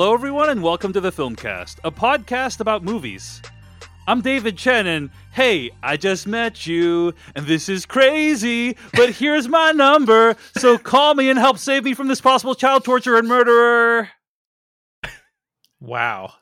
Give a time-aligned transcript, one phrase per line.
[0.00, 3.42] Hello, everyone, and welcome to the Filmcast, a podcast about movies.
[4.08, 9.46] I'm David Chen, and hey, I just met you, and this is crazy, but here's
[9.46, 13.28] my number, so call me and help save me from this possible child torturer and
[13.28, 14.08] murderer.
[15.80, 16.32] Wow.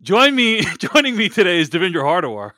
[0.00, 2.52] Join me, joining me today is Devindra Hardawar.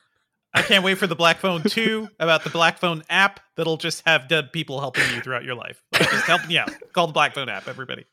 [0.55, 4.03] I can't wait for the Black Phone 2 about the Black Phone app that'll just
[4.07, 5.83] have dead people helping you throughout your life.
[5.91, 6.71] Like, just helping you out.
[6.93, 8.05] Call the Black Phone app, everybody.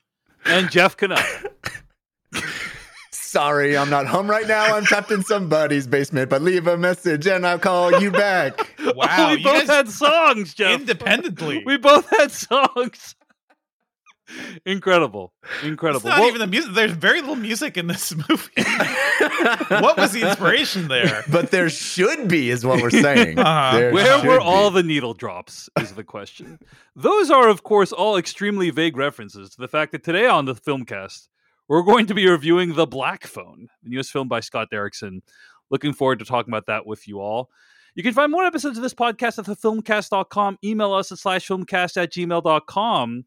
[0.44, 1.52] And Jeff Cannata.
[3.12, 4.76] Sorry, I'm not home right now.
[4.76, 8.58] I'm trapped in somebody's basement, but leave a message and I'll call you back.
[8.80, 9.06] Wow.
[9.08, 10.80] Oh, we you both had songs, Jeff.
[10.80, 11.62] independently.
[11.64, 13.14] We both had songs.
[14.64, 15.32] Incredible.
[15.62, 15.98] Incredible.
[15.98, 16.72] It's not Well, even the music.
[16.74, 18.52] There's very little music in this movie.
[19.68, 21.24] what was the inspiration there?
[21.30, 23.38] But there should be, is what we're saying.
[23.42, 23.90] Uh-huh.
[23.92, 24.44] Where were be.
[24.44, 25.68] all the needle drops?
[25.80, 26.58] Is the question.
[26.94, 30.54] Those are, of course, all extremely vague references to the fact that today on the
[30.54, 31.28] Filmcast,
[31.68, 35.22] we're going to be reviewing The Black Phone, the newest film by Scott Derrickson.
[35.70, 37.50] Looking forward to talking about that with you all.
[37.94, 40.58] You can find more episodes of this podcast at thefilmcast.com.
[40.64, 43.24] Email us at slash filmcast at gmail.com.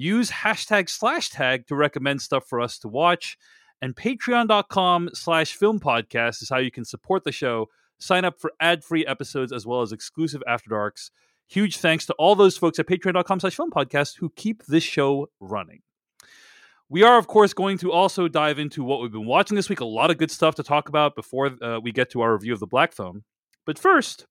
[0.00, 3.36] Use hashtag slash tag to recommend stuff for us to watch.
[3.82, 7.66] And patreon.com slash film podcast is how you can support the show.
[7.98, 11.10] Sign up for ad-free episodes as well as exclusive after darks.
[11.48, 15.30] Huge thanks to all those folks at patreon.com slash film podcast who keep this show
[15.40, 15.80] running.
[16.88, 19.80] We are of course going to also dive into what we've been watching this week.
[19.80, 22.52] A lot of good stuff to talk about before uh, we get to our review
[22.52, 23.24] of the black phone.
[23.66, 24.26] But first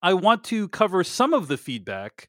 [0.00, 2.28] i want to cover some of the feedback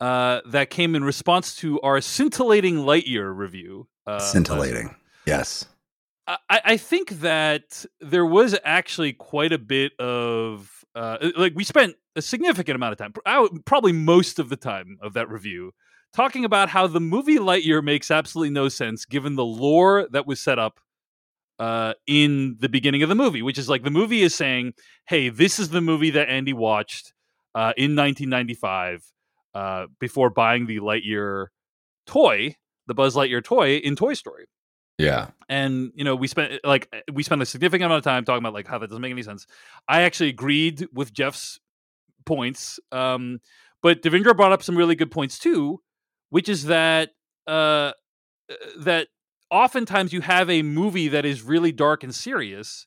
[0.00, 4.94] uh, that came in response to our scintillating lightyear review uh, Scintillating.
[5.26, 5.66] Yes.
[6.28, 11.96] I, I think that there was actually quite a bit of uh, like we spent
[12.16, 13.12] a significant amount of time,
[13.64, 15.72] probably most of the time of that review,
[16.14, 20.40] talking about how the movie Lightyear makes absolutely no sense given the lore that was
[20.40, 20.80] set up
[21.58, 24.72] uh, in the beginning of the movie, which is like the movie is saying,
[25.08, 27.12] "Hey, this is the movie that Andy watched
[27.54, 29.12] uh, in 1995
[29.56, 31.46] uh, before buying the Lightyear
[32.06, 32.56] toy,
[32.86, 34.46] the Buzz Lightyear toy in Toy Story."
[34.98, 35.28] Yeah.
[35.48, 38.54] and you know we spent like we spent a significant amount of time talking about
[38.54, 39.46] like how that doesn't make any sense
[39.86, 41.60] i actually agreed with jeff's
[42.24, 43.38] points um
[43.82, 45.82] but devindra brought up some really good points too
[46.30, 47.10] which is that
[47.46, 47.92] uh
[48.78, 49.08] that
[49.50, 52.86] oftentimes you have a movie that is really dark and serious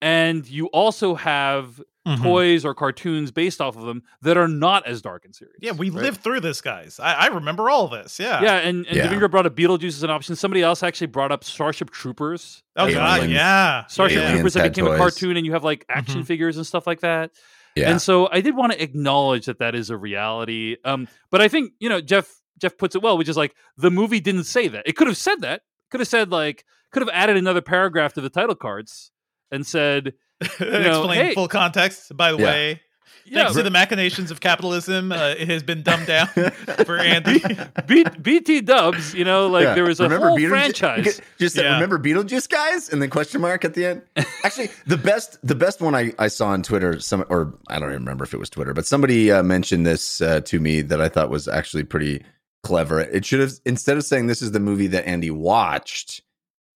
[0.00, 2.20] and you also have Mhm.
[2.20, 5.70] toys or cartoons based off of them that are not as dark and serious Yeah,
[5.70, 6.02] we right?
[6.02, 6.98] lived through this, guys.
[6.98, 8.18] I, I remember all this.
[8.18, 8.42] Yeah.
[8.42, 9.06] yeah and, and Yeah.
[9.06, 12.92] devindra brought up beetlejuice as an option somebody else actually brought up starship troopers Oh
[12.92, 13.86] god, yeah.
[13.86, 14.32] Starship yeah.
[14.32, 16.26] Troopers that had became a cartoon, and you have like action Mhm.
[16.26, 17.30] figures and stuff like that.
[17.76, 17.90] Yeah.
[17.90, 20.76] And so I did want to acknowledge that that is a reality.
[20.84, 22.28] Um, but I think you know Jeff
[22.60, 24.82] Jeff puts it well, which is like the movie didn't say that.
[24.86, 25.62] It could have said that.
[25.90, 29.10] Could have said like could have added another paragraph to the title cards
[29.50, 30.14] and said,
[30.60, 32.16] know, Explain hey- full context.
[32.16, 32.44] By the Yeah.
[32.44, 32.80] way,
[33.24, 36.26] yeah, thanks to the machinations of capitalism, uh, it has been dumbed down
[36.84, 37.40] for Andy.
[37.86, 39.14] B- BT Dubs.
[39.14, 39.74] You know, like Yeah.
[39.74, 41.20] there was a Remember whole Beetleju- franchise.
[41.38, 41.74] Just Yeah.
[41.74, 44.02] remember Beetlejuice guys and then question mark at the end.
[44.44, 47.90] Actually, the best the best one I, I saw on Twitter, some or I don't
[47.90, 51.00] even remember if it was Twitter, but somebody uh, mentioned this uh, to me that
[51.00, 52.24] I thought was actually pretty
[52.64, 53.00] clever.
[53.00, 56.22] It should have instead of saying this is the movie that Andy watched,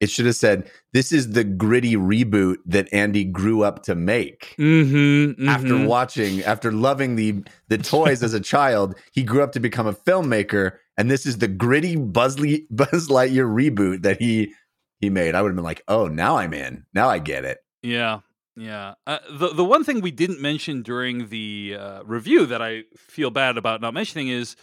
[0.01, 4.55] it should have said this is the gritty reboot that Andy grew up to make.
[4.59, 9.61] Mm-hmm, After watching, after loving the the toys as a child, he grew up to
[9.61, 14.53] become a filmmaker, and this is the gritty Buzz Lightyear reboot that he
[15.01, 15.35] he made.
[15.35, 16.85] I would have been like, "Oh, now I'm in.
[16.95, 18.21] Now I get it." Yeah,
[18.57, 18.95] yeah.
[19.07, 23.31] Uh, the the one thing we didn't mention during the uh, review that I feel
[23.31, 24.57] bad about not mentioning is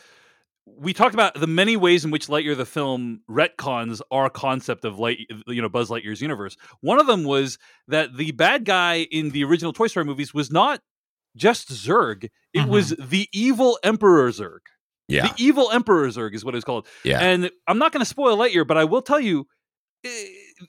[0.65, 4.97] we talked about the many ways in which Lightyear the film retcons our concept of
[4.99, 6.55] light, you know, Buzz Lightyear's universe.
[6.81, 7.57] One of them was
[7.87, 10.79] that the bad guy in the original Toy Story movies was not
[11.35, 12.69] just Zurg; it Mhm.
[12.69, 14.59] was the evil Emperor Zurg.
[15.09, 16.87] Yeah, The evil Emperor Zurg is what it's called.
[17.03, 17.19] yeah.
[17.19, 19.47] And I'm not going to spoil Lightyear, but I will tell you,
[20.05, 20.09] eh,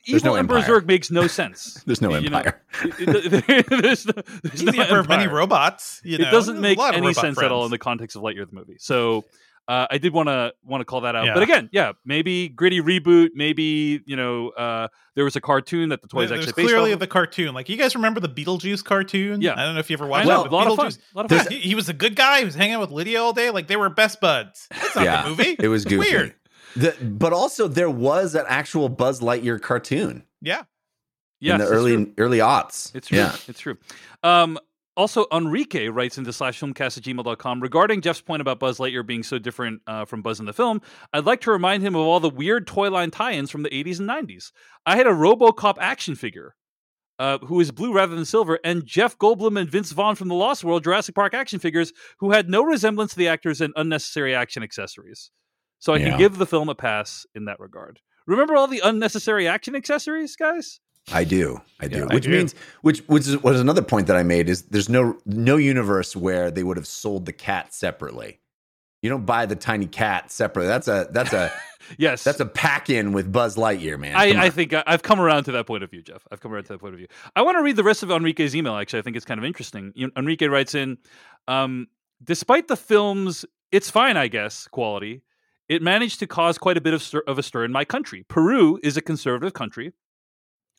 [0.06, 0.81] evil no Emperor empire.
[0.81, 1.75] Zurg makes no sense.
[1.87, 2.62] There's no You know, empire.
[2.99, 4.12] there's no,
[4.43, 6.00] there's He's no the emperor of many robots.
[6.02, 6.26] You know?
[6.29, 8.76] it doesn't make any sense at all in the context of Lightyear the movie.
[8.81, 9.25] So
[9.66, 11.25] uh, I did want to want to call that out.
[11.26, 11.34] Yeah.
[11.34, 13.31] But again, yeah, maybe gritty reboot.
[13.34, 16.90] Maybe you know uh, there was a cartoon that the toys There's actually based clearly
[16.90, 17.00] off of.
[17.00, 17.55] the cartoon.
[17.55, 19.40] Like you guys remember the Beetlejuice cartoon?
[19.40, 19.52] Yeah.
[19.55, 20.46] I don't know if you ever I watched know, it.
[20.46, 20.87] a but lot of fun.
[20.90, 21.52] Beetlejuice- A lot of fun.
[21.52, 22.40] He, he was a good guy.
[22.40, 23.50] He was hanging out with Lydia all day.
[23.50, 24.66] Like they were best buds.
[24.70, 25.22] That's not Yeah.
[25.22, 25.56] the movie.
[25.58, 26.11] It was goofy.
[26.11, 26.34] Weird.
[26.76, 30.64] The, but also there was an actual Buzz Lightyear cartoon Yeah.
[31.40, 32.14] Yes, in the early true.
[32.19, 32.94] early aughts.
[32.94, 33.19] It's true.
[33.19, 33.37] Yeah.
[33.49, 33.76] It's true.
[34.22, 34.58] Um,
[34.96, 39.23] also, Enrique writes into slash filmcast at gmail.com regarding Jeff's point about Buzz Lightyear being
[39.23, 40.81] so different uh, from Buzz in the film.
[41.12, 43.70] I'd like to remind him of all the weird toy line tie ins from the
[43.70, 44.52] 80s and 90s.
[44.87, 46.55] I had a Robocop action figure
[47.19, 50.35] uh, who is blue rather than silver, and Jeff Goldblum and Vince Vaughn from the
[50.35, 54.35] Lost World Jurassic Park action figures who had no resemblance to the actors and unnecessary
[54.35, 55.31] action accessories.
[55.79, 56.11] So I Yeah.
[56.11, 58.00] can give the film a pass in that regard.
[58.26, 60.81] Remember all the unnecessary action accessories, guys?
[61.12, 61.99] I do, I do.
[61.99, 62.31] Yeah, I which do.
[62.31, 66.17] means, which which is, was another point that I made is there's no no universe
[66.17, 68.41] where they would have sold the cat separately.
[69.03, 70.69] You don't buy the tiny cat separately.
[70.69, 71.53] That's a that's a
[71.99, 72.25] Yes.
[72.25, 74.17] that's a pack in with Buzz Lightyear, man.
[74.17, 74.47] I.
[74.47, 76.27] I think I, I've come around to that point of view, Jeff.
[76.33, 77.09] I've come around to that point of view.
[77.37, 78.75] I want to read the rest of Enrique's email.
[78.77, 79.93] Actually, I think it's kind of interesting.
[80.17, 80.99] Enrique writes in,
[81.49, 81.89] um,
[82.23, 85.23] despite the film's "it's fine, I guess" quality,
[85.69, 88.25] it managed to cause quite a bit of, stir, of a stir in my country.
[88.29, 89.93] Peru is a conservative country,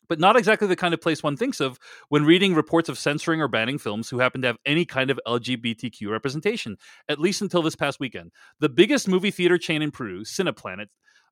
[0.08, 3.40] but not exactly the kind of place one thinks of when reading reports of censoring
[3.40, 6.76] or banning films who happen to have any kind of LGBTQ representation,
[7.08, 8.32] at least until this past weekend.
[8.60, 10.86] The biggest movie theater chain in Peru, Cineplanet,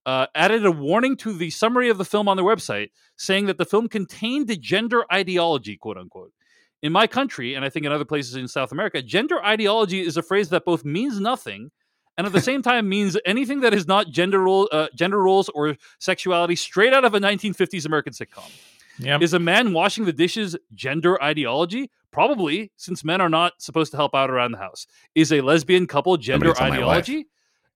[0.07, 3.59] uh, added a warning to the summary of the film on their website saying that
[3.59, 6.33] the film contained a gender ideology, quote unquote.
[6.83, 10.19] In my country, and I think in other places in South America, gender ideology is
[10.19, 11.71] a phrase that both means nothing
[12.17, 15.49] and at the same time means anything that is not gender role, uh, gender roles
[15.51, 18.51] or sexuality straight out of a 1950s American sitcom.
[18.99, 19.19] Yeah.
[19.21, 21.91] Is a man washing the dishes gender ideology?
[22.13, 24.87] Probably, since men are not supposed to help out around the house.
[25.17, 26.79] Is a lesbian couple gender tell my wife.
[26.79, 27.27] ideology?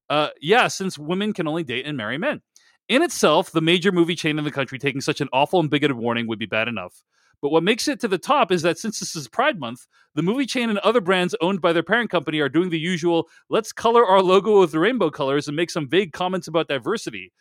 [0.08, 2.40] Uh, yeah, since women can only date and marry men.
[2.88, 5.96] In itself, the major movie chain in the country taking such an awful and bigoted
[5.96, 7.04] warning would be bad enough.
[7.40, 10.22] But what makes it to the top is that since this is Pride Month, the
[10.22, 13.72] movie chain and other brands owned by their parent company are doing the usual let's
[13.72, 17.32] color our logo with the rainbow colors and make some vague comments about diversity.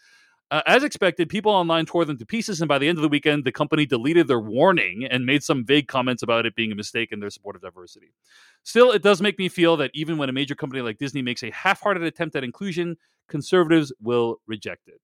[0.50, 3.10] Uh, as expected, people online tore them to pieces, and by the end of the
[3.10, 6.76] weekend, the company deleted their warning and made some vague comments about it being a
[6.76, 8.14] mistake in their support of diversity.
[8.64, 11.44] Still, it does make me feel that even when a major company like Disney makes
[11.44, 12.96] a half hearted attempt at inclusion,
[13.28, 15.02] conservatives will reject it.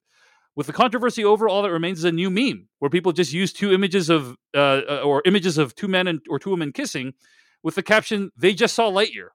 [0.55, 3.51] With the controversy over, all that remains is a new meme where people just use
[3.51, 7.13] two images of, uh, uh, or images of two men and, or two women kissing
[7.63, 9.29] with the caption, they just saw Lightyear.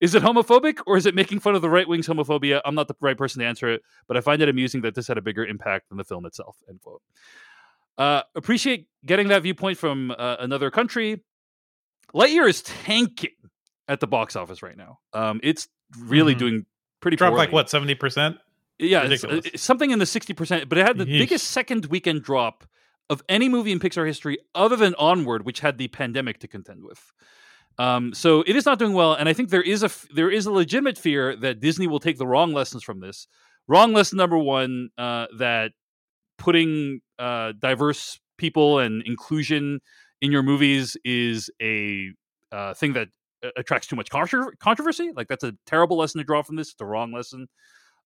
[0.00, 2.60] Is it homophobic or is it making fun of the right wing's homophobia?
[2.64, 5.06] I'm not the right person to answer it, but I find it amusing that this
[5.08, 6.56] had a bigger impact than the film itself.
[6.68, 7.00] End quote.
[7.96, 11.22] Uh, appreciate getting that viewpoint from uh, another country.
[12.14, 13.30] Lightyear is tanking
[13.88, 14.98] at the box office right now.
[15.12, 15.68] Um, it's
[15.98, 16.38] really Mhm.
[16.38, 16.66] doing
[17.00, 18.36] pretty Dropped like what seventy percent?
[18.78, 21.18] Yeah, it's, uh, it's something in the 60%, but it had the Yeesh.
[21.18, 22.64] biggest second weekend drop
[23.08, 26.84] of any movie in Pixar history other than Onward, which had the pandemic to contend
[26.84, 27.12] with.
[27.78, 30.30] Um, so it is not doing well, and I think there is a f- there
[30.30, 33.28] is a legitimate fear that Disney will take the wrong lessons from this.
[33.68, 35.72] Wrong lesson number one: uh, that
[36.38, 39.80] putting uh, diverse people and inclusion
[40.22, 42.10] in your movies is a
[42.50, 43.08] uh, thing that
[43.44, 45.12] uh, attracts too much contro- controversy.
[45.14, 46.68] Like that's a terrible lesson to draw from this.
[46.68, 47.46] It's the wrong lesson.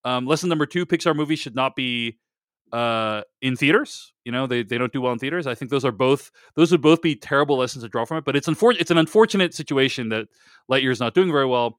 [0.04, 2.18] Um, lesson number two: Pixar movies should not be
[2.72, 4.12] uh, in theaters.
[4.24, 5.46] You know, they they don't do well in theaters.
[5.46, 8.24] I think those are both those would both be terrible lessons to draw from it.
[8.24, 10.28] But it's unfor- it's an unfortunate situation that
[10.70, 11.78] Lightyear is not doing very well.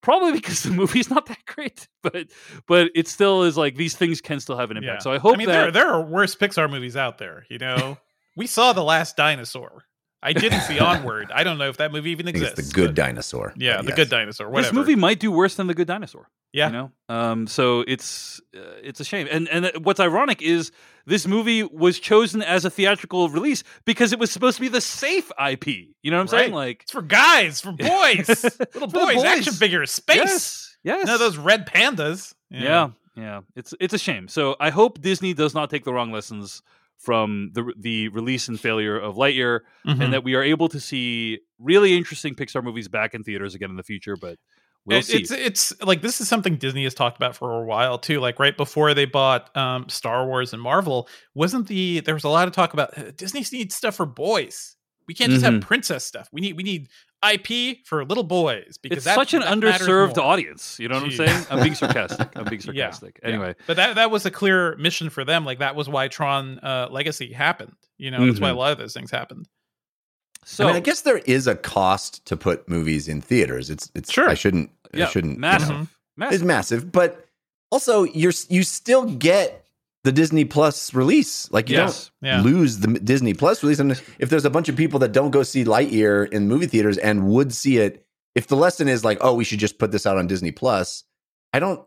[0.00, 2.26] Probably because the movie's not that great, but
[2.66, 5.00] but it still is like these things can still have an impact.
[5.00, 5.02] Yeah.
[5.02, 7.46] So I hope I mean, that there there are worse Pixar movies out there.
[7.48, 7.98] You know,
[8.36, 9.84] we saw the Last Dinosaur.
[10.22, 11.30] I didn't see Onward.
[11.32, 12.58] I don't know if that movie even exists.
[12.58, 13.52] it's the good but- dinosaur.
[13.56, 13.96] Yeah, the yes.
[13.96, 14.48] good dinosaur.
[14.48, 14.62] Whatever.
[14.62, 16.28] this movie might do worse than the Good Dinosaur.
[16.50, 16.68] Yeah.
[16.68, 20.72] you know um so it's uh, it's a shame and and what's ironic is
[21.04, 24.80] this movie was chosen as a theatrical release because it was supposed to be the
[24.80, 28.28] safe ip you know what i'm saying like It's for guys, for boys,
[28.74, 29.24] little the boys, boys.
[29.24, 30.16] action figures, space.
[30.16, 32.32] yes yes No, those red pandas.
[32.50, 32.92] yeah.
[33.14, 36.62] yeah it's it's a shame so i hope disney does not take the wrong lessons
[36.98, 40.02] from the the release and failure of lightyear Mhm.
[40.04, 43.70] and that we are able to see really interesting pixar movies back in theaters again
[43.70, 44.36] in the future but
[44.84, 47.66] we'll It- see It's it's like this is something Disney has talked about for a
[47.66, 48.20] while too.
[48.20, 52.28] Like right before they bought um, Star Wars and Marvel, wasn't the there was a
[52.30, 54.76] lot of talk about uh, Disney needs stuff for boys.
[55.08, 55.52] We can't just Mhm.
[55.54, 56.28] have princess stuff.
[56.32, 56.88] We need we need
[57.22, 60.78] IP for little boys because it's that- such an that underserved audience.
[60.78, 61.20] You know what Jeez.
[61.20, 61.46] I'm saying?
[61.50, 62.28] I'm being sarcastic.
[62.36, 63.18] I'm being sarcastic.
[63.22, 63.28] yeah.
[63.28, 65.44] Anyway, But that that was a clear mission for them.
[65.44, 67.72] Like that was why Tron uh, Legacy happened.
[67.96, 68.56] You know, that's why a Mhm.
[68.58, 69.48] lot of those things happened.
[70.44, 73.70] so I mean, I guess there is a cost to put movies in theaters.
[73.70, 74.28] It's it's Sure.
[74.28, 76.44] I shouldn't yeah, I shouldn't you know, massive, it's massive.
[76.44, 77.26] massive, but
[77.70, 79.64] also you're you still get
[80.08, 81.50] the Disney Plus release.
[81.52, 82.10] Like you Yes.
[82.22, 82.40] don't Yeah.
[82.42, 83.78] lose the Disney Plus release.
[83.78, 86.96] And if there's a bunch of people that don't go see Lightyear in movie theaters
[86.96, 90.06] and would see it, if the lesson is like, oh, we should just put this
[90.06, 91.04] out on Disney Plus,
[91.52, 91.80] I don't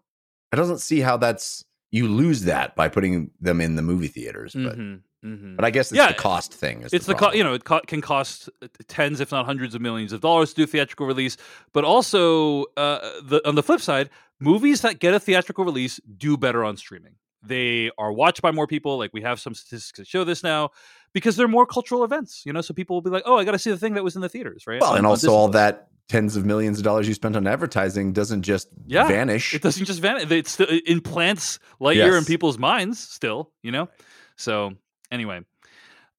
[0.54, 4.54] I don't see how that's you lose that by putting them in the movie theaters.
[4.54, 5.00] But Mhm.
[5.25, 5.56] Mhm.
[5.56, 6.82] But I guess it's Yeah, the cost thing.
[6.84, 9.74] is it's the, co- you know it co- can cost uh, tens if not hundreds
[9.75, 11.38] of millions of dollars to do a theatrical release
[11.74, 14.10] but also uh, the on the flip side
[14.40, 18.67] movies that get a theatrical release do better on streaming they are watched by more
[18.67, 20.69] people like we have some statistics that show this now
[21.13, 23.51] because they're more cultural events you know so people will be like oh i got
[23.51, 25.53] to see the thing that was in the theaters right Well, and also all Plus.
[25.53, 29.53] that tens of millions of dollars you spent on advertising doesn't just Yeah, vanish.
[29.53, 33.88] it doesn't just vanish it still it implants lightyear in people's minds still you know
[34.36, 34.74] so
[35.10, 35.39] anyway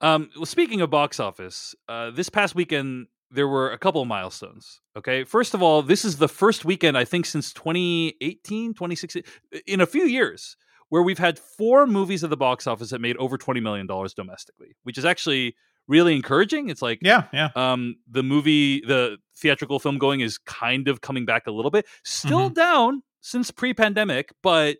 [0.00, 4.08] um well speaking of box office uh this past weekend there were a couple of
[4.08, 9.22] milestones okay first of all this is the first weekend i think since 2018 2016
[9.66, 10.56] in a few years
[10.92, 14.12] where we've had four movies at the box office that made over 20 million dollars
[14.14, 15.54] domestically which is actually
[15.88, 17.48] really encouraging it's like Yeah, yeah.
[17.56, 21.86] um the movie the theatrical film going is kind of coming back a little bit
[22.04, 22.54] still Mm-hmm.
[22.54, 24.76] down since pre-pandemic but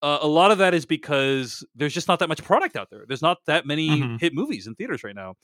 [0.00, 3.04] uh, a lot of that is because there's just not that much product out there
[3.08, 4.20] there's not that many Mhm.
[4.20, 5.34] hit movies in theaters right now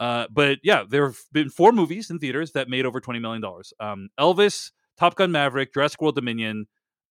[0.00, 3.42] uh, but yeah there have been four movies in theaters that made over 20 million
[3.42, 6.66] dollars um, elvis top gun maverick jurassic world dominion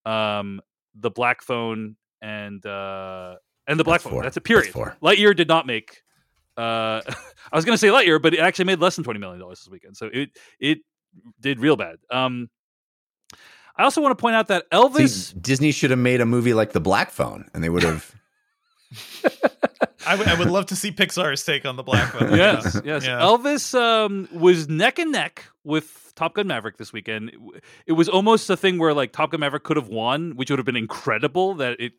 [0.06, 0.60] um,
[0.96, 3.36] the black phone and uh,
[3.68, 4.24] and the black That's phone four.
[4.24, 4.98] that's a That's period four.
[5.02, 6.02] lightyear did not make
[6.58, 7.02] uh,
[7.52, 9.60] I was going to say Lightyear, but it actually made less than twenty million dollars
[9.60, 10.80] this weekend, so it it
[11.40, 11.98] did real bad.
[12.12, 12.50] Um,
[13.78, 15.42] I also want to point out that See, Elvis.
[15.42, 18.14] Disney should have made a movie like The Black Phone, and they would have.
[20.06, 22.36] I would- would love to see Pixar's take on the Black Phone.
[22.36, 23.06] yes, yes.
[23.06, 23.20] Yeah.
[23.22, 27.30] Elvis um, was neck and neck with Top Gun Maverick this weekend.
[27.30, 30.50] It, it was almost a thing where like Top Gun Maverick could have won, which
[30.50, 31.56] would have been incredible.
[31.56, 31.94] That it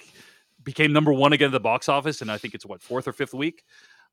[0.63, 3.13] became number one again at the box office, and I think it's what fourth or
[3.13, 3.65] fifth week.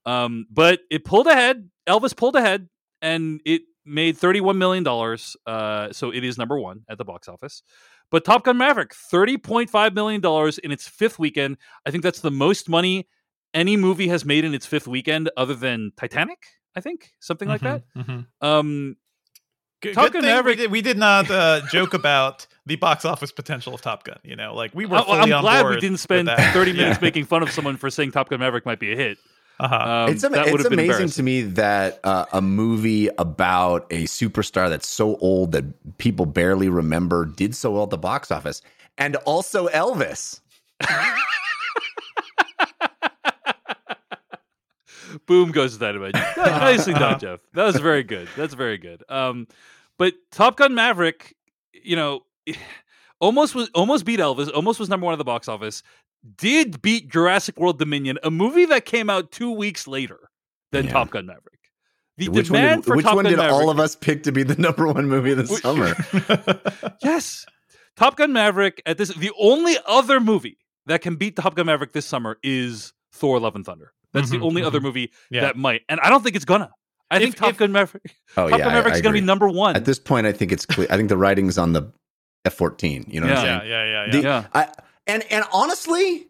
[0.06, 1.70] Um, but it pulled ahead.
[1.86, 2.70] Elvis pulled ahead,
[3.02, 5.36] and it made thirty-one million dollars.
[5.46, 7.62] Uh, so it is number one at the box office.
[8.10, 11.58] But Top Gun Maverick, thirty point five million dollars in its fifth weekend.
[11.86, 13.10] I think that's the most money
[13.54, 16.40] any movie has made in its fifth weekend, other than Titanic.
[16.76, 17.84] I think something like that.
[17.98, 18.48] Mhm, mhm.
[18.48, 18.98] Um,
[19.82, 22.76] Good, Top good Gun thing Maverick- We did, we did not uh, joke about the
[22.78, 24.18] box office potential of Top Gun.
[24.24, 24.98] You know, like we were.
[24.98, 27.02] I- Fully I'm on glad board we didn't spend 30 minutes Yeah.
[27.02, 29.18] making fun of someone for saying Top Gun Maverick might be a hit.
[29.60, 29.76] Uh-huh.
[29.76, 34.04] Um, it's ama- that would it's amazing to me that uh, a movie about a
[34.04, 38.62] superstar that's so old that people barely remember did so well at the box office,
[39.00, 40.42] and also Elvis.
[45.26, 46.14] Boom goes the dynamite.
[46.38, 47.40] Nicely done, Jeff.
[47.54, 48.28] That was very good.
[48.36, 49.04] That's very good.
[49.10, 49.48] Um,
[49.98, 51.36] but Top Gun Maverick,
[51.74, 52.22] you know,
[53.20, 54.52] almost was almost beat Elvis.
[54.54, 55.84] Almost was number one at the box office.
[56.38, 60.20] Did beat Jurassic World Dominion, a movie that came out two weeks later
[60.72, 60.92] than Yeah.
[60.92, 61.54] Top Gun Maverick.
[62.18, 64.24] The Which one did, for which Top one Gun did Maverick, all of us pick
[64.24, 65.94] to be the number one movie of the Which- summer?
[67.04, 67.46] Yes.
[67.96, 71.94] Top Gun Maverick at this the only other movie that can beat Top Gun Maverick
[71.94, 73.94] this summer is Thor Love and Thunder.
[74.14, 74.68] That's Mhm, the only mhm.
[74.68, 75.42] other movie Yeah.
[75.42, 75.82] that might.
[75.90, 76.72] And I don't think it's gonna.
[77.10, 78.04] I think Top if- Gun Maverick
[78.36, 79.76] Oh Top yeah, Gun I- Maverick is gonna be number one.
[79.76, 80.88] At this point, I think it's clear.
[80.90, 81.92] I think the writing's on the
[82.46, 83.06] F fourteen.
[83.08, 83.70] You know what I'm saying?
[83.72, 84.12] yeah, yeah, yeah, yeah.
[84.12, 84.44] The- yeah.
[84.54, 84.68] I,
[85.08, 86.28] and and honestly,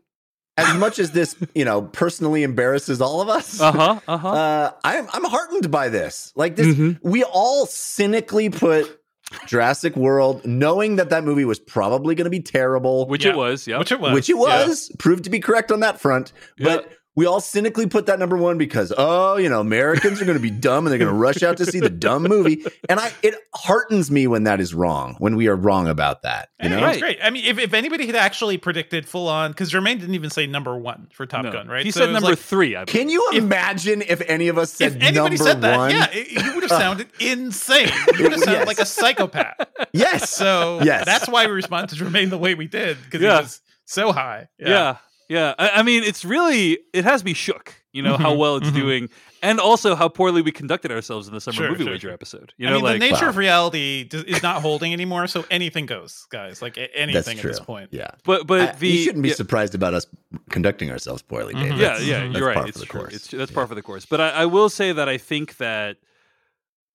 [0.58, 4.00] as much as this you know personally embarrasses all of us, Uh-huh.
[4.08, 4.28] Uh-huh.
[4.30, 6.32] uh, I'm I'm heartened by this.
[6.36, 7.00] Like this, Mhm.
[7.04, 9.00] we all cynically put
[9.46, 13.32] Jurassic World, knowing that that movie was probably going to be terrible, Which yeah.
[13.32, 13.78] it was, yeah.
[13.78, 14.14] Which it was.
[14.14, 14.66] which it yeah.
[14.68, 16.32] was, proved to be correct on that front.
[16.58, 20.38] But we all cynically put that number one because oh, you know, Americans are going
[20.38, 22.64] to be dumb and they're going to rush out to see the dumb movie.
[22.88, 26.50] And I, it heartens me when that is wrong, when we are wrong about that.
[26.62, 27.00] You Hey, know, Right.
[27.02, 27.18] great.
[27.22, 30.46] I mean, if, if anybody had actually predicted full on, because Jermaine didn't even say
[30.48, 31.52] number one for Top No.
[31.52, 31.84] Gun, right?
[31.84, 32.76] He So said number like, three.
[32.76, 33.00] I believe.
[33.02, 35.92] Can you If- imagine if any of us said if anybody number said that, one?
[35.92, 37.90] yeah, it, you would have sounded insane.
[38.16, 38.68] You would have sounded Yes.
[38.68, 39.68] like a psychopath.
[39.92, 40.30] Yes.
[40.30, 41.06] So Yes.
[41.06, 43.38] that's why we responded to Jermaine the way we did because Yeah.
[43.38, 44.50] he was so high.
[44.60, 44.70] Yeah.
[44.70, 44.98] Yeah.
[45.30, 48.70] I, I mean, it's really it has me shook, you know, how Mhm, well it's
[48.70, 48.76] mhm.
[48.76, 49.10] doing
[49.44, 52.54] and also how poorly we conducted ourselves in the summer Sure, movie sure, wager episode.
[52.58, 53.30] You I know, mean, like the nature Wow.
[53.30, 56.62] of reality d- is not holding anymore, so anything goes, guys.
[56.62, 57.90] Like a- That's anything at this point.
[57.92, 58.12] Yeah.
[58.24, 60.08] but but I- the you shouldn't be yeah, surprised about us
[60.50, 61.64] conducting ourselves poorly, Dave.
[61.64, 61.70] Mhm.
[61.72, 62.68] yeah, That's- yeah, that's you're right.
[62.70, 63.08] It's true.
[63.12, 63.56] It's that's Yeah.
[63.56, 64.06] par for the course.
[64.06, 65.98] But I, I will say that I think that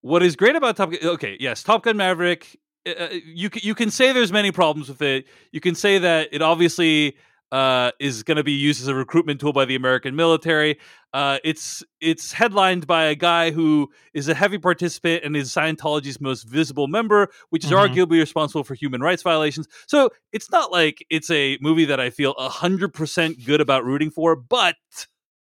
[0.01, 2.59] what is great about Top Gun, okay, yes, Top Gun Maverick.
[2.85, 5.25] Uh, you you can say there's many problems with it.
[5.53, 7.15] You can say that it obviously
[7.53, 10.79] uh, is going to be used as a recruitment tool by the American military.
[11.13, 16.19] Uh, it's it's headlined by a guy who is a heavy participant and is Scientology's
[16.19, 17.87] most visible member, which is Mhm.
[17.87, 19.67] arguably responsible for human rights violations.
[19.87, 24.09] So it's not like it's a movie that I feel hundred percent good about rooting
[24.09, 24.75] for, but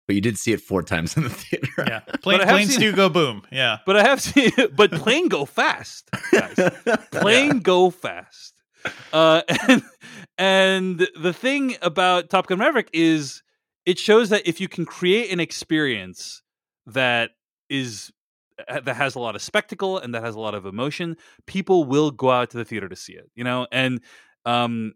[0.06, 1.72] But you did see it four times in the theater.
[1.78, 2.00] Yeah.
[2.22, 3.42] Plane, planes seen- do go boom.
[3.50, 3.78] Yeah.
[3.86, 6.58] but I have seen but plane go fast, guys.
[7.10, 8.52] Plane go fast.
[9.14, 9.82] Uh, and
[10.38, 13.42] and the thing about Top Gun Maverick is
[13.86, 16.42] it shows that if you can create an experience
[16.86, 17.30] that
[17.68, 18.12] is
[18.68, 21.84] uh, that has a lot of spectacle and that has a lot of emotion, people
[21.84, 23.30] will go out to the theater to see it.
[23.34, 24.00] You know, and
[24.44, 24.94] um,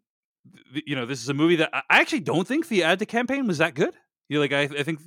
[0.73, 3.47] th- you know, this is a movie that I actually don't think the ad campaign
[3.47, 3.95] was that good.
[4.29, 5.01] You know, like I, I think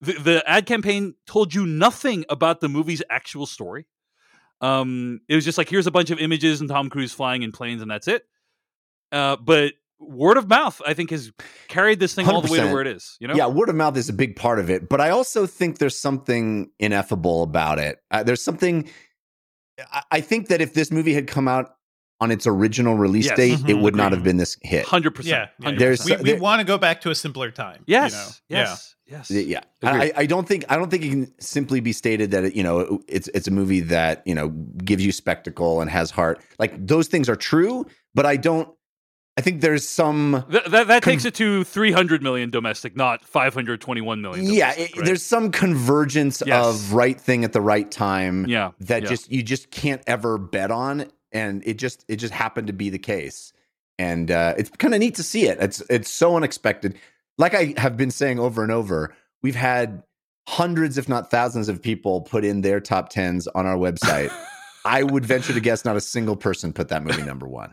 [0.00, 3.86] the, the ad campaign told you nothing about the movie's actual story.
[4.60, 7.52] Um, it was just like here's a bunch of images and Tom Cruise flying in
[7.52, 8.24] planes and that's it.
[9.14, 11.32] Uh, but word of mouth, I think, has
[11.68, 13.16] carried this thing all the way to where it is.
[13.20, 15.46] You know, Yeah, word of mouth is a big part of it, but I also
[15.46, 17.98] think there's something ineffable about it.
[18.10, 18.90] Uh, there's something.
[19.92, 21.70] I, I think that if this movie had come out
[22.20, 23.36] on its original release Yes.
[23.36, 23.82] date, it Mhm.
[23.82, 24.84] would not have been this hit.
[24.86, 25.48] Hundred percent.
[25.60, 25.78] yeah, yeah.
[25.78, 27.82] There's- we, we there- want to go back to a simpler time.
[27.86, 28.62] Yes, you know?
[28.62, 29.30] yes, yes.
[29.30, 32.54] Yeah, I, I don't think I don't think it can simply be stated that it,
[32.56, 34.48] you know it's it's a movie that you know
[34.84, 36.40] gives you spectacle and has heart.
[36.58, 38.68] Like those things are true, but I don't.
[39.36, 40.44] I think there's some.
[40.50, 44.46] Th- that that Con- takes it to 300 million domestic, not 521 million.
[44.52, 45.04] Yeah, it- right?
[45.04, 46.64] there's some convergence Yes.
[46.64, 48.46] of right thing at the right time.
[48.46, 49.08] yeah that yeah.
[49.08, 52.90] just you just can't ever bet on and it just it just happened to be
[52.90, 53.52] the case
[53.98, 56.96] and uh it's kind of neat to see it it's it's so unexpected
[57.38, 60.02] like i have been saying over and over we've had
[60.48, 64.32] hundreds if not thousands of people put in their top 10s on our website
[64.84, 67.72] i would venture to guess not a single person put that movie number one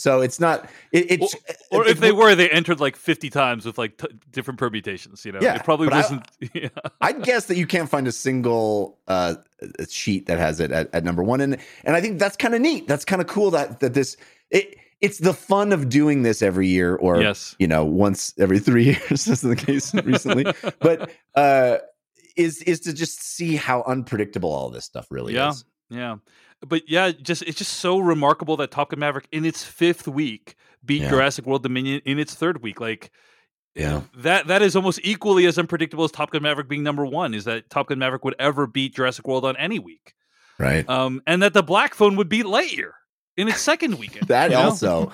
[0.00, 1.34] so it's not it, it's
[1.70, 5.24] or it- if they were, they entered like 50 times with like t- different permutations.
[5.24, 6.26] You know, Yeah, it probably wasn't.
[6.54, 6.68] yeah.
[7.00, 9.34] I'd guess that you can't find a single uh,
[9.88, 12.60] sheet that has it at, at number one, and and I think that's kind of
[12.60, 12.88] neat.
[12.88, 14.16] That's kind of cool that that this
[14.50, 17.54] it it's the fun of doing this every year, or yes.
[17.58, 20.44] you know once every three years, as the case recently.
[20.80, 21.78] but uh,
[22.36, 25.50] is is to just see how unpredictable all this stuff really Yeah.
[25.50, 25.64] is.
[25.90, 26.16] Yeah.
[26.66, 30.56] But yeah, just it's just so remarkable that Top Gun Maverick in its fifth week
[30.84, 31.10] beat Yeah.
[31.10, 32.80] Jurassic World Dominion in its third week.
[32.80, 33.10] Like
[33.74, 34.02] Yeah.
[34.16, 37.44] that that is almost equally as unpredictable as Top Gun Maverick being number one, is
[37.44, 40.14] that Top Gun Maverick would ever beat Jurassic World on any week.
[40.58, 40.88] Right.
[40.88, 42.90] Um and that the black phone would beat Lightyear
[43.36, 44.26] in its second weekend.
[44.28, 44.62] That you know?
[44.64, 45.12] also.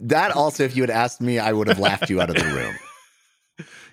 [0.00, 2.44] That also, if you had asked me, I would have laughed you out of the
[2.44, 2.74] room.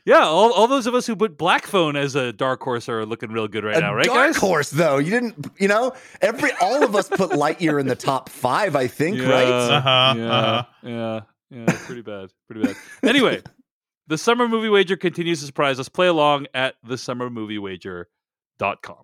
[0.06, 3.06] Yeah, all, all those of us who put Black Phone as a dark horse are
[3.06, 4.38] looking real good right a now, right, dark guys?
[4.38, 4.98] horse, though.
[4.98, 8.88] You didn't, you know, every all of us put Lightyear in the top five, I
[8.88, 9.48] think, right?
[9.48, 10.64] Uh-huh, yeah, uh-huh.
[10.84, 11.66] yeah, yeah.
[11.86, 12.32] Pretty bad.
[12.50, 12.76] Pretty bad.
[13.02, 13.42] Anyway,
[14.08, 15.88] the summer movie wager continues to surprise us.
[15.88, 18.98] Play along at thesummermoviewager.com.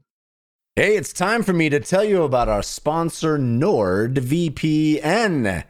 [0.76, 5.64] Hey, it's time for me to tell you about our sponsor, NordVPN.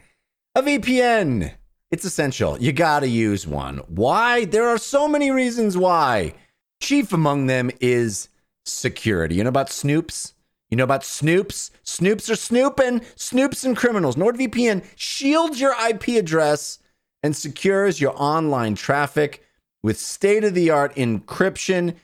[0.56, 1.52] A VPN.
[1.92, 2.58] It's essential.
[2.60, 3.78] You gotta use one.
[3.88, 4.46] Why?
[4.46, 6.34] There are so many reasons why.
[6.82, 8.30] Chief among them is
[8.66, 9.36] security.
[9.36, 10.34] You know about Snoops?
[10.70, 11.72] You know about Snoops?
[11.84, 13.00] Snoops are snooping.
[13.16, 14.16] Snoops and criminals.
[14.18, 16.78] NordVPN shields your IP address
[17.24, 19.44] and secures your online traffic
[19.82, 21.96] with state of the art encryption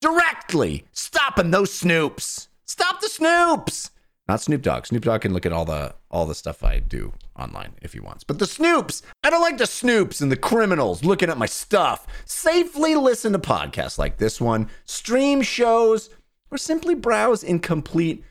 [0.00, 2.46] directly stopping those snoops.
[2.64, 3.90] Stop the snoops.
[4.28, 4.86] Not Snoop Dogg.
[4.86, 8.00] Snoop Dogg can look at all the all the stuff I do online if he
[8.00, 8.24] wants.
[8.24, 12.06] But the snoops, I don't like the snoops and the criminals looking at my stuff.
[12.24, 16.10] Safely listen to podcasts like this one, stream shows,
[16.50, 18.24] or simply browse in complete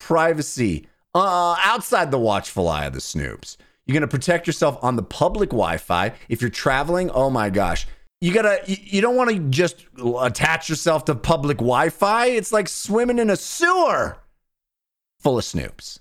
[0.00, 3.56] privacy uh, outside the watchful eye of the snoops.
[3.86, 6.12] You're going to protect yourself on the public Wi-Fi.
[6.28, 7.86] If you're traveling, oh my gosh,
[8.20, 9.86] you gotta you don't want to just
[10.20, 12.26] attach yourself to public Wi-Fi.
[12.26, 14.18] It's like swimming in a sewer
[15.20, 16.00] full of snoops.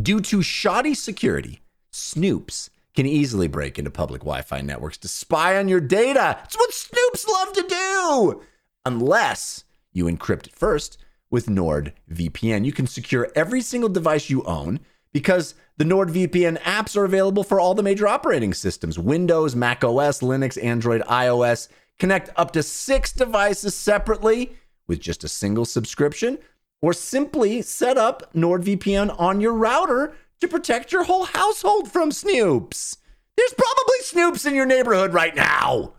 [0.00, 1.61] Due to shoddy security,
[1.92, 6.38] snoops can easily break into public Wi-Fi networks to spy on your data.
[6.44, 8.42] It's what snoops love to do.
[8.84, 10.98] Unless you encrypt it first
[11.30, 12.64] with NordVPN.
[12.64, 14.80] You can secure every single device you own
[15.12, 20.20] because the NordVPN apps are available for all the major operating systems Windows, Mac OS,
[20.20, 21.68] Linux, Android, iOS.
[21.98, 24.54] Connect up to six devices separately
[24.86, 26.38] with just a single subscription,
[26.82, 32.98] or simply set up NordVPN on your router to protect your whole household from snoops.
[33.36, 35.94] There's probably snoops in your neighborhood right now.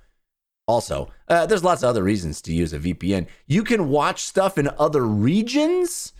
[0.67, 3.27] Also, uh, there's lots of other reasons to use a VPN.
[3.47, 6.11] You can watch stuff in other regions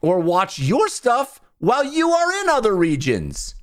[0.00, 3.54] or watch your stuff while you are in other regions.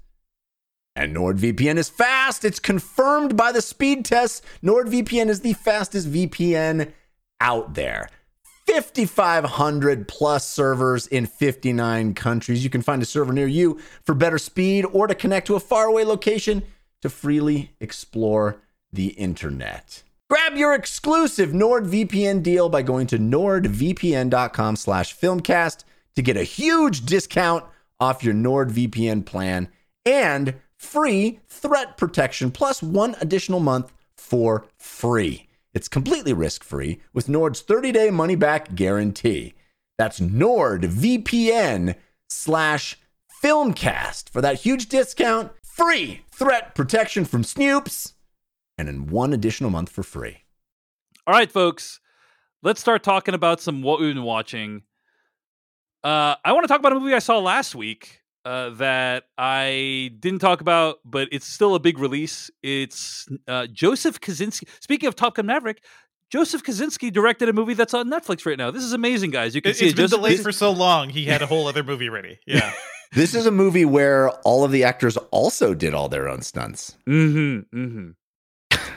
[0.95, 2.43] And NordVPN is fast.
[2.43, 4.41] It's confirmed by the speed tests.
[4.63, 6.91] NordVPN is the fastest VPN
[7.39, 8.09] out there.
[8.81, 12.63] 5,500 plus servers in 59 countries.
[12.63, 15.59] You can find a server near you for better speed or to connect to a
[15.59, 16.63] faraway location
[17.01, 20.03] to freely explore the internet.
[20.29, 25.83] Grab your exclusive NordVPN deal by going to nordvpn.com slash filmcast
[26.15, 27.65] to get a huge discount
[27.99, 29.67] off your NordVPN plan
[30.05, 35.47] and free threat protection plus one additional month for free.
[35.73, 39.55] It's completely risk free with Nord's 30 day money back guarantee.
[39.97, 41.95] That's NordVPN
[42.29, 42.97] slash
[43.43, 48.13] filmcast for that huge discount, free threat protection from Snoops,
[48.77, 50.39] and in one additional month for free.
[51.25, 51.99] All right, folks,
[52.61, 54.83] let's start talking about some what we've been watching.
[56.03, 60.11] Uh, I want to talk about a movie I saw last week uh, that I
[60.19, 62.49] didn't talk about, but it's still a big release.
[62.61, 64.67] It's uh, Joseph Kosinski.
[64.81, 65.83] Speaking of Top Gun Maverick,
[66.29, 68.71] Joseph Kosinski directed a movie that's on Netflix right now.
[68.71, 69.53] This is amazing, guys.
[69.55, 69.95] You can It, see has it.
[69.95, 71.09] been Joseph delayed Kosinski- for so long.
[71.09, 72.39] He had a whole other movie ready.
[72.47, 72.73] Yeah.
[73.13, 76.97] This is a movie where all of the actors also did all their own stunts.
[77.07, 77.77] Mm-hmm.
[77.79, 78.09] Mm-hmm.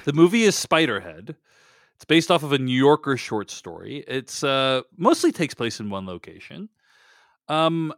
[0.07, 1.37] the movie is Spiderhead.
[1.97, 4.03] It's based off of a New Yorker short story.
[4.09, 6.71] It's uh mostly takes place in one location.
[7.49, 7.93] Um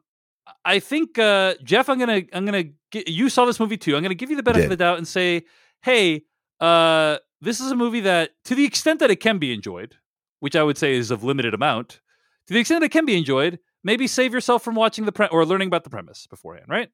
[0.64, 3.96] I think uh Jeff, I'm gonna I'm gonna get you saw this movie too.
[3.96, 5.44] I'm gonna give you the benefit of the doubt and say,
[5.82, 6.22] hey,
[6.60, 9.96] uh this is a movie that to the extent that it can be enjoyed,
[10.40, 12.00] which I would say is of limited amount,
[12.48, 15.28] to the extent that it can be enjoyed, maybe save yourself from watching the pre-
[15.28, 16.90] or learning about the premise beforehand, right?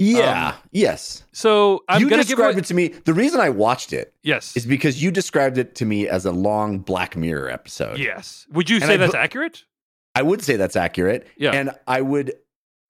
[0.00, 1.24] Yeah, Um, yes.
[1.32, 2.88] So I'm you described away- it to me.
[2.88, 4.56] The reason I watched it yes.
[4.56, 7.98] is because you described it to me as a long Black Mirror episode.
[7.98, 8.46] Yes.
[8.52, 9.64] Would you And say I that's accurate?
[10.14, 11.26] I would say that's accurate.
[11.36, 11.50] Yeah.
[11.52, 12.32] And I would,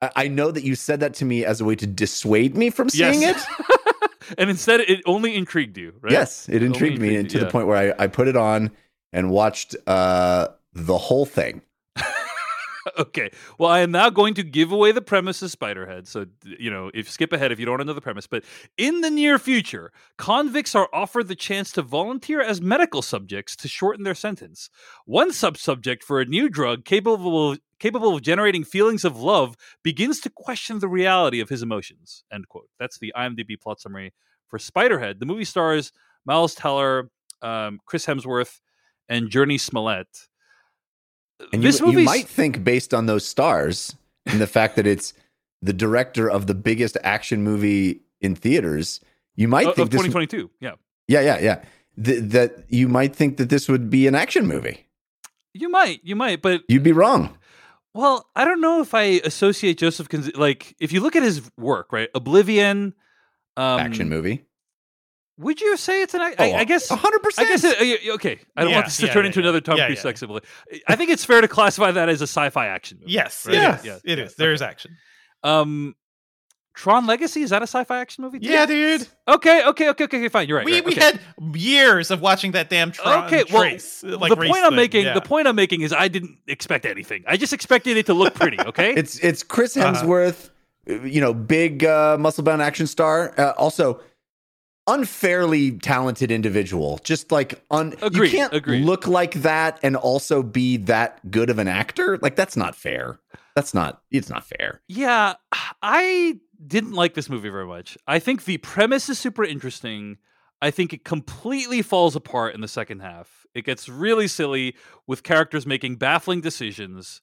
[0.01, 2.89] I- know that you said that to me as a way to dissuade me from
[2.89, 3.45] seeing yes.
[3.59, 4.35] it.
[4.37, 6.11] and instead, it only intrigued you, right?
[6.11, 8.37] Yes, it Only intrigued me intrigued to you, the point where I, I put it
[8.37, 8.71] on
[9.11, 11.61] and watched uh, the whole thing.
[12.97, 13.31] okay.
[13.57, 16.07] Well, I am now going to give away the premise of Spiderhead.
[16.07, 18.27] So, you know, if skip ahead if you don't want to know the premise.
[18.27, 18.43] But
[18.77, 23.67] in the near future, convicts are offered the chance to volunteer as medical subjects to
[23.67, 24.69] shorten their sentence.
[25.05, 29.55] One sub subject for a new drug capable of, capable of generating feelings of love
[29.83, 32.23] begins to question the reality of his emotions.
[32.31, 32.69] End quote.
[32.79, 34.13] That's the IMDb plot summary
[34.47, 35.19] for Spiderhead.
[35.19, 35.91] The movie stars
[36.25, 37.09] Miles Teller,
[37.41, 38.59] um, Chris Hemsworth,
[39.07, 40.27] and Jurnee Smollett.
[41.53, 44.85] And you, this you movie's might think, based on those stars and the fact that
[44.85, 45.13] it's
[45.61, 48.99] the director of the biggest action movie in theaters,
[49.35, 50.01] you might of, think of this.
[50.01, 50.49] 2022.
[50.59, 50.71] Yeah.
[51.07, 51.63] Yeah, yeah, yeah.
[52.03, 54.85] Th- that you might think that this would be an action movie.
[55.53, 57.37] You might, you might, but You'd be wrong.
[57.93, 61.41] Well, I don't know if I associate Joseph Konz- like if you look at his
[61.57, 62.09] work, right?
[62.15, 62.93] Oblivion,
[63.57, 64.45] um, action movie.
[65.37, 66.21] Would you say it's an?
[66.21, 66.89] I, Oh, I, I guess.
[66.89, 67.47] hundred percent.
[67.47, 67.63] I guess.
[67.63, 69.45] It, uh, okay, I don't Yeah, want this to yeah, turn yeah, into yeah.
[69.45, 70.01] another Tom Cruise yeah.
[70.01, 70.39] sex symbol.
[70.87, 73.13] I think it's fair to classify that as a sci-fi action movie.
[73.13, 73.45] Yes.
[73.45, 73.55] right?
[73.55, 73.77] It Yeah.
[73.79, 73.85] is.
[73.85, 73.97] Yeah.
[74.03, 74.25] It Yeah.
[74.25, 74.35] is.
[74.35, 74.97] There is action.
[75.43, 75.95] Um,
[76.79, 78.39] Tron Legacy is that a sci-fi action movie?
[78.39, 78.47] too?
[78.49, 79.05] Yeah, dude.
[79.27, 80.27] Okay, okay, okay, okay, okay.
[80.29, 80.65] Fine, you're right.
[80.65, 81.01] We, right, we okay.
[81.01, 81.19] had
[81.53, 84.01] years of watching that damn Tron Okay, well, trace.
[84.01, 85.13] like the race point I'm thing, making, yeah.
[85.13, 87.25] the point I'm making is I didn't expect anything.
[87.27, 88.57] I just expected it to look pretty.
[88.65, 89.91] Okay, It's it's Chris Uh-huh.
[89.93, 90.51] Hemsworth,
[90.87, 93.33] you know, big uh, muscle bound action star.
[93.37, 93.99] Uh, also,
[94.87, 96.99] unfairly talented individual.
[97.03, 98.85] Just like un, Agreed, you can't agreed.
[98.85, 102.17] look like that and also be that good of an actor.
[102.21, 103.19] Like that's not fair.
[103.55, 104.01] That's not.
[104.11, 104.81] It's not fair.
[104.87, 105.33] Yeah,
[105.81, 107.97] I didn't like this movie very much.
[108.07, 110.17] I think the premise is super interesting.
[110.61, 113.45] I think it completely falls apart in the second half.
[113.53, 114.75] It gets really silly
[115.07, 117.21] with characters making baffling decisions,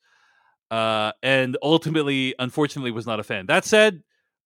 [0.71, 3.47] uh, and ultimately, unfortunately, was not a fan.
[3.47, 4.03] That said,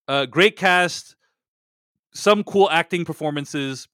[0.07, 1.15] uh, great cast,
[2.13, 3.87] some cool acting performances,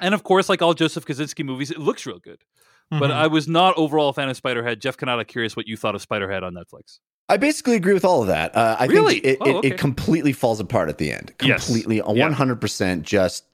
[0.00, 2.42] and of course, like all Joseph Kosinski movies, it looks real good.
[2.90, 3.14] But Mhm.
[3.14, 4.78] I was not overall a fan of Spiderhead.
[4.80, 6.98] Jeff Cannata, curious what you thought of Spiderhead on Netflix.
[7.28, 8.54] I basically agree with all of that.
[8.54, 9.14] Uh, I Really?
[9.20, 9.68] think it, Oh, okay.
[9.68, 11.32] it completely falls apart at the end.
[11.38, 13.44] Completely, a one hundred percent, just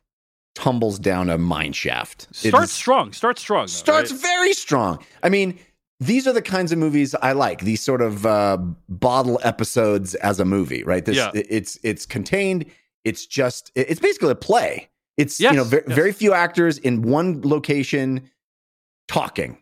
[0.56, 2.26] tumbles down a mine shaft.
[2.34, 3.12] Starts strong.
[3.12, 3.62] Starts strong.
[3.62, 4.20] though, starts right?
[4.20, 4.98] very strong.
[5.22, 5.58] I mean,
[6.00, 7.60] these are the kinds of movies I like.
[7.60, 8.56] These sort of uh,
[8.88, 11.04] bottle episodes as a movie, right?
[11.04, 11.30] This Yeah.
[11.34, 12.66] it's it's contained.
[13.04, 14.88] It's just it's basically a play.
[15.16, 15.94] It's Yes, you know very, yes.
[15.96, 18.28] very few actors in one location
[19.06, 19.58] talking.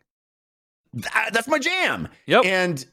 [0.95, 2.09] That- that's my jam.
[2.27, 2.45] Yep.
[2.47, 2.87] And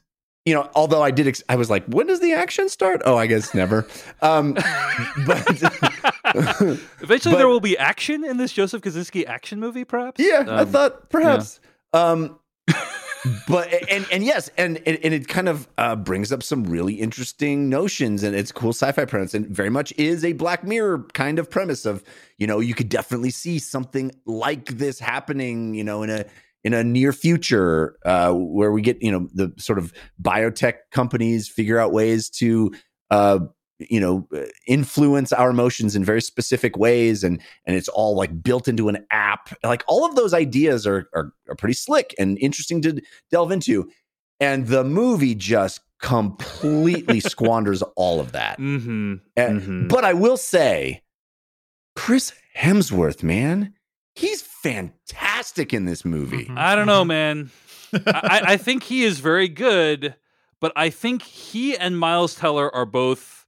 [0.46, 3.02] you know, although I did, ex- I was like, when does the action start?
[3.04, 3.86] Oh, I guess never.
[4.22, 4.54] Um,
[5.26, 5.46] but
[6.34, 10.20] Eventually, but- there will be action in this Joseph Kosinski action movie, perhaps.
[10.20, 11.60] Yeah, I Um, thought perhaps.
[11.92, 12.38] Um,
[13.48, 16.94] but and and yes, and and, and it kind of uh, brings up some really
[16.94, 21.38] interesting notions, and it's cool sci-fi premise, and very much is a Black Mirror kind
[21.38, 22.02] of premise of
[22.38, 26.24] you know you could definitely see something like this happening, you know, in a
[26.66, 31.48] in a near future uh, where we get you know the sort of biotech companies
[31.48, 32.72] figure out ways to
[33.10, 33.38] uh,
[33.78, 38.32] you know uh, influence our emotions in very specific ways and and it's all like
[38.42, 42.38] built into an app like all of those ideas are are, are pretty slick and
[42.38, 43.00] interesting to
[43.30, 43.88] delve into
[44.40, 49.14] and the movie just completely squanders all of that Mm-hmm.
[49.36, 49.88] And- Mhm.
[49.88, 51.02] but i will say
[51.94, 53.74] chris hemsworth man
[54.14, 56.46] he's fantastic fantastic in this movie.
[56.46, 56.58] Mhm.
[56.58, 57.50] I don't know, man.
[58.06, 60.14] I, I think he is very good,
[60.60, 63.46] but I think he and Miles Teller are both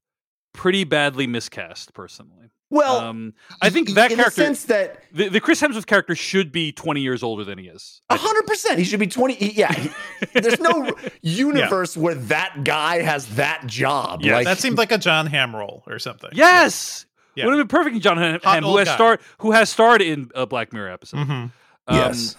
[0.52, 1.92] pretty badly miscast.
[1.92, 5.86] Personally, Well, um, I think that in character, the sense that the, the Chris Hemsworth
[5.86, 8.00] character, should be twenty years older than he is.
[8.10, 9.34] Hundred percent, he should be twenty.
[9.34, 9.90] he- Yeah, he-
[10.40, 14.22] there's no universe where that guy has that job.
[14.22, 16.30] Yeah, like, that seemed like a Jon Hamm role or something.
[16.32, 17.44] Yes, Yeah.
[17.46, 17.96] would have been perfect.
[17.96, 18.94] in Jon Hamm, Hot who has guy.
[18.94, 21.24] starred, who has starred in a Black Mirror episode.
[21.26, 21.46] hmm
[21.88, 22.36] Um, yes,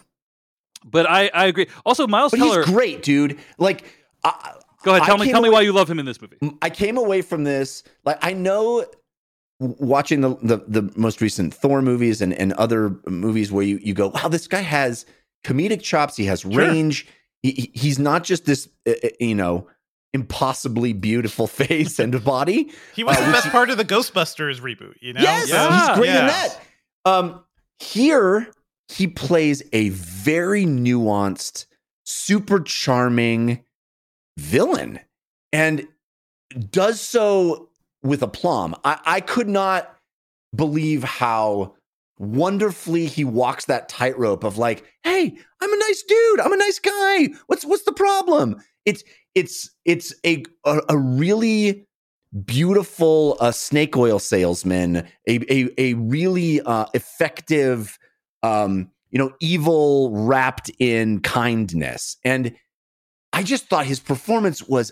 [0.85, 1.67] but I, I agree.
[1.85, 2.63] Also, Miles but Teller.
[2.63, 3.37] he's great, dude.
[3.57, 3.83] Like,
[4.23, 6.21] I, Go ahead, I tell me, came tell me why you love him in this
[6.21, 6.37] movie.
[6.61, 8.85] I came away from this like I know
[9.59, 13.93] watching the, the the most recent Thor movies and and other movies where you you
[13.93, 15.05] go wow this guy has
[15.43, 17.07] comedic chops he has range
[17.43, 19.67] he, he- he's not just this uh, you know
[20.13, 24.61] impossibly beautiful face and body He was Uh, the best he- part of the Ghostbusters
[24.61, 24.93] reboot.
[25.01, 25.87] You know, yes Yeah.
[25.89, 26.57] he's great in that
[27.03, 27.43] um
[27.79, 28.49] here
[28.89, 31.65] he plays a very nuanced
[32.03, 33.63] super charming
[34.37, 34.99] villain
[35.53, 35.87] and
[36.71, 37.69] does so
[38.01, 38.75] with aplomb.
[38.83, 39.95] I, I could not
[40.55, 41.75] believe how
[42.17, 46.39] wonderfully he walks that tightrope of like, hey, I'm a nice dude.
[46.39, 47.29] I'm a nice guy.
[47.47, 48.57] What's what's the problem?
[48.85, 49.03] It's
[49.35, 51.85] it's it's a a, a really
[52.45, 57.99] beautiful uh, snake oil salesman, a a, a really uh, effective
[58.43, 62.17] um, you know, evil wrapped in kindness.
[62.23, 62.55] And
[63.33, 64.91] I just thought his performance was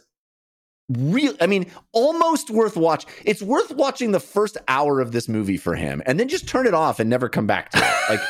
[0.90, 1.34] real.
[1.42, 3.06] I mean, almost worth watch.
[3.26, 6.66] It's worth watching the first hour of this movie for him, and then just turn
[6.68, 8.10] it off and never come back to it.
[8.10, 8.20] Like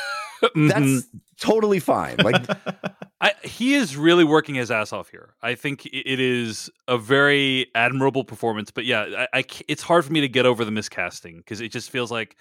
[0.55, 0.67] Mhm.
[0.69, 1.07] that's
[1.41, 2.15] totally fine.
[2.17, 2.45] Like
[3.21, 5.33] I, he is really working his ass off here.
[5.41, 8.69] I think it is a very admirable performance.
[8.69, 11.69] But yeah, I, I it's hard for me to get over the miscasting because it
[11.71, 12.37] just feels like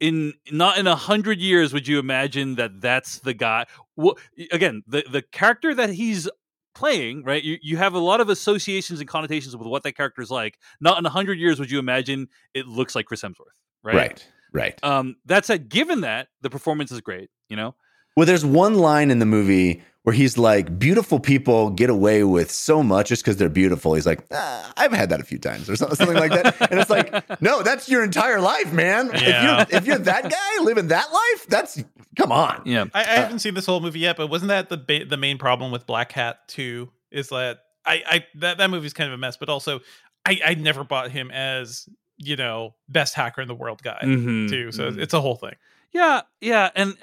[0.00, 3.66] in not in a hundred years would you imagine that that's the guy.
[3.96, 4.18] Well,
[4.52, 6.28] again, the the character that he's
[6.74, 7.42] playing, right?
[7.42, 10.58] You you have a lot of associations and connotations with what that character is like.
[10.80, 13.94] Not in a hundred years would you imagine it looks like Chris Hemsworth, right?
[13.94, 14.84] right, right.
[14.84, 17.74] Um, that said, given that the performance is great, you know,
[18.16, 22.48] Well, there's one line in the movie where he's like, "Beautiful people get away with
[22.52, 25.68] so much just because they're beautiful." He's like, ah, "I've had that a few times,"
[25.68, 26.70] or something, something like that.
[26.70, 27.10] And it's like,
[27.42, 29.10] no, that's your entire life, man.
[29.14, 29.62] Yeah.
[29.62, 31.82] If you're if you're that guy living that life, that's
[32.16, 32.62] come on.
[32.64, 32.84] yeah.
[32.94, 35.38] I, I haven't seen this whole movie yet, but wasn't that the ba- the main
[35.38, 36.92] problem with Black Hat too?
[37.10, 39.80] Is that I, I that that movie's kind of a mess, but also
[40.24, 44.48] I I never bought him as you know best hacker in the world guy Mhm,
[44.48, 44.70] too.
[44.70, 44.98] So mhm.
[44.98, 45.56] it's a whole thing.
[45.92, 46.96] Yeah, yeah, and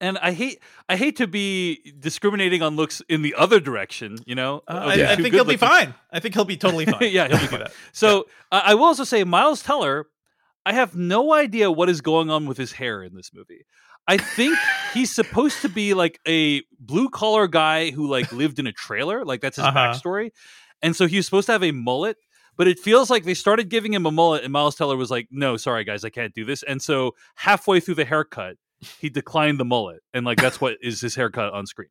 [0.00, 4.18] and I hate I hate to be discriminating on looks in the other direction.
[4.26, 5.94] You know, Uh, I, the I think he'll be fine.
[6.10, 7.10] I think he'll be totally fine.
[7.12, 7.66] Yeah, he'll be fine.
[7.92, 10.06] So I I will also say, Miles Teller.
[10.66, 13.64] I have no idea what is going on with his hair in this movie.
[14.06, 14.58] I think
[14.92, 19.24] he's supposed to be like a blue collar guy who like lived in a trailer,
[19.24, 19.78] like that's his Uh-huh.
[19.78, 20.32] backstory,
[20.82, 22.18] and so he was supposed to have a mullet.
[22.58, 25.28] But it feels like they started giving him a mullet, and Miles Teller was like,
[25.30, 28.56] "No, sorry guys, I can't do this." And so halfway through the haircut,
[28.98, 31.88] he declined the mullet, and like that's what is his haircut on screen.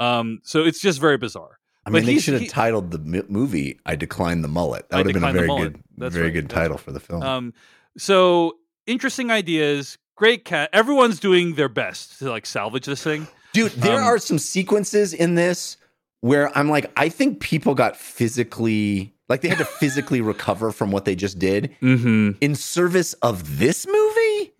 [0.00, 1.58] Um, so it's just very bizarre.
[1.86, 4.96] I But mean, they should have he- titled the movie "I Declined the Mullet." That
[4.96, 6.34] I would have been a very good, That's very right.
[6.34, 7.22] good title for the film.
[7.22, 7.54] Um,
[7.96, 10.68] so interesting ideas, great cat.
[10.72, 13.26] Everyone's doing their best to like salvage this thing.
[13.52, 15.76] Dude, there um, are some sequences in this
[16.20, 20.90] where I'm like, I think people got physically, like, they had to physically recover from
[20.90, 22.32] what they just did Mm-hmm.
[22.40, 24.05] in service of this movie.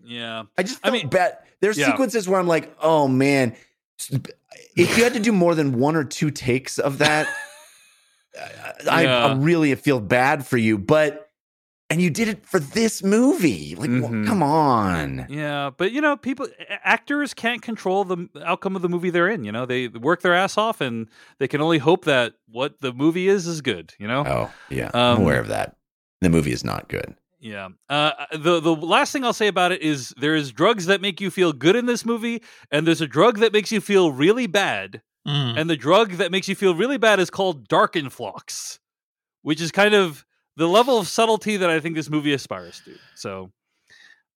[0.07, 0.43] Yeah.
[0.57, 1.37] I just I mean- bad.
[1.59, 1.87] There's Yeah.
[1.87, 3.55] sequences where I'm like, oh man,
[4.75, 7.27] if you had to do more than one or two takes of that,
[8.89, 9.25] I, Yeah.
[9.27, 10.77] I really feel bad for you.
[10.77, 11.23] But
[11.89, 14.27] and you did it for this movie, like, well, Mhm.
[14.27, 15.25] come on.
[15.29, 16.45] Yeah, but you know, people,
[16.83, 19.45] actors can't control the outcome of the movie they're in.
[19.45, 21.07] You know, they work their ass off, and
[21.39, 23.93] they can only hope that what the movie is is good.
[23.99, 25.77] You know, Oh yeah, Um, I'm aware of that.
[26.19, 27.15] The movie is not good.
[27.39, 27.69] Yeah.
[27.89, 31.21] Uh, the the last thing I'll say about it is there is drugs that make
[31.21, 34.47] you feel good in this movie, and there's a drug that makes you feel really
[34.47, 35.01] bad.
[35.27, 35.57] Mm.
[35.59, 38.79] And the drug that makes you feel really bad is called Darkenfloxx,
[39.41, 42.95] which is kind of the level of subtlety that I think this movie aspires to.
[43.15, 43.51] So,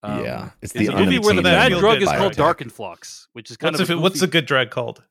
[0.04, 2.58] um, Yeah, it's it's the a movie where the bad drug is called biotech.
[2.58, 5.02] Darkenfloxx, which is kind What's, of if a what's goofy- a good drug called?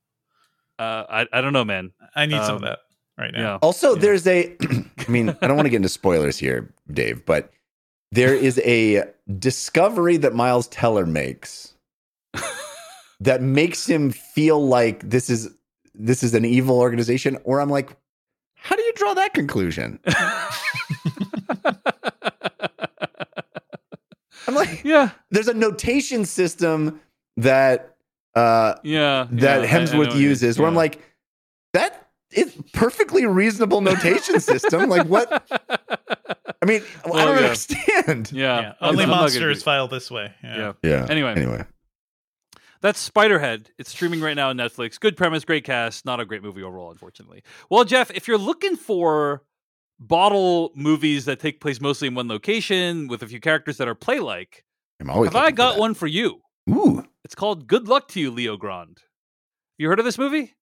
[0.79, 1.93] uh, I I don't know, man.
[2.15, 2.79] I need some of Um, that
[3.19, 3.41] right now.
[3.41, 3.59] Yeah.
[3.63, 4.01] Also, Yeah.
[4.03, 4.55] there's a,
[4.99, 7.51] I mean, I don't want to get into spoilers here, Dave, but
[8.13, 9.05] there is a
[9.39, 11.75] discovery that Miles Teller makes
[13.21, 15.51] that makes him feel like this is
[15.95, 17.39] this is an evil organization.
[17.45, 17.97] Or I'm like,
[18.55, 19.99] how do you draw that conclusion?
[24.49, 25.11] I'm like, yeah.
[25.31, 27.01] there's a notation system
[27.37, 27.97] that
[28.35, 31.01] uh, Yeah, that yeah, I- I Hemsworth uses, where I'm like,
[31.75, 32.00] that
[32.33, 34.89] is perfectly reasonable notation system.
[34.89, 35.31] Like what?
[36.63, 37.43] I mean, oh, I don't yeah.
[37.43, 38.33] understand.
[38.33, 40.33] yeah, Yeah, only I'm not gonna monsters file this way.
[40.43, 40.57] Yeah.
[40.57, 40.73] Yeah.
[40.83, 41.07] Yeah.
[41.09, 41.65] Anyway, Anyway,
[42.83, 43.67] That's Spiderhead.
[43.79, 45.01] It's streaming right now on Netflix.
[45.01, 46.05] Good premise, great cast.
[46.05, 47.43] Not a great movie overall, unfortunately.
[47.71, 49.43] Well, Jeff, if you're looking for
[49.99, 53.95] bottle movies that take place mostly in one location with a few characters that are
[53.95, 54.65] play like,
[55.01, 55.29] I'm always.
[55.29, 56.41] have I looking for got one for you?
[56.71, 57.05] Ooh.
[57.25, 58.99] It's called Good Luck to You, Leo Grande.
[59.79, 60.55] You heard of this movie?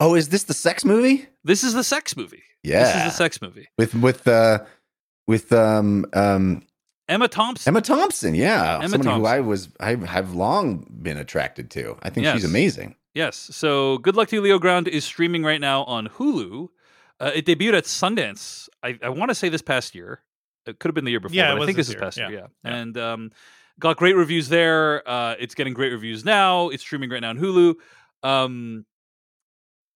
[0.00, 1.26] Oh, is this the sex movie?
[1.44, 2.42] This is the sex movie.
[2.62, 2.80] Yeah.
[2.80, 3.68] This is the sex movie.
[3.78, 4.64] with with uh
[5.26, 6.62] with um um
[7.08, 7.70] Emma Thompson.
[7.70, 8.34] Emma Thompson.
[8.34, 11.96] Yeah, Emma somebody who I was I have long been attracted to.
[12.02, 12.96] I think she's amazing.
[13.14, 13.48] Yes.
[13.52, 16.68] So Good Luck to You, Leo Grande is streaming right now on Hulu.
[17.18, 18.68] Uh, it debuted at Sundance.
[18.82, 20.20] I, I want to say this past year.
[20.66, 21.34] It could have been the year before.
[21.34, 22.02] Yeah, but I think this this is year.
[22.02, 22.30] past year.
[22.30, 22.36] Yeah.
[22.36, 22.46] Yeah.
[22.64, 22.76] Yeah.
[22.76, 23.32] And um,
[23.78, 25.08] got great reviews there.
[25.08, 26.68] Uh, it's getting great reviews now.
[26.68, 27.76] It's streaming right now on Hulu.
[28.22, 28.84] Um,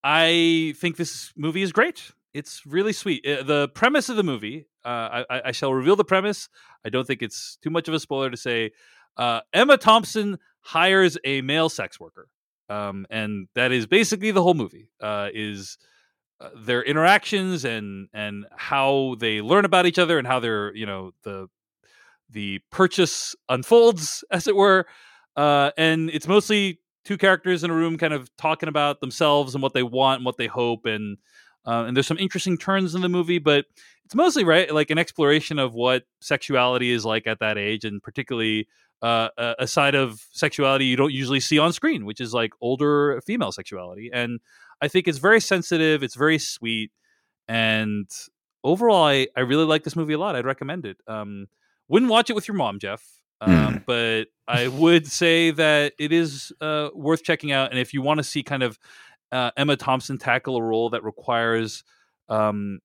[0.02, 2.12] I think this movie is great.
[2.32, 3.26] It's really sweet.
[3.26, 6.48] Uh, the premise of the movie, uh, I, I- shall reveal the premise.
[6.84, 8.70] I don't think it's too much of a spoiler to say
[9.16, 12.28] uh, Emma Thompson hires a male sex worker.
[12.68, 15.76] Um, and that is basically the whole movie uh, is
[16.40, 20.86] uh, their interactions and and how they learn about each other and how their you
[20.86, 21.48] know the
[22.30, 24.86] the purchase unfolds as it were
[25.36, 29.62] uh, and it's mostly two characters in a room kind of talking about themselves and
[29.62, 31.18] what they want and what they hope and
[31.66, 33.66] uh, and there's some interesting turns in the movie but
[34.04, 38.02] it's mostly right like an exploration of what sexuality is like at that age and
[38.02, 38.66] particularly
[39.02, 42.52] uh, a, a side of sexuality you don't usually see on screen which is like
[42.60, 44.10] older female sexuality.
[44.12, 44.40] And
[44.82, 46.90] i think it's very sensitive it's very sweet
[47.48, 48.08] and
[48.62, 50.98] overall i, I really like this movie a lot i'd recommend it.
[51.06, 51.46] Um,
[51.88, 53.02] wouldn't watch it with your mom jeff
[53.40, 58.02] um, but i would say that it is uh, worth checking out and if you
[58.02, 58.78] want to see kind of
[59.32, 61.84] uh, emma thompson tackle a role that requires
[62.28, 62.80] um,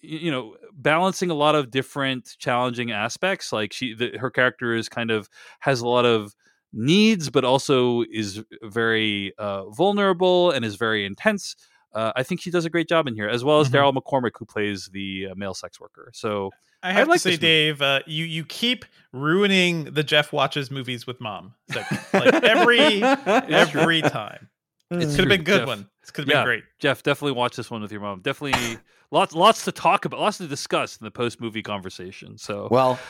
[0.00, 4.88] you know balancing a lot of different challenging aspects like she the, her character is
[4.88, 5.28] kind of
[5.60, 6.34] has a lot of
[6.72, 11.54] needs but also is very uh, vulnerable and is very intense
[11.94, 13.74] uh, i think she does a great job in here as well as Mhm.
[13.74, 16.50] Daryl McCormack who plays the uh, male sex worker so
[16.84, 17.36] I have like to say.
[17.36, 21.54] Dave, uh, you you keep ruining the Jeff watches movies with mom.
[21.70, 22.02] segment.
[22.12, 23.02] Like every
[23.52, 24.48] every time.
[24.90, 25.66] It could have been a good Jeff.
[25.66, 25.88] one.
[26.02, 26.40] This could have Yeah.
[26.42, 26.64] been great.
[26.78, 28.78] jeff definitely watch this one with your mom definitely
[29.10, 33.00] lots lots to talk about lots to discuss in the post movie conversation so Well,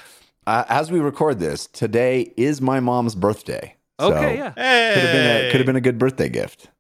[0.46, 3.74] uh, as we record this, today is my mom's birthday.
[4.00, 6.70] So okay yeah Hey, Could have been a could have been a good birthday gift.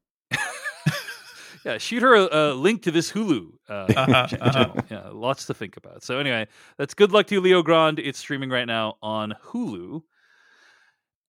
[1.64, 4.50] Yeah, shoot her a, a link to this Hulu uh, Uh-huh, ch- uh-huh.
[4.52, 4.76] channel.
[4.90, 6.02] Yeah, lots to think about.
[6.02, 6.46] So anyway,
[6.76, 7.98] that's good luck to you, Leo Grande.
[8.00, 10.02] It's streaming right now on Hulu.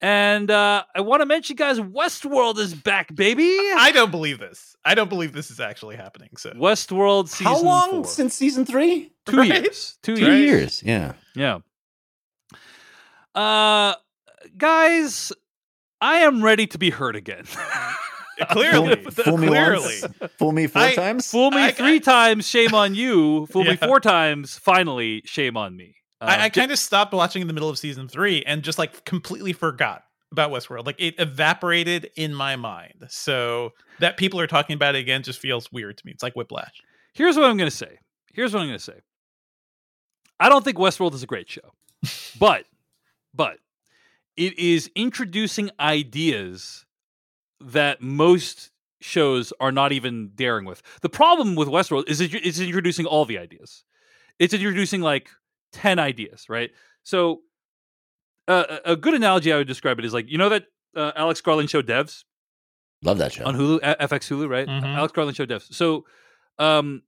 [0.02, 3.48] And uh, I want to mention, guys, Westworld is back, baby.
[3.78, 4.76] I don't believe this.
[4.84, 6.30] I don't believe this is actually happening.
[6.38, 8.06] So Westworld season How long four.
[8.06, 9.14] since season three?
[9.26, 9.64] two Right?
[9.64, 9.98] years?
[10.04, 10.84] Two, Two years.
[10.84, 10.84] years.
[10.84, 11.14] Yeah.
[11.34, 11.60] Yeah.
[13.34, 13.96] Uh,
[14.58, 15.32] guys,
[16.02, 17.46] I am ready to be hurt again.
[18.52, 19.96] clearly, Fool me clearly.
[20.02, 20.34] once.
[20.38, 21.30] Fool me four I- times.
[21.30, 23.46] Fool me I- three times, shame on you.
[23.48, 25.96] Fool me four times, finally, shame on me.
[26.22, 28.78] Uh, I, I kind of stopped watching in the middle of season three and just
[28.80, 30.86] like completely forgot about Westworld.
[30.86, 33.06] Like it evaporated in my mind.
[33.10, 36.12] So that people are talking about it again just feels weird to me.
[36.14, 36.74] It's like Whiplash.
[37.14, 38.00] Here's what I'm going to say.
[38.34, 39.00] Here's what I'm going to say.
[40.40, 41.74] I don't think Westworld is a great show,
[42.40, 42.66] but
[43.34, 43.58] but
[44.38, 46.85] it is introducing ideas
[47.66, 50.82] that most shows are not even daring with.
[51.02, 53.84] The problem with Westworld is it's introducing all the ideas.
[54.40, 55.30] It's introducing like
[55.74, 56.72] 10 ideas, right?
[57.04, 57.42] So
[58.48, 61.12] uh, a a good analogy I would describe it is like you know that uh,
[61.16, 62.24] Alex Garland show Devs
[63.04, 63.46] Love that show.
[63.46, 64.68] on Hulu, A- FX Hulu, right?
[64.68, 64.96] Mhm.
[64.96, 65.74] Alex Garland show Devs.
[65.74, 66.06] So,
[66.60, 67.02] um,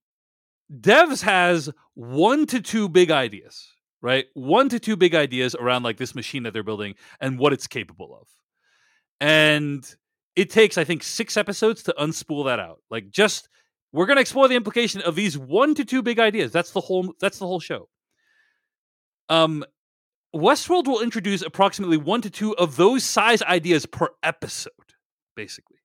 [0.71, 3.71] Devs has one to two big ideas,
[4.01, 4.25] right?
[4.33, 7.67] One to two big ideas around like this machine that they're building and what it's
[7.67, 8.27] capable of,
[9.21, 9.83] and
[10.37, 12.79] it takes I think six episodes to unspool that out.
[12.89, 13.49] Like, just
[13.91, 16.51] we're going to explore the implication of these one to two big ideas.
[16.53, 17.13] That's the whole.
[17.19, 17.89] That's the whole show.
[19.27, 19.65] Um,
[20.33, 24.71] Westworld will introduce approximately one to two of those size ideas per episode,
[25.35, 25.77] basically.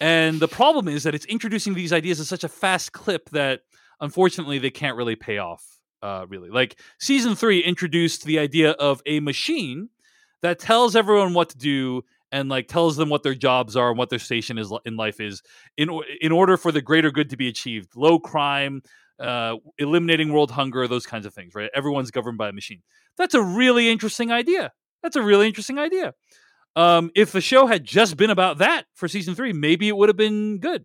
[0.00, 3.62] And the problem is that it's introducing these ideas at such a fast clip that
[4.00, 5.64] unfortunately they can't really pay off.
[6.02, 9.88] Uh, really, like season three introduced the idea of a machine
[10.42, 12.02] that tells everyone what to do
[12.34, 15.20] and like tells them what their jobs are and what their station is in life
[15.20, 15.40] is
[15.76, 15.88] in
[16.20, 17.94] in order for the greater good to be achieved.
[17.94, 18.82] Low crime,
[19.20, 21.54] uh, eliminating world hunger, those kinds of things.
[21.54, 21.70] Right?
[21.72, 22.82] Everyone's governed by a machine.
[23.16, 24.72] That's a really interesting idea.
[25.00, 26.14] That's a really interesting idea.
[26.74, 30.08] Um, if the show had just been about that for season three, maybe it would
[30.08, 30.84] have been good.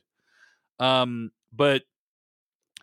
[0.78, 1.82] Um, but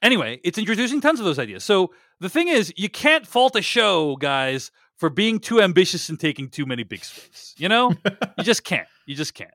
[0.03, 1.63] anyway, it's introducing tons of those ideas.
[1.63, 6.19] So the thing is, you can't fault a show, guys, for being too ambitious and
[6.19, 7.55] taking too many big swings.
[7.59, 7.93] You know,
[8.39, 8.89] you just can't.
[9.07, 9.51] You just can't.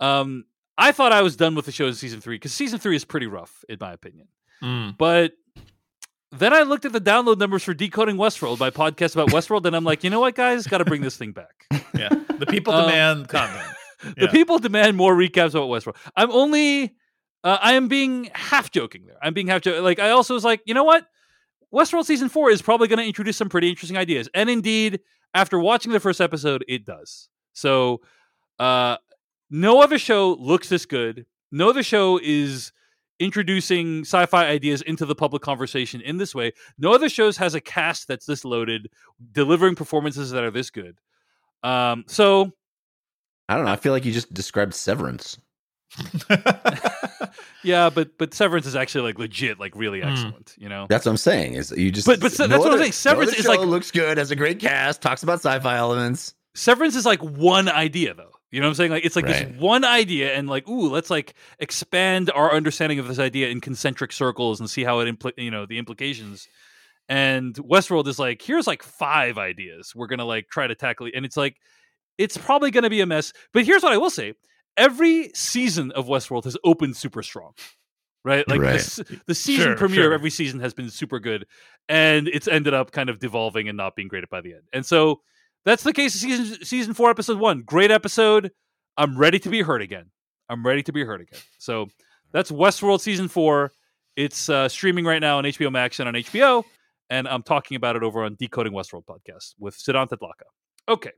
[0.00, 0.44] Um,
[0.76, 3.04] I thought I was done with the show in season three because season three is
[3.04, 4.28] pretty rough, in my opinion.
[4.62, 4.96] Mm.
[4.96, 5.32] But
[6.32, 9.74] then I looked at the download numbers for Decoding Westworld, my podcast about Westworld, and
[9.74, 11.66] I'm like, you know what, guys, got to bring this thing back.
[11.94, 13.66] Yeah, the people Um, demand content.
[14.02, 14.30] The Yeah.
[14.30, 15.96] people demand more recaps about Westworld.
[16.16, 16.94] I'm only,
[17.42, 19.16] uh, I am being half joking there.
[19.22, 19.82] I'm being half joking.
[19.82, 21.06] Like, I also was like, you know what?
[21.72, 24.28] Westworld season four is probably going to introduce some pretty interesting ideas.
[24.34, 25.00] And indeed,
[25.34, 27.28] after watching the first episode, it does.
[27.52, 28.00] So,
[28.58, 28.96] uh,
[29.50, 31.26] no other show looks this good.
[31.50, 32.72] No other show is
[33.18, 36.52] introducing sci-fi ideas into the public conversation in this way.
[36.78, 38.90] No other shows has a cast that's this loaded,
[39.32, 40.98] delivering performances that are this good.
[41.62, 42.52] Um, so
[43.48, 43.72] I don't know.
[43.72, 45.38] I feel like you just described Severance.
[47.64, 50.10] yeah, but but Severance is actually like legit, like really Mm.
[50.12, 50.54] excellent.
[50.58, 51.54] You know, That's what I'm saying.
[51.54, 52.92] Is you just But- but se- that's what I'm saying.
[52.92, 56.34] Severance other is like- looks good, has a great cast, talks about sci-fi elements.
[56.54, 58.30] Severance is like one idea though.
[58.50, 58.90] You know what I'm saying?
[58.92, 59.52] Like it's like Right.
[59.52, 63.60] this one idea, and like, ooh, let's like expand our understanding of this idea in
[63.60, 66.48] concentric circles and see how it impl- you know the implications.
[67.10, 71.12] And Westworld is like, here's like five ideas we're gonna like try to tackle, it.
[71.14, 71.56] and it's like,
[72.18, 73.32] it's probably gonna be a mess.
[73.52, 74.34] But here's what I will say:
[74.78, 77.52] every season of Westworld has opened super strong,
[78.24, 78.48] right?
[78.48, 78.80] Like Right.
[78.80, 80.06] The, the season Sure, premiere sure.
[80.06, 81.46] of every season has been super good,
[81.88, 84.62] and it's ended up kind of devolving and not being great by the end.
[84.72, 85.20] And so
[85.64, 87.62] that's the case of season season four, episode one.
[87.62, 88.52] Great episode.
[88.96, 90.06] I'm ready to be heard again.
[90.48, 91.40] I'm ready to be heard again.
[91.58, 91.88] So
[92.32, 93.70] that's Westworld season four.
[94.16, 96.64] It's uh, streaming right now on HBO Max and on HBO,
[97.10, 100.48] and I'm talking about it over on Decoding Westworld podcast with Siddhant Adlakha.
[100.88, 101.12] Okay.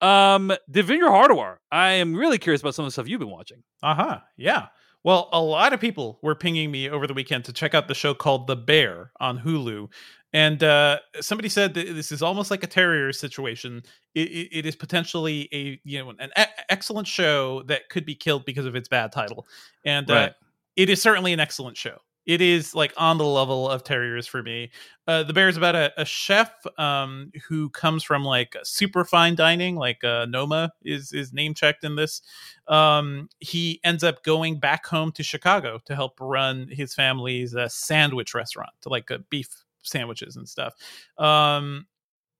[0.00, 1.56] Um, Devindra Hardawar.
[1.72, 3.62] I am really curious about some of the stuff you've been watching.
[3.82, 4.18] Uh huh.
[4.36, 4.66] Yeah.
[5.04, 7.94] Well, a lot of people were pinging me over the weekend to check out the
[7.94, 9.88] show called The Bear on Hulu.
[10.32, 13.82] And uh, somebody said that this is almost like a terrier situation.
[14.14, 18.14] It, it, it is potentially a you know an e- excellent show that could be
[18.14, 19.46] killed because of its bad title,
[19.84, 20.30] and uh,
[20.74, 21.98] it is certainly an excellent show.
[22.26, 24.70] It is like on the level of Terriers for me.
[25.06, 29.36] Uh, the Bear is about a, a chef um, who comes from like super fine
[29.36, 32.22] dining, like uh, Noma is is name checked in this.
[32.66, 37.68] Um, he ends up going back home to Chicago to help run his family's uh,
[37.68, 39.48] sandwich restaurant, to like uh, beef
[39.82, 40.74] sandwiches and stuff.
[41.18, 41.86] Um,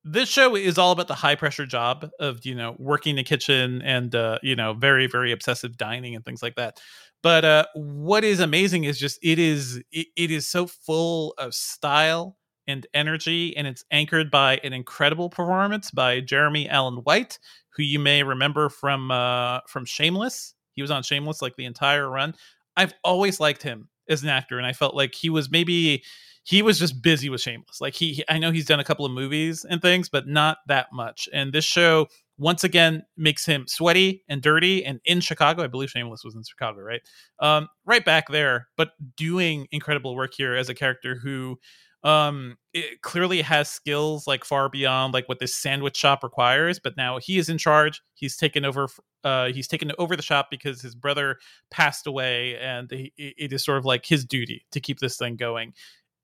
[0.05, 3.83] this show is all about the high pressure job of you know working the kitchen
[3.83, 6.79] and uh, you know very very obsessive dining and things like that
[7.27, 11.53] but uh, what is amazing is just it is it, it is so full of
[11.53, 17.37] style and energy and it's anchored by an incredible performance by jeremy allen white
[17.71, 20.55] who you may remember from uh, from shameless.
[20.75, 22.33] He was on shameless like the entire run.
[22.77, 26.05] I've always liked him as an actor and i felt like he was maybe
[26.45, 27.81] he was just busy with shameless.
[27.81, 30.59] Like he, he i know he's done a couple of movies and things but not
[30.69, 31.29] that much.
[31.33, 32.07] And this show
[32.39, 36.43] once again makes him sweaty and dirty and in chicago i believe shameless was in
[36.43, 37.01] chicago right?
[37.41, 41.59] Um, right back there but doing incredible work here as a character who
[42.05, 42.57] um
[43.03, 47.39] clearly has skills like far beyond like what this sandwich shop requires but now he
[47.39, 48.03] is in charge.
[48.15, 48.87] He's taken over
[49.25, 51.39] uh he's taken over the shop because his brother
[51.71, 55.37] passed away and he, it is sort of like his duty to keep this thing
[55.37, 55.73] going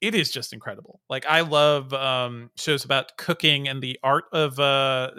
[0.03, 0.99] it is just incredible.
[1.09, 5.11] Like I love um, shows about cooking and the art of uh,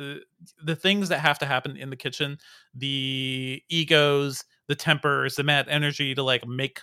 [0.63, 2.37] the things that have to happen in the kitchen,
[2.75, 6.83] the egos, the tempers, the mad energy to like make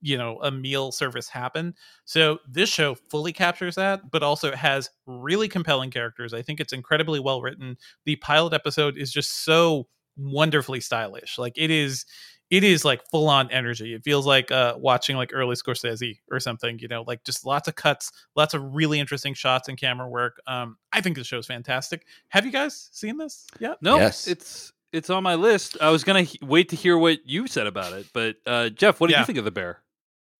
[0.00, 1.74] you know a meal service happen.
[2.06, 6.32] So this show fully captures that, but also it has really compelling characters.
[6.32, 7.76] I think it's incredibly well written.
[8.06, 9.86] The pilot episode is just so
[10.16, 11.36] wonderfully stylish.
[11.36, 12.06] Like it is
[12.50, 13.94] it is like full on energy.
[13.94, 17.68] It feels like uh, watching like early Scorsese or something, you know, like just lots
[17.68, 20.40] of cuts, lots of really interesting shots and camera work.
[20.46, 22.06] Um, I think the show's fantastic.
[22.28, 23.74] Have you guys seen this Yeah.
[23.80, 24.26] No, Yes.
[24.28, 25.76] it's it's on my list.
[25.80, 29.00] I was gonna he- wait to hear what you said about it, but uh, Jeff,
[29.00, 29.20] what did Yeah.
[29.20, 29.80] you think of the bear?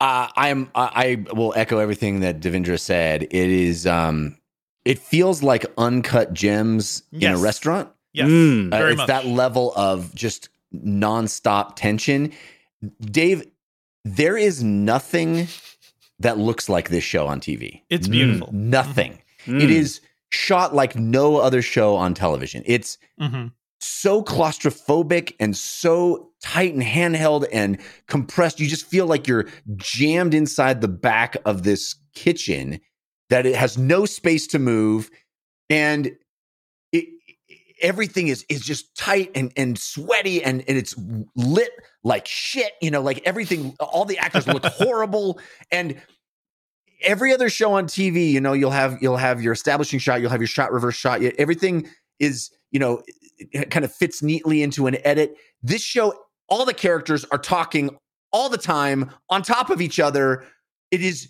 [0.01, 3.23] Uh, I'm I, I will echo everything that Devindra said.
[3.25, 4.37] It is um
[4.85, 7.89] it feels like uncut gems in a restaurant.
[8.13, 8.73] Yes, Mm.
[8.73, 9.07] Uh, very it's much.
[9.09, 10.51] that level of just
[10.85, 12.33] nonstop tension.
[13.01, 13.47] Dave,
[14.05, 15.49] there is nothing
[16.19, 17.83] that looks like this show on TV.
[17.91, 18.51] It's beautiful.
[18.53, 19.19] Nothing.
[19.47, 19.63] Mm.
[19.63, 20.01] It is
[20.31, 22.63] shot like no other show on television.
[22.67, 23.53] It's Mhm.
[23.81, 28.61] so claustrophobic and so tight and handheld and compressed.
[28.61, 29.47] You just feel like you're
[29.77, 32.81] jammed inside the back of this kitchen
[33.31, 35.11] that it has no space to move.
[35.71, 36.13] And
[37.85, 40.97] everything is is just tight and and sweaty and and it's
[41.37, 41.71] lit
[42.03, 45.39] like shit you know like everything all the actors look horrible.
[45.71, 46.01] And
[47.03, 50.31] every other show on tv you know you'll have you'll have your establishing shot you'll
[50.31, 51.87] have your shot reverse shot everything
[52.19, 53.03] is you know
[53.71, 55.37] kind of fits neatly into an edit.
[55.63, 56.15] This show
[56.49, 57.97] all the characters are talking
[58.33, 60.45] all the time on top of each other.
[60.91, 61.29] It is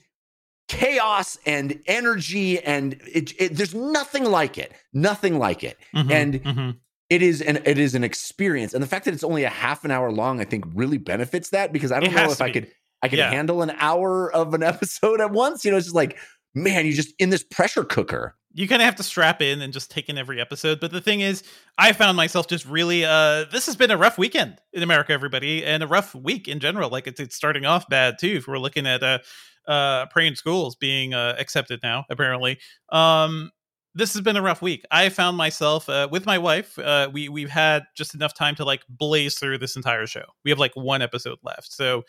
[0.68, 6.34] chaos and energy and it, it, there's nothing like it nothing like it mm-hmm, and
[6.42, 6.70] mm-hmm.
[7.10, 9.84] It is an it is an experience and the fact that it's only a half
[9.84, 12.50] an hour long i think really benefits that because i don't it know if i
[12.50, 12.66] could
[13.02, 13.30] i could yeah.
[13.30, 16.16] handle an hour of an episode at once you know it's just like
[16.54, 19.72] man you're just in this pressure cooker you kind of have to strap in and
[19.72, 20.78] just take in every episode.
[20.78, 21.42] But the thing is,
[21.76, 25.64] I found myself just really uh this has been a rough weekend in America, everybody,
[25.64, 26.88] and a rough week in general.
[26.88, 28.36] Like it's, it's starting off bad too.
[28.36, 29.18] If we're looking at uh
[29.66, 32.58] uh praying schools being uh, accepted now, apparently.
[32.90, 33.50] Um
[33.96, 34.84] this has been a rough week.
[34.90, 36.76] I found myself uh, with my wife.
[36.80, 40.24] Uh, we we've had just enough time to like blaze through this entire show.
[40.44, 42.02] We have like one episode left, so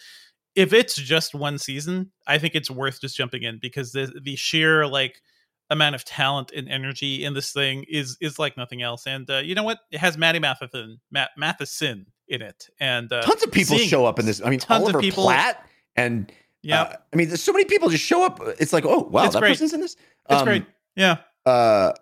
[0.55, 4.35] if it's just one season, I think it's worth just jumping in because the the
[4.35, 5.21] sheer like
[5.69, 9.05] amount of talent and energy in this thing is is like nothing else.
[9.05, 9.79] And uh, you know what?
[9.91, 14.17] It has Matty Matheson, Matt Matheson in it, and uh, tons of people show up
[14.17, 14.41] in this.
[14.41, 15.63] I mean, tons Oliver of people, Platt,
[15.95, 16.31] and
[16.65, 18.39] yeah, uh, I mean, there's so many people just show up.
[18.59, 19.49] It's like, oh wow, it's that great.
[19.49, 19.95] person's in this.
[20.29, 20.65] It's um, great.
[20.95, 21.17] Yeah.
[21.45, 21.93] Uh,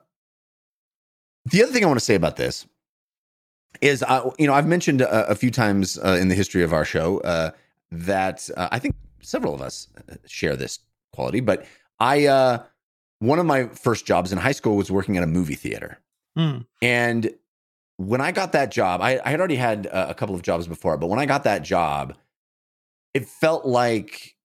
[1.46, 2.66] the other thing I want to say about this
[3.82, 6.72] is, uh, you know, I've mentioned a, a few times uh, in the history of
[6.72, 7.52] our show uh,
[7.92, 10.80] that uh, I think several of us uh, share this
[11.12, 11.66] quality, but
[12.00, 12.64] I uh,
[13.20, 16.00] one of my first jobs in high school was working at a movie theater.
[16.38, 16.66] Mm.
[16.82, 17.34] And
[17.98, 20.98] when I got that job, I, I had already had a, couple of jobs before,
[20.98, 22.16] but when I got that job,
[23.14, 24.36] it felt like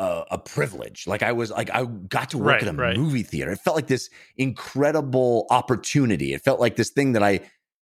[0.00, 1.06] a, a privilege.
[1.06, 2.96] Like I was like I got to work right, at a right.
[2.96, 3.52] movie theater.
[3.52, 6.32] It felt like this incredible opportunity.
[6.32, 7.40] It felt like this thing that I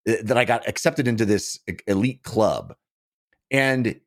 [0.05, 2.75] that I got accepted into this elite club.
[3.51, 3.99] And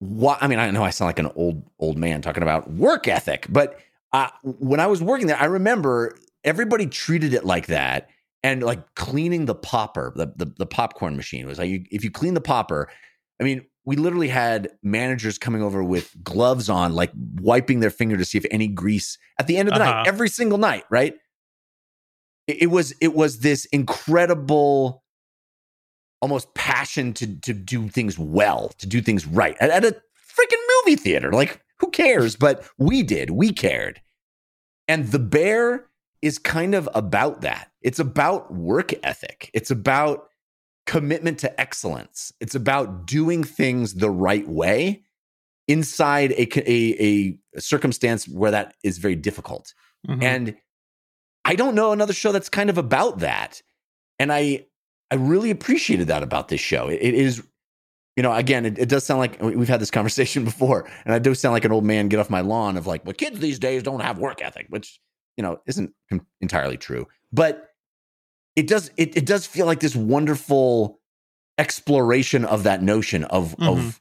[0.00, 3.08] what I mean, I know I sound like an old old man talking about work
[3.08, 3.78] ethic, but
[4.12, 8.10] uh, when I was working there, I remember everybody treated it like that.
[8.42, 12.12] And like cleaning the popper, the, the, the popcorn machine was like, you, if you
[12.12, 12.88] clean the popper,
[13.40, 18.16] I mean, we literally had managers coming over with gloves on, like wiping their finger
[18.16, 19.94] to see if any grease at the end of the uh-huh.
[19.94, 21.14] night, every single night, right?
[22.48, 25.04] It, it, was it was this incredible,
[26.20, 30.62] almost passion to to do things well, to do things right at, at a freaking
[30.84, 31.32] movie theater.
[31.32, 32.36] Like who cares?
[32.40, 33.30] But we did.
[33.30, 34.02] We cared.
[34.88, 35.86] And the bear
[36.22, 37.70] is kind of about that.
[37.82, 39.50] It's about work ethic.
[39.54, 40.28] It's about
[40.86, 42.32] commitment to excellence.
[42.40, 45.02] It's about doing things the right way
[45.68, 49.74] inside a, a, a circumstance where that is very difficult.
[50.08, 50.22] Mm-hmm.
[50.22, 50.56] And
[51.44, 53.62] I don't know another show that's kind of about that.
[54.18, 54.66] And I
[55.10, 56.88] I really appreciated that about this show.
[56.88, 57.42] it, it is
[58.16, 61.18] you know, again, it, it, does sound like we've had this conversation before, and I
[61.18, 63.58] do sound like an old man get off my lawn of like, well, kids these
[63.58, 65.00] days don't have work ethic, which
[65.36, 65.92] you know isn't
[66.40, 67.70] entirely true, but
[68.56, 70.98] it does it, it does feel like this wonderful
[71.58, 73.68] exploration of that notion of mm-hmm.
[73.68, 74.00] of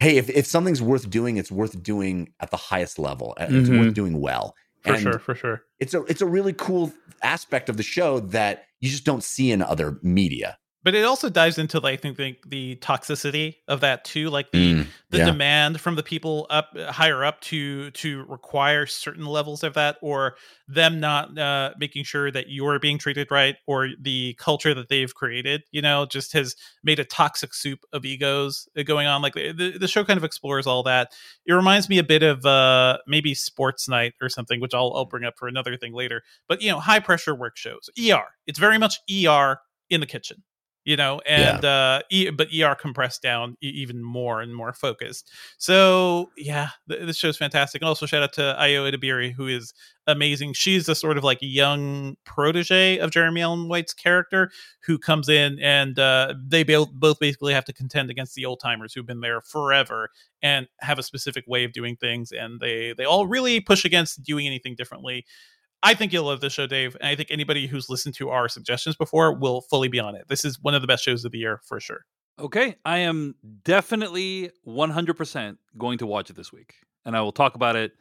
[0.00, 3.34] hey, if if something's worth doing, it's worth doing at the highest level.
[3.38, 3.78] It's mm-hmm.
[3.78, 4.54] worth doing well.
[4.80, 5.62] For and sure, for sure.
[5.78, 6.92] It's a it's a really cool
[7.22, 11.28] aspect of the show that you just don't see in other media but it also
[11.28, 15.18] dives into like, I think the, the toxicity of that too, like the mm, the
[15.18, 15.26] yeah.
[15.26, 20.36] demand from the people up higher up to to require certain levels of that, or
[20.68, 25.14] them not uh, making sure that you're being treated right, or the culture that they've
[25.14, 29.20] created, you know, just has made a toxic soup of egos uh, going on.
[29.20, 31.12] Like the, the show kind of explores all that.
[31.44, 35.04] It reminds me a bit of uh, maybe Sports Night or something, which I'll I'll
[35.04, 36.22] bring up for another thing later.
[36.48, 38.24] But you know, high pressure work shows, ER.
[38.46, 39.58] It's very much ER
[39.90, 40.42] in the kitchen
[40.90, 41.70] you know and yeah.
[41.70, 45.30] uh e- but er compressed down e- even more and more focused.
[45.56, 47.80] So yeah th- this show's fantastic.
[47.80, 49.72] And also shout out to ayo edebiri who is
[50.08, 50.54] amazing.
[50.54, 54.50] She's a sort of like young protege of jeremy allen white's character
[54.82, 58.58] who comes in and uh they both both basically have to contend against the old
[58.58, 60.10] timers who've been there forever
[60.42, 64.24] and have a specific way of doing things and they they all really push against
[64.24, 65.24] doing anything differently
[65.82, 66.96] I think you'll love this show, Dave.
[67.00, 70.28] And I think anybody who's listened to our suggestions before will fully be on it.
[70.28, 72.04] This is one of the best shows of the year for sure.
[72.38, 72.76] Okay.
[72.84, 76.74] I am definitely 100% going to watch it this week.
[77.04, 77.92] And I will talk about it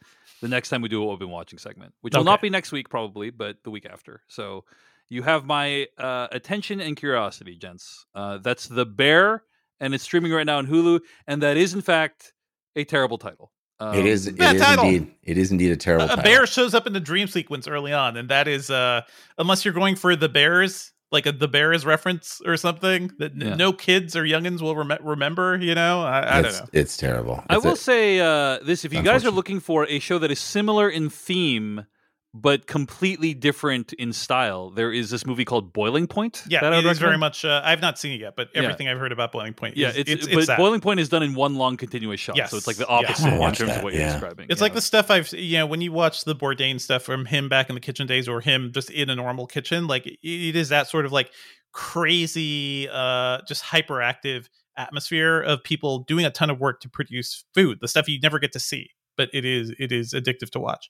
[0.41, 2.19] the next time we do a what we've been watching segment, which okay.
[2.19, 4.21] will not be next week probably, but the week after.
[4.27, 4.65] So
[5.09, 8.05] you have my uh, attention and curiosity, gents.
[8.13, 9.43] Uh, that's The Bear,
[9.80, 10.99] and it's streaming right now on Hulu.
[11.27, 12.34] And that is, in fact,
[12.75, 13.51] a terrible title.
[13.80, 14.27] Um, it is.
[14.27, 14.86] It is title.
[14.86, 15.11] indeed.
[15.23, 16.09] It is indeed a terrible.
[16.09, 19.01] A, a bear shows up in the dream sequence early on, and that is, uh,
[19.38, 23.41] unless you're going for the bears, like a the Bears reference or something that n-
[23.41, 23.55] Yeah.
[23.55, 25.57] no kids or youngins will rem- remember.
[25.57, 26.65] You know, I, I don't it's, know.
[26.73, 27.43] It's terrible.
[27.49, 30.30] I will a- say uh, this: if you guys are looking for a show that
[30.30, 31.86] is similar in theme
[32.34, 36.43] but completely different in style, there is this movie called Boiling Point.
[36.47, 37.43] Yeah, that I it would is very much.
[37.43, 38.61] Uh, I've not seen it yet, but Yeah.
[38.61, 40.57] everything I've heard about Boiling Point, Yeah, is, it's, it's, but that.
[40.57, 42.51] Boiling Point is done in one long continuous shot, Yes.
[42.51, 43.30] so it's like the Yes, yeah.
[43.30, 44.45] opposite in terms that, of what you're describing.
[44.49, 44.63] It's yeah.
[44.63, 47.69] like the stuff I've you know when you watch the Bourdain stuff from him back
[47.69, 49.88] in the kitchen days, or him just in a normal kitchen.
[49.88, 51.32] Like it, it is that sort of like
[51.71, 54.45] crazy, uh, just hyperactive
[54.77, 58.39] atmosphere of people doing a ton of work to produce food, the stuff you never
[58.39, 60.89] get to see, but it is it is addictive to watch.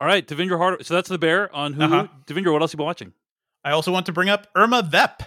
[0.00, 0.84] All right, Devindra Hard.
[0.84, 1.92] So that's the Bear on Hulu.
[1.92, 2.52] Uh-huh.
[2.52, 3.12] What else you been watching?
[3.64, 5.22] I also want to bring up Irma Vep,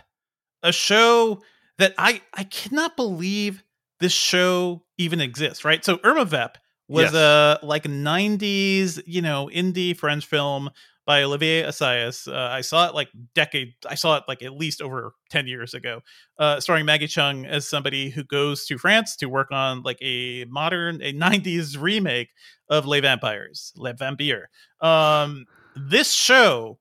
[0.63, 1.41] a show
[1.77, 3.63] that I I cannot believe
[3.99, 5.65] this show even exists.
[5.65, 6.57] Right, so Irma Vep
[6.87, 7.13] was Yes.
[7.13, 10.69] a like '90s you know indie French film
[11.09, 12.31] by Olivier Assayas.
[12.31, 13.73] Uh, I saw it like decade.
[13.87, 16.01] I saw it like at least over ten years ago,
[16.37, 20.45] uh, starring Maggie Cheung as somebody who goes to France to work on like a
[20.45, 22.29] modern a '90s remake
[22.69, 24.49] of Les Vampires, Les Vampires.
[24.81, 26.77] Um, this show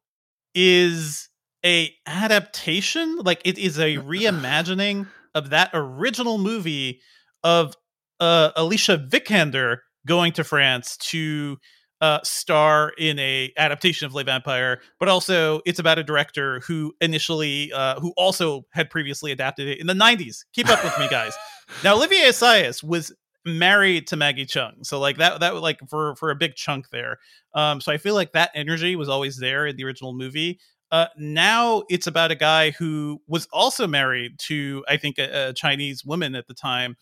[0.54, 1.30] is
[1.64, 7.00] a adaptation like it is a reimagining of that original movie
[7.42, 7.74] of
[8.20, 11.58] uh, alicia vikander going to france to
[12.00, 16.92] uh, star in a adaptation of Les Vampire, but also it's about a director who
[17.00, 20.44] initially, uh, who also had previously adapted it in the '90s.
[20.52, 21.34] Keep up with me, guys.
[21.82, 23.12] Now, Olivier Assayas was
[23.44, 27.18] married to Maggie Cheung, so like that, that like for for a big chunk there.
[27.54, 30.60] Um, so I feel like that energy was always there in the original movie.
[30.90, 35.52] Uh, now it's about a guy who was also married to, I think, a, a
[35.52, 36.96] Chinese woman at the time,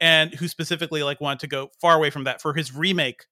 [0.00, 3.24] and who specifically like wanted to go far away from that for his remake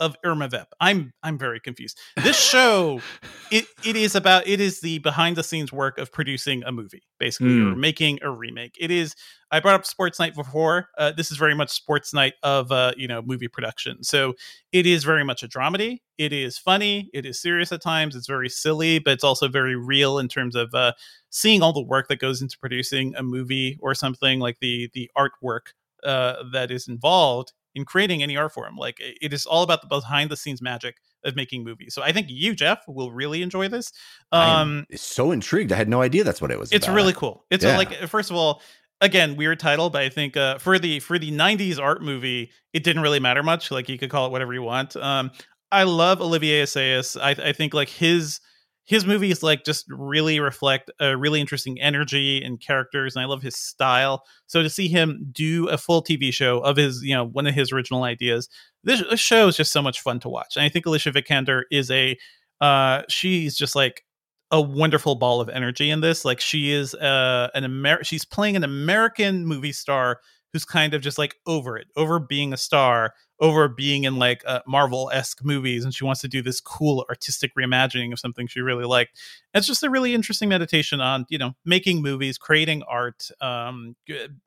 [0.00, 0.68] of Irma Vep.
[0.80, 1.98] I'm I'm very confused.
[2.16, 3.00] This show,
[3.52, 7.02] it it is about it is the behind the scenes work of producing a movie,
[7.18, 7.72] basically, Mm.
[7.72, 8.74] or making a remake.
[8.80, 9.14] It is.
[9.52, 10.88] I brought up Sports Night before.
[10.96, 14.02] Uh, this is very much Sports Night of uh, you know movie production.
[14.02, 14.34] So
[14.72, 15.98] it is very much a dramedy.
[16.18, 17.10] It is funny.
[17.12, 18.14] It is serious at times.
[18.16, 20.92] It's very silly, but it's also very real in terms of uh,
[21.30, 25.10] seeing all the work that goes into producing a movie or something like the the
[25.18, 25.72] artwork
[26.04, 28.76] uh, that is involved in creating any art form.
[28.76, 31.94] Like it is all about the behind the scenes magic of making movies.
[31.94, 33.92] So I think you, Jeff, will really enjoy this.
[34.32, 35.70] Um, am so intrigued.
[35.72, 36.72] I had no idea that's what it was.
[36.72, 36.96] it's about.
[36.96, 37.44] really cool.
[37.50, 37.76] It's Yeah.
[37.76, 38.62] a, like first of all,
[39.00, 42.84] again, weird title, but I think uh, for the for the '90s art movie, it
[42.84, 43.70] didn't really matter much.
[43.70, 44.96] Like you could call it whatever you want.
[44.96, 45.30] Um,
[45.72, 47.20] I love Olivier Assayas.
[47.20, 48.40] I, I think like his
[48.90, 53.40] his movies like just really reflect a really interesting energy and characters, and I love
[53.40, 54.24] his style.
[54.48, 57.54] So to see him do a full TV show of his, you know, one of
[57.54, 58.48] his original ideas,
[58.82, 60.56] this, this show is just so much fun to watch.
[60.56, 62.18] And I think Alicia Vikander is a
[62.60, 64.02] uh, she's just like
[64.50, 66.24] a wonderful ball of energy in this.
[66.24, 70.18] Like she is uh, an Amer- she's playing an American movie star
[70.52, 74.42] who's kind of just like over it, over being a star, over being in like
[74.46, 78.46] uh, Marvel esque movies, and she wants to do this cool artistic reimagining of something
[78.46, 79.18] she really liked.
[79.54, 83.96] It's just a really interesting meditation on you know making movies, creating art, um,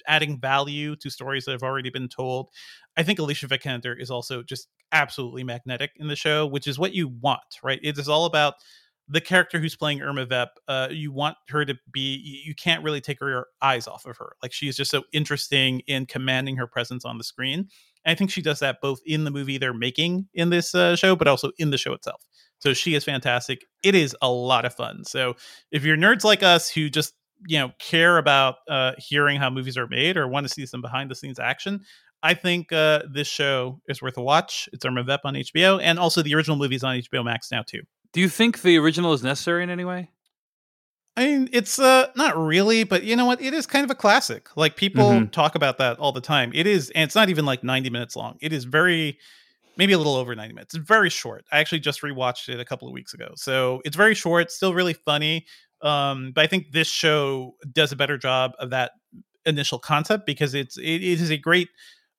[0.07, 2.49] adding value to stories that have already been told.
[2.95, 6.93] I think Alicia Vikander is also just absolutely magnetic in the show, which is what
[6.93, 7.79] you want, right?
[7.81, 8.55] It is all about
[9.09, 13.01] the character who's playing Irma Vep, uh, you want her to be, you can't really
[13.01, 14.35] take your eyes off of her.
[14.41, 17.67] Like she is just so interesting in commanding her presence on the screen.
[18.05, 20.95] And I think she does that both in the movie they're making in this uh,
[20.95, 22.21] show, but also in the show itself.
[22.59, 23.65] So she is fantastic.
[23.83, 25.03] It is a lot of fun.
[25.05, 25.35] So
[25.71, 27.13] if you're nerds like us who just,
[27.45, 30.81] you know, care about uh, hearing how movies are made or want to see some
[30.81, 31.81] behind the scenes action,
[32.23, 34.69] I think uh, this show is worth a watch.
[34.71, 37.81] It's Irma Vep on HBO, and also the original movie's on HBO Max now too.
[38.13, 40.12] Do you think the original is necessary in any way?
[41.15, 43.41] I mean, it's uh not really, but you know what?
[43.41, 44.49] It is kind of a classic.
[44.57, 45.31] Like people Mhm.
[45.31, 46.51] talk about that all the time.
[46.55, 48.37] It is, and it's not even like 90 minutes long.
[48.41, 49.19] It is very
[49.77, 50.75] maybe a little over 90 minutes.
[50.75, 51.45] It's very short.
[51.51, 53.33] I actually just rewatched it a couple of weeks ago.
[53.35, 55.45] So it's very short, still really funny.
[55.81, 58.93] Um, but I think this show does a better job of that
[59.45, 61.69] initial concept because it's it, it is a great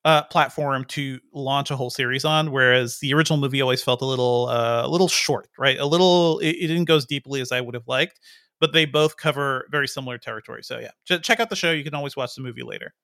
[0.05, 2.53] uh, platform to launch a whole series on.
[2.53, 5.79] Whereas the original movie always felt a little uh, a little short, right?
[5.79, 8.21] A little it, it didn't go as deeply as I would have liked.
[8.65, 10.63] But they both cover very similar territory.
[10.65, 11.71] So yeah, Ch- check out the show.
[11.71, 12.95] You can always watch the movie later.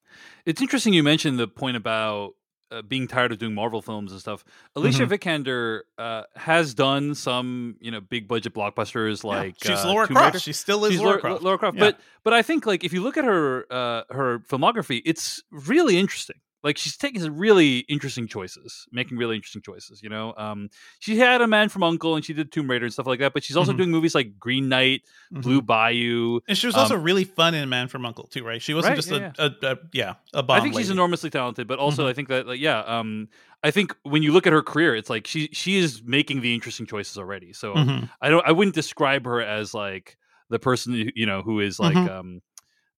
[0.46, 2.30] It's interesting you mentioned the point about
[2.70, 4.42] uh, being tired of doing Marvel films and stuff.
[4.74, 5.12] Alicia Mm-hmm.
[5.12, 10.06] Vikander uh, has done some, you know, big budget blockbusters Yeah, like she's uh, Laura
[10.06, 10.34] Tomb Croft.
[10.34, 10.38] Raider.
[10.38, 11.42] She still is She's Laura, Laura, Croft.
[11.42, 11.76] Laura Croft.
[11.76, 11.84] Yeah.
[11.84, 15.98] But but I think like if you look at her uh, her filmography, it's really
[15.98, 16.36] interesting.
[16.62, 20.02] Like she's taking some really interesting choices, making really interesting choices.
[20.02, 22.92] You know, um, she had a Man from Uncle and she did Tomb Raider and
[22.92, 23.74] stuff like that, but she's also Mhm.
[23.74, 25.02] doing movies like Green Knight,
[25.40, 26.40] Blue Bayou.
[26.48, 28.60] And she was Um, also really fun in Man from Uncle too, right?
[28.60, 30.52] She wasn't Right, just yeah, a, a, a yeah a bomb.
[30.52, 32.08] I think she's enormously talented, but also Mhm.
[32.08, 33.28] I think that like yeah, um,
[33.62, 36.54] I think when you look at her career, it's like she she is making the
[36.54, 37.52] interesting choices already.
[37.52, 38.10] So Mhm.
[38.20, 40.16] I don't I wouldn't describe her as like
[40.48, 42.08] the person you know who is like Mhm.
[42.08, 42.40] um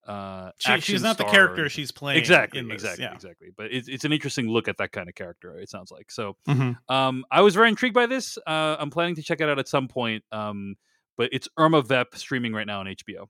[0.06, 2.18] uh She, she's not the character and- she's playing.
[2.18, 3.14] exactly exactly Yeah.
[3.14, 6.10] exactly but it's, it's an interesting look at that kind of character it sounds like
[6.10, 6.76] so Mhm.
[6.88, 9.68] um i was very intrigued by this uh i'm planning to check it out at
[9.68, 10.74] some point um
[11.16, 13.28] but it's irma vep streaming right now on hbo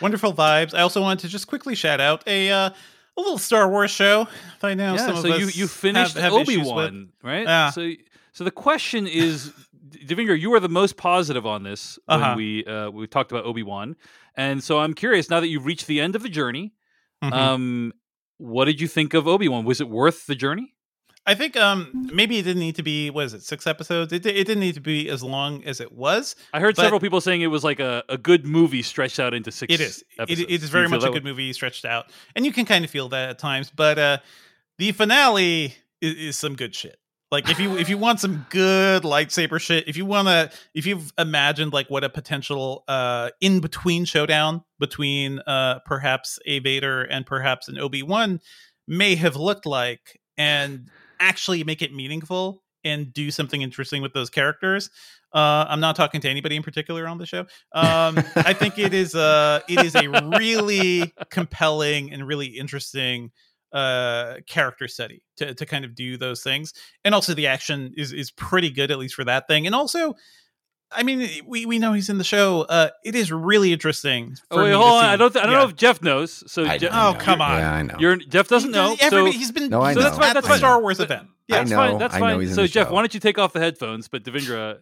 [0.00, 0.74] Wonderful vibes.
[0.74, 4.28] I also wanted to just quickly shout out a uh, a little Star Wars show.
[4.62, 7.70] I know yeah some of so you us you finished have, have obi-wan right Yeah.
[7.70, 7.90] so
[8.32, 9.52] so the question is
[9.90, 12.34] Devindra, you were the most positive on this when Uh-huh.
[12.36, 13.96] we uh we talked about obi-wan
[14.36, 16.72] and so i'm curious now that you've reached the end of the journey
[17.22, 17.32] Mhm.
[17.32, 17.92] um
[18.38, 20.74] what did you think of obi-wan was it worth the journey
[21.26, 24.10] I think um maybe it didn't need to be what is it six episodes.
[24.10, 26.34] It, it didn't need to be as long as it was.
[26.54, 29.52] I heard several people saying it was like a, a good movie stretched out into
[29.52, 29.72] six.
[29.72, 29.98] It is.
[29.98, 30.40] It, Episodes.
[30.50, 31.12] it is very much a way?
[31.12, 33.70] good movie stretched out, and you can kind of feel that at times.
[33.70, 34.18] But uh
[34.78, 36.98] the finale is, is some good shit.
[37.30, 40.84] Like if you if you want some good lightsaber shit, if you want to, if
[40.84, 47.02] you've imagined like what a potential uh in between showdown between uh perhaps a Vader
[47.02, 48.40] and perhaps an Obi Wan
[48.88, 50.88] may have looked like, and
[51.20, 54.90] actually make it meaningful and do something interesting with those characters.
[55.32, 57.40] Uh, I'm not talking to anybody in particular on the show.
[57.72, 63.30] Um, I think it is uh it is a really compelling and really interesting
[63.72, 68.12] uh character study to, to kind of do those things and also the action is
[68.12, 70.14] is pretty good at least for that thing and also
[70.90, 74.56] i mean we we know he's in the show uh it is really interesting Oh
[74.56, 75.02] for wait, me to hold on.
[75.02, 75.32] see- I don't.
[75.32, 75.62] Th- I don't yeah.
[75.62, 76.52] know if Jeff knows.
[76.52, 77.18] So I Jeff, Oh, know.
[77.20, 77.58] come on.
[77.58, 77.94] Yeah, I know.
[78.00, 78.96] you're Jeff doesn't know.
[79.00, 80.04] Everybody, so he's been No, I so know.
[80.06, 80.34] that's fine.
[80.34, 80.58] That's the fine.
[80.58, 81.28] Star Wars But- event.
[81.46, 81.98] Yeah, I that's know, fine.
[81.98, 82.40] That's I know fine.
[82.40, 82.92] he's in so the Jeff, show.
[82.94, 84.08] why don't you take off the headphones?
[84.08, 84.80] But Devindra,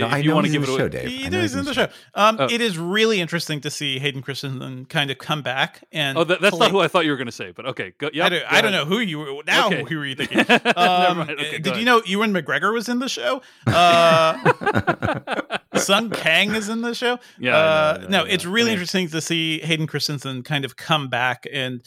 [0.00, 1.08] No, if I you want to give it the show, away, Dave.
[1.08, 1.88] He is he's in the show.
[2.14, 2.46] Um, Oh.
[2.50, 6.16] It is really interesting to see Hayden Christensen kind of come back and.
[6.18, 7.52] Oh, that, that's play- not who I thought you were going to say.
[7.52, 8.10] But okay, go.
[8.12, 9.42] Yep, I don't, go I don't know who you were.
[9.46, 9.84] Now, Okay.
[9.88, 10.38] who were you thinking?
[10.48, 11.30] Never Um, mind.
[11.30, 11.78] Okay, uh, did ahead.
[11.78, 13.42] you know Ewan McGregor was in the show?
[13.66, 17.18] Uh, Sung Kang is in the show.
[17.38, 18.32] Yeah, I know, Uh, I know, no, yeah.
[18.34, 21.82] it's really I mean- interesting to see Hayden Christensen kind of come back and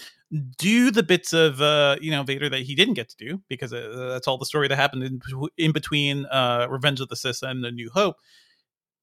[0.58, 3.74] do the bits of uh, you know Vader that he didn't get to do because
[3.74, 5.22] uh, that's all the story that happened in,
[5.58, 8.16] in between uh, Revenge of the Sith and A New Hope.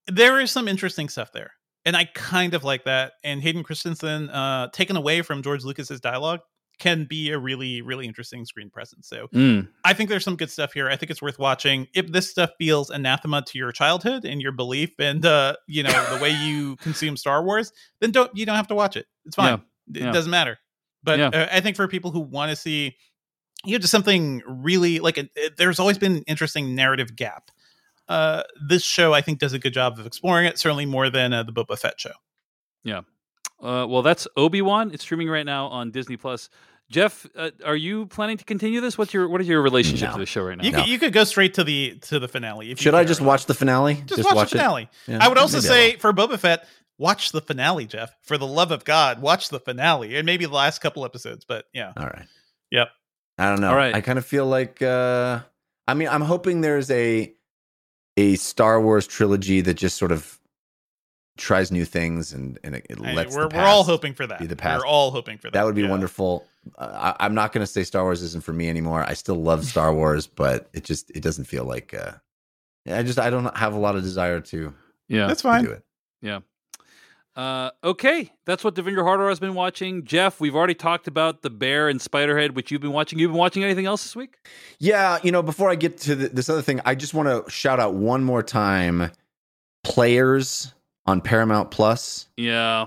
[0.07, 1.53] There is some interesting stuff there,
[1.85, 3.13] and I kind of like that.
[3.23, 6.41] And Hayden Christensen, uh, taken away from George Lucas's dialogue,
[6.79, 9.07] can be a really really interesting screen presence.
[9.07, 9.69] So Mm.
[9.85, 10.89] I think there's some good stuff here.
[10.89, 11.89] I think it's worth watching.
[11.95, 16.17] If this stuff feels anathema to your childhood and your belief and uh, you know
[16.17, 17.71] the way you consume Star Wars,
[18.01, 19.05] then don't you don't have to watch it.
[19.27, 19.61] It's fine.
[19.95, 20.13] It yeah.
[20.13, 20.59] doesn't matter.
[21.03, 21.29] But Yeah.
[21.29, 22.97] uh, I think for people who want to see,
[23.65, 27.51] you know, just something really like it, it- there's always been an interesting narrative gap.
[28.09, 30.59] Uh, this show I think does a good job of exploring it.
[30.59, 32.13] Certainly more than uh, the Boba Fett show.
[32.85, 33.01] Yeah.
[33.63, 34.91] Uh, well, that's Obi Wan.
[34.95, 36.49] It's streaming right now on Disney Plus.
[36.91, 38.97] Jeff, uh, are you planning to continue this?
[38.97, 40.15] What's your what is your relationship No.
[40.15, 40.65] to the show right now?
[40.65, 40.79] You No.
[40.79, 42.71] could you could go straight to the to the finale.
[42.71, 44.03] If you Should I just watch the finale?
[44.07, 44.61] Just, watch, the it?
[44.61, 44.89] finale.
[45.07, 46.67] Yeah, I would also maybe say for Boba Fett,
[46.99, 48.15] watch the finale, Jeff.
[48.23, 51.45] For the love of God, watch the finale and maybe the last couple episodes.
[51.45, 52.27] But yeah, All right.
[52.71, 52.89] Yep.
[53.39, 53.71] I don't know.
[53.71, 53.95] All right.
[53.95, 55.41] I kind of feel like uh
[55.87, 57.33] I mean, I'm hoping there's a
[58.17, 60.39] a Star Wars trilogy that just sort of
[61.37, 64.27] tries new things and and it, it I- lets we're the we're all hoping for
[64.27, 64.41] that.
[64.41, 64.81] be the past.
[64.81, 65.53] We're all hoping for that.
[65.53, 65.91] That would be Yeah.
[65.91, 66.45] wonderful.
[66.77, 69.03] Uh, I, I'm not going to say Star Wars isn't for me anymore.
[69.07, 71.95] I still love Star Wars, but it just it doesn't feel like.
[71.95, 72.13] Uh,
[72.91, 74.75] I just I don't have a lot of desire to,
[75.09, 75.27] yeah.
[75.29, 75.65] That's to fine.
[75.65, 75.85] do it.
[77.39, 80.05] Uh, okay, that's what Devindra Hardware has been watching.
[80.05, 83.21] Jeff, we've already talked about the Bear and Spiderhead, which you've been watching.
[83.21, 84.39] You've been watching anything else this week?
[84.81, 87.49] Yeah, you know, before I get to the, this other thing, I just want to
[87.49, 89.13] shout out one more time,
[89.85, 90.75] players
[91.07, 92.29] on Paramount Plus.
[92.37, 92.87] Yeah,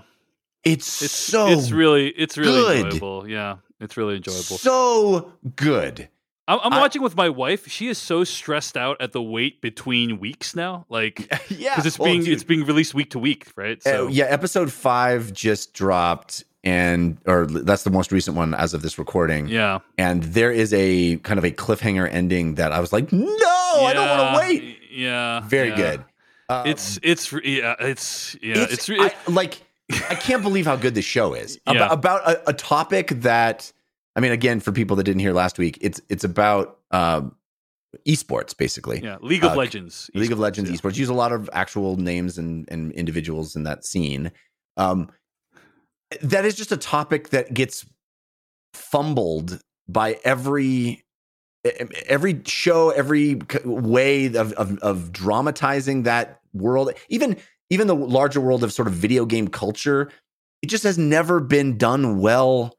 [0.66, 2.86] It's, it's so it's really it's really good.
[2.94, 3.30] enjoyable.
[3.30, 4.42] Yeah, it's really enjoyable.
[4.58, 6.10] so good.
[6.54, 7.68] I'm, I'm I- watching with my wife.
[7.68, 12.00] She is so stressed out at the wait between weeks now, like yeah, because it's
[12.00, 12.34] Oh, being dude.
[12.34, 13.82] it's being released week to week, right?
[13.82, 18.74] So Uh, yeah, episode five just dropped, and or that's the most recent one as
[18.74, 19.48] of this recording.
[19.48, 19.80] yeah.
[19.98, 23.92] And there is a kind of a cliffhanger ending that I was like, no, I
[23.94, 24.78] don't want to wait.
[24.92, 25.76] Yeah, Very yeah.
[25.78, 26.06] good.
[26.50, 29.62] Um, It's it's yeah it's yeah it's, it's, I, like
[30.10, 31.74] I can't believe how good this show is Yeah.
[31.76, 33.72] about, about a, a topic that
[34.16, 37.36] I mean, again, for people that didn't hear last week, it's it's about um,
[38.08, 39.02] esports basically.
[39.02, 40.76] yeah League of uh, Legends, League of Legends yeah.
[40.76, 44.32] esports use a lot of actual names and, and individuals in that scene.
[44.78, 45.10] Um,
[46.22, 47.86] that is just a topic that gets
[48.74, 51.04] fumbled by every
[52.08, 57.38] every show, every way of, of of dramatizing that world, even
[57.70, 60.12] even the larger world of sort of video game culture.
[60.62, 62.76] It just has never been done well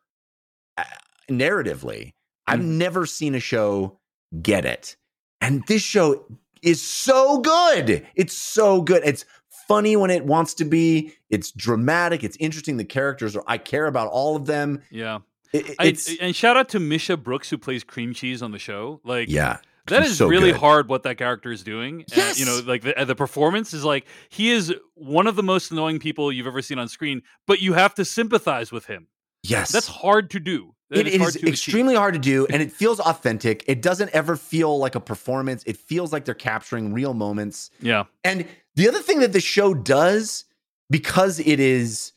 [1.30, 2.12] narratively.
[2.46, 2.76] I've Mm.
[2.78, 3.98] never seen a show
[4.42, 4.96] get it.
[5.40, 6.24] And this show
[6.62, 8.06] is so good.
[8.14, 9.02] It's so good.
[9.04, 9.24] It's
[9.68, 11.12] funny when it wants to be.
[11.30, 12.22] It's dramatic.
[12.24, 12.76] It's interesting.
[12.76, 14.82] The characters are I care about all of them.
[14.90, 15.18] Yeah.
[15.52, 18.58] It- I, it's and shout out to Misha Brooks who plays Cream Cheese on the
[18.58, 19.00] show.
[19.04, 19.58] Like yeah.
[19.88, 20.60] That is so really good.
[20.60, 22.04] hard what that character is doing.
[22.14, 25.72] And, you know, like the, the performance is like he is one of the most
[25.72, 29.08] annoying people you've ever seen on screen, but you have to sympathize with him.
[29.42, 29.72] Yes.
[29.72, 30.76] That's hard to do.
[30.92, 31.48] It is achieve.
[31.48, 33.64] extremely hard to do, and it feels authentic.
[33.66, 35.62] It doesn't ever feel like a performance.
[35.66, 37.70] It feels like they're capturing real moments.
[37.80, 38.04] Yeah.
[38.24, 40.44] And the other thing that the show does,
[40.90, 42.12] because it is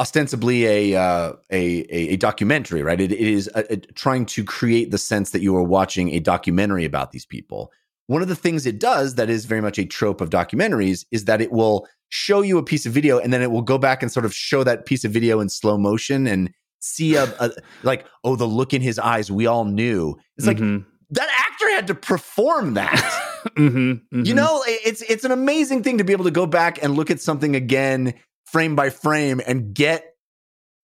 [0.00, 3.00] ostensibly a uh, a, a a documentary, right?
[3.00, 6.20] It, it is uh uh trying to create the sense that you are watching a
[6.20, 7.72] documentary about these people.
[8.06, 11.26] One of the things it does that is very much a trope of documentaries is
[11.26, 14.02] that it will show you a piece of video and then it will go back
[14.02, 16.50] and sort of show that piece of video in slow motion and
[16.80, 17.50] see a, a
[17.82, 20.84] like oh the look in his eyes we all knew it's like Mhm.
[21.10, 23.24] that actor had to perform that
[23.56, 24.02] Mhm.
[24.12, 24.34] you Mhm.
[24.34, 27.20] know, it's it's an amazing thing to be able to go back and look at
[27.20, 28.14] something again,
[28.46, 30.04] frame by frame, and get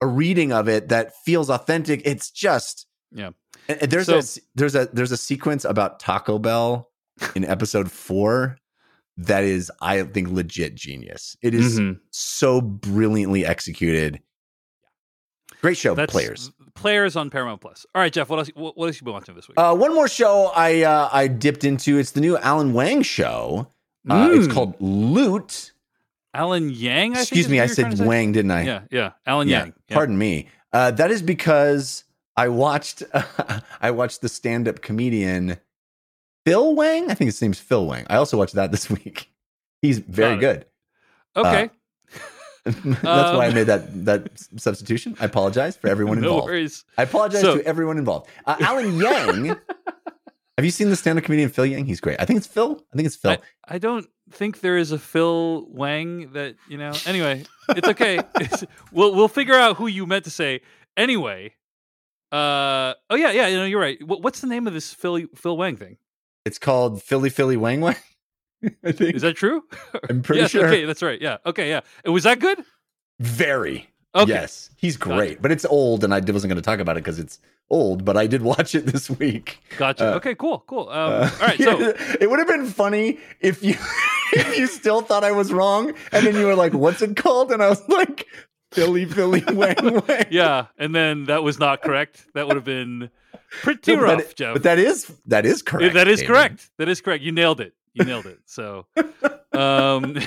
[0.01, 2.03] a reading of it that feels authentic.
[2.05, 3.31] It's just Yeah.
[3.69, 4.23] and- and there's So- a
[4.55, 6.91] there's a there's a sequence about Taco Bell
[7.35, 8.57] in episode four
[9.17, 11.37] that is, I think, legit genius.
[11.43, 12.01] It is Mhm.
[12.11, 14.21] so brilliantly executed.
[15.65, 16.53] Great show, That's players.
[16.75, 17.87] Players on Paramount Plus.
[17.95, 18.29] All right, Jeff.
[18.29, 18.49] What else?
[18.55, 19.55] What, what else you been watching this week?
[19.59, 21.97] Uh, one more show I uh, I dipped into.
[21.97, 23.69] It's the new Alan Wang show.
[24.07, 24.53] Uh, It's Mm.
[24.53, 25.73] called Loot.
[26.35, 27.17] Alan Yang.
[27.17, 27.99] I Excuse me, I said?
[27.99, 28.63] Wang, didn't I?
[28.65, 29.13] Yeah, yeah.
[29.25, 29.73] Alan Yeah, Yang.
[29.89, 29.95] Yeah.
[29.97, 30.49] Pardon me.
[30.71, 32.05] Uh, that is because
[32.37, 33.03] I watched
[33.81, 35.57] I watched the stand up comedian
[36.45, 37.11] Phil Wang.
[37.11, 38.05] I think his name's Phil Wang.
[38.11, 39.31] I also watched that this week.
[39.81, 40.67] He's very good.
[41.35, 41.71] Okay.
[42.65, 45.17] That's why I Um, made that that substitution.
[45.21, 46.47] I apologize for everyone no involved.
[46.47, 46.85] worries.
[46.97, 48.29] I apologize So- to everyone involved.
[48.47, 49.47] Uh, Alan Yang.
[50.57, 51.87] have you seen the stand up comedian Phil Yang?
[51.87, 52.19] He's great.
[52.21, 52.81] I think it's Phil.
[52.93, 53.37] I think it's Phil.
[53.69, 56.93] I don't think there is a Phil Wang that you know.
[57.07, 58.21] Anyway, it's okay.
[58.41, 60.61] It's, we'll we'll figure out who you meant to say.
[60.97, 61.53] Anyway,
[62.33, 64.03] uh oh yeah yeah you know you're right.
[64.07, 65.99] What, what's the name of this Phil Phil Wang thing?
[66.47, 67.97] it's called Philly Philly Wang Wang.
[68.85, 69.15] I think.
[69.17, 69.65] Is that true?
[70.11, 70.51] I'm pretty yes.
[70.51, 70.67] sure.
[70.67, 71.21] Okay, that's right.
[71.21, 71.39] Yeah.
[71.47, 71.69] Okay.
[71.69, 71.81] Yeah.
[72.05, 72.65] Was that good?
[73.21, 73.89] Very.
[74.17, 74.31] Okay.
[74.31, 77.19] Yes, he's great, but it's old, and I wasn't going to talk about it because
[77.19, 78.05] it's old.
[78.05, 79.59] But I did watch it this week.
[79.77, 80.13] Gotcha.
[80.13, 80.35] Uh, okay.
[80.37, 80.61] Cool.
[80.69, 80.89] Cool.
[80.89, 80.95] Um,
[81.25, 81.61] Uh, all right.
[81.61, 83.75] So it would have been funny if you
[84.33, 87.51] if you still thought I was wrong, and then you were like, "What's it called?"
[87.51, 88.27] And I was like,
[88.71, 92.25] "Philly, Philly, Wang, Wang." yeah, and then that was not correct.
[92.35, 93.11] That would have been
[93.63, 94.53] pretty No, but rough, that- Jeff.
[94.55, 95.95] But that is that is correct.
[95.95, 96.29] that is David.
[96.33, 96.71] correct.
[96.79, 97.25] That is correct.
[97.25, 97.75] You nailed it.
[97.95, 98.39] You nailed it.
[98.47, 98.87] So,
[99.53, 100.27] um, It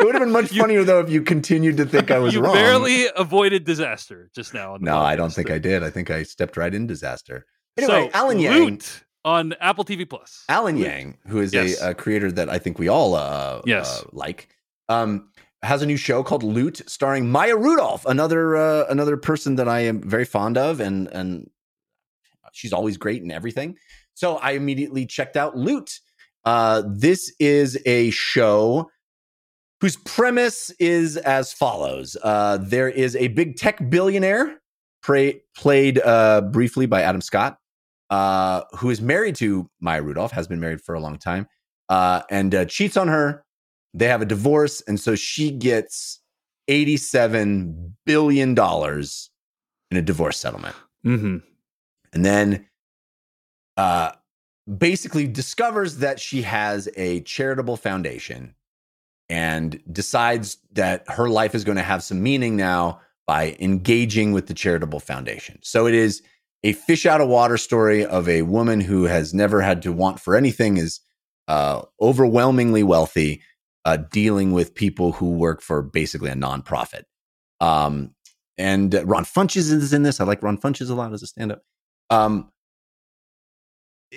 [0.04, 2.40] would have been much You- funnier though if you continued to think I was you
[2.40, 2.54] wrong.
[2.54, 4.76] barely avoided disaster just now.
[4.80, 5.82] No, I don't think I did.
[5.82, 7.46] I think I stepped right in disaster.
[7.76, 8.62] Anyway, so, Alan Yang.
[8.64, 10.44] Loot on Apple TV Plus.
[10.48, 10.86] Alan Loot.
[10.86, 11.80] Yang, who is Yes.
[11.82, 14.00] a, a creator that I think we all uh, Yes.
[14.02, 14.48] uh, like,
[14.88, 15.30] um,
[15.62, 19.80] has a new show called Loot, starring Maya Rudolph, another uh, another person that I
[19.80, 21.50] am very fond of, and and
[22.52, 23.76] she's always great in everything.
[24.14, 25.98] So I immediately checked out Loot.
[26.48, 28.90] Uh, this is a show
[29.82, 34.58] whose premise is as follows: uh, There is a big tech billionaire,
[35.02, 37.58] played uh, briefly by Adam Scott
[38.10, 41.46] uh, who is married to Maya Rudolph, has been married for a long time,
[41.88, 43.44] uh, and uh, cheats on her.
[43.94, 46.20] They have a divorce, and so she gets
[46.68, 49.30] eighty-seven billion dollars
[49.90, 51.38] in a divorce settlement, Mm-hmm.
[52.12, 52.66] and then
[53.76, 54.12] uh,
[54.76, 58.54] basically discovers that she has a charitable foundation,
[59.30, 64.46] and decides that her life is going to have some meaning now by engaging with
[64.46, 65.58] the charitable foundation.
[65.62, 66.22] So it is
[66.64, 70.18] a fish out of water story of a woman who has never had to want
[70.18, 71.00] for anything, is
[71.46, 73.42] uh, overwhelmingly wealthy,
[73.84, 77.02] uh, dealing with people who work for basically a nonprofit.
[77.60, 78.14] Um,
[78.56, 80.20] and Ron Funches is in this.
[80.20, 81.62] I like Ron Funches a lot as a stand up.
[82.10, 82.50] Um,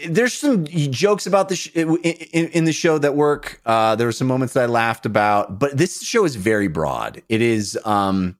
[0.08, 3.62] there's some jokes about the sh- in, in, in the show that work.
[3.66, 7.22] Uh, there were some moments that I laughed about, but this show is very broad.
[7.30, 8.38] It is, um,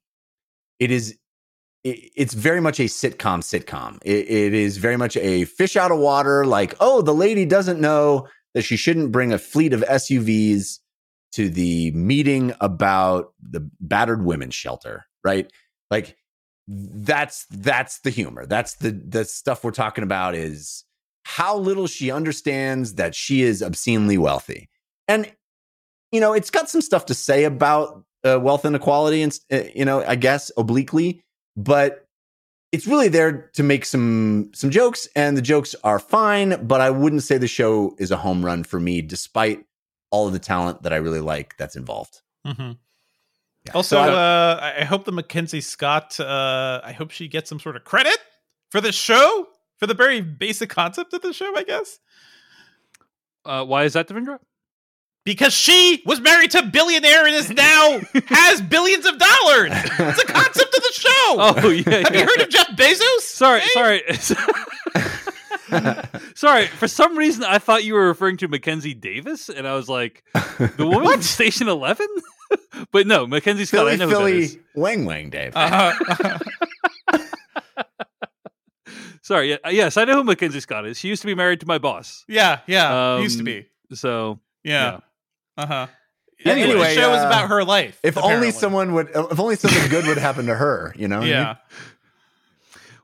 [0.80, 1.18] it is
[1.84, 5.92] it- it's very much a sitcom sitcom it, it is very much a fish out
[5.92, 9.82] of water like oh the lady doesn't know that she shouldn't bring a fleet of
[9.82, 10.78] suvs
[11.32, 15.52] to the meeting about the battered women's shelter right
[15.90, 16.16] like
[16.68, 18.46] that's that's the humor.
[18.46, 20.86] That's the the stuff we're talking about is
[21.24, 24.70] how little she understands that she is obscenely wealthy.
[25.08, 25.32] And
[26.12, 29.86] you know, it's got some stuff to say about uh, wealth inequality and uh, you
[29.86, 31.24] know, I guess obliquely,
[31.56, 32.08] but
[32.72, 36.90] it's really there to make some some jokes and the jokes are fine, but I
[36.90, 39.66] wouldn't say the show is a home run for me despite
[40.10, 42.22] all of the talent that I really like that's involved.
[42.46, 42.72] Mm-hmm.
[43.66, 43.72] Yeah.
[43.74, 46.20] Also, So I- uh, I hope the Mackenzie Scott.
[46.20, 48.18] Uh, I hope she gets some sort of credit
[48.70, 49.48] for the show,
[49.82, 51.54] for the very basic concept of the show.
[51.58, 52.00] I guess
[53.44, 54.38] Uh, why is that, Devindra?
[55.24, 59.72] because she was married to a billionaire and is now has billions of dollars.
[59.74, 61.36] It's a concept of the show.
[61.38, 62.04] Oh yeah.
[62.08, 63.20] Have you heard of Jeff Bezos?
[63.22, 63.68] Sorry, Hey?
[63.70, 64.02] sorry.
[66.36, 66.68] sorry.
[66.68, 70.24] For some reason, I thought you were referring to Mackenzie Davis, and I was like,
[70.34, 72.08] the woman from Station Eleven.
[72.92, 73.88] but no, Mackenzie Scott.
[73.88, 74.62] I Philly know who that Philly.
[74.76, 75.54] Wang Wang Dave.
[75.56, 76.40] Uh-huh.
[79.32, 79.52] Sorry.
[79.52, 80.98] Yeah, yes, I know who Mackenzie Scott is.
[81.00, 82.26] She used to be married to my boss.
[82.28, 83.18] yeah, yeah.
[83.20, 83.66] used to Um, be.
[83.94, 85.00] So Yeah.
[85.56, 85.88] Uh huh.
[86.44, 87.98] Yeah, Anyway, anyway, the show is uh, about her life.
[88.04, 91.22] if only someone would if only something good would happen to her, you know?
[91.22, 91.56] Yeah.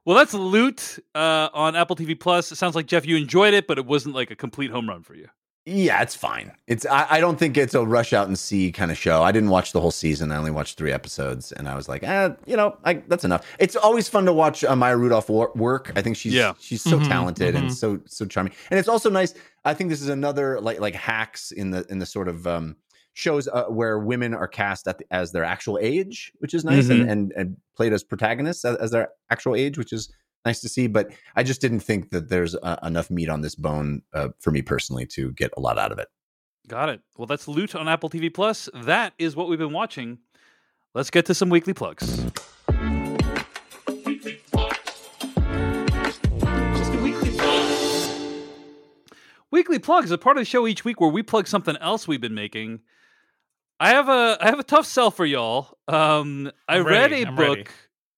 [0.04, 2.52] Well, that's Loot uh, on Apple TV Plus.
[2.52, 5.04] It sounds like Jeff, you enjoyed it, but it wasn't like a complete home run
[5.04, 5.28] for you.
[5.70, 6.54] Yeah, it's fine.
[6.66, 9.22] It's I, I don't think it's a rush out and see kind of show.
[9.22, 10.32] I didn't watch the whole season.
[10.32, 13.46] I only watched three episodes, and I was like, eh, you know, I, that's enough.
[13.60, 15.92] It's always fun to watch uh, Maya Rudolph wor- work.
[15.98, 16.54] I think she's Yeah.
[16.58, 17.74] she's so Mhm, talented and mhm.
[17.74, 18.54] so so charming.
[18.72, 19.34] And it's also nice.
[19.66, 22.78] I think this is another like like hacks in the in the sort of um,
[23.14, 26.88] shows uh, where women are cast at the, as their actual age, which is nice,
[26.88, 30.14] and, and and played as protagonists as, as their actual age, which is
[30.48, 30.88] nice to see.
[30.88, 34.52] But I just didn't think that there's uh, enough meat on this bone uh, for
[34.52, 36.08] me personally to get a lot out of it.
[36.68, 37.02] Got it.
[37.18, 38.70] Well, that's Loot on Apple TV Plus.
[38.74, 40.20] That is what we've been watching.
[40.94, 42.26] Let's get to some weekly plugs.
[49.50, 52.20] Weekly plugs are part of the show each week where we plug something else we've
[52.22, 52.82] been making.
[53.80, 55.78] I have a I have a tough sell for y'all.
[55.88, 57.70] Um, I I'm read ready, a I'm book ready.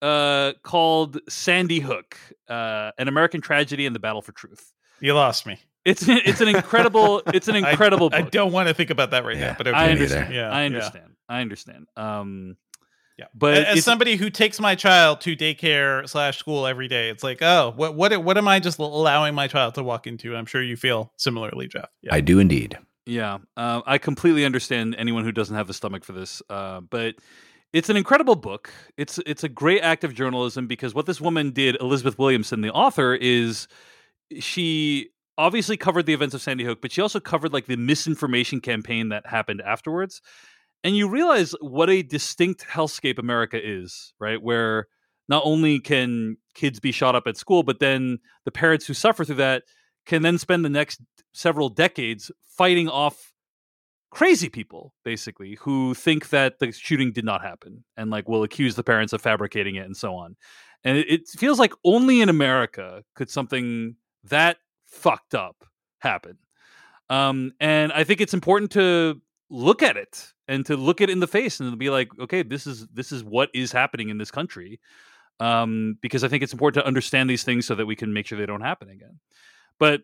[0.01, 4.71] Uh, called Sandy Hook, uh, an American tragedy and the battle for truth.
[4.99, 5.59] You lost me.
[5.85, 8.31] It's it's an incredible it's an incredible I, book.
[8.31, 9.47] don't want to think about that right Yeah.
[9.51, 9.77] now, but okay.
[9.77, 10.33] I understand.
[10.33, 10.65] Yeah, I yeah.
[10.65, 11.11] understand.
[11.29, 11.87] I understand.
[11.95, 12.57] Um,
[13.17, 13.25] Yeah.
[13.33, 17.41] but As somebody who takes my child to daycare slash school every day, it's like,
[17.41, 20.35] oh, what what what am I just allowing my child to walk into?
[20.35, 21.89] I'm sure you feel similarly, Jeff.
[22.01, 22.13] Yeah.
[22.13, 22.77] I do indeed.
[23.05, 27.15] Yeah, uh, I completely understand anyone who doesn't have the stomach for this, uh, but
[27.73, 28.71] it's an incredible book.
[28.97, 32.71] It's it's a great act of journalism because what this woman did, Elizabeth Williamson, the
[32.71, 33.67] author, is
[34.39, 38.59] she obviously covered the events of Sandy Hook, but she also covered like the misinformation
[38.59, 40.21] campaign that happened afterwards.
[40.83, 44.41] And you realize what a distinct hellscape America is, right?
[44.41, 44.87] Where
[45.27, 49.23] not only can kids be shot up at school, but then the parents who suffer
[49.23, 49.63] through that
[50.05, 51.01] can then spend the next
[51.33, 53.28] several decades fighting off
[54.09, 58.75] crazy people basically who think that the shooting did not happen and like will accuse
[58.75, 60.35] the parents of fabricating it and so on.
[60.83, 65.65] And it, it feels like only in america could something that fucked up
[65.99, 66.37] happen.
[67.09, 71.19] Um, and i think it's important to look at it and to look it in
[71.19, 74.29] the face and be like okay this is this is what is happening in this
[74.29, 74.79] country
[75.39, 78.27] um, because i think it's important to understand these things so that we can make
[78.27, 79.19] sure they don't happen again.
[79.79, 80.01] But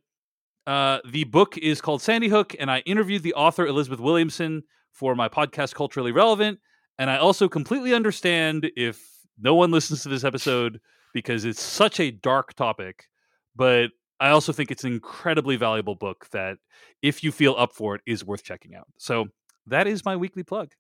[0.67, 5.15] uh, the book is called Sandy Hook, and I interviewed the author Elizabeth Williamson for
[5.15, 6.59] my podcast Culturally Relevant.
[6.97, 9.01] And I also completely understand if
[9.39, 10.79] no one listens to this episode
[11.13, 13.07] because it's such a dark topic.
[13.55, 16.57] But I also think it's an incredibly valuable book that,
[17.01, 18.87] if you feel up for it, is worth checking out.
[18.97, 19.27] So
[19.67, 20.71] that is my weekly plug.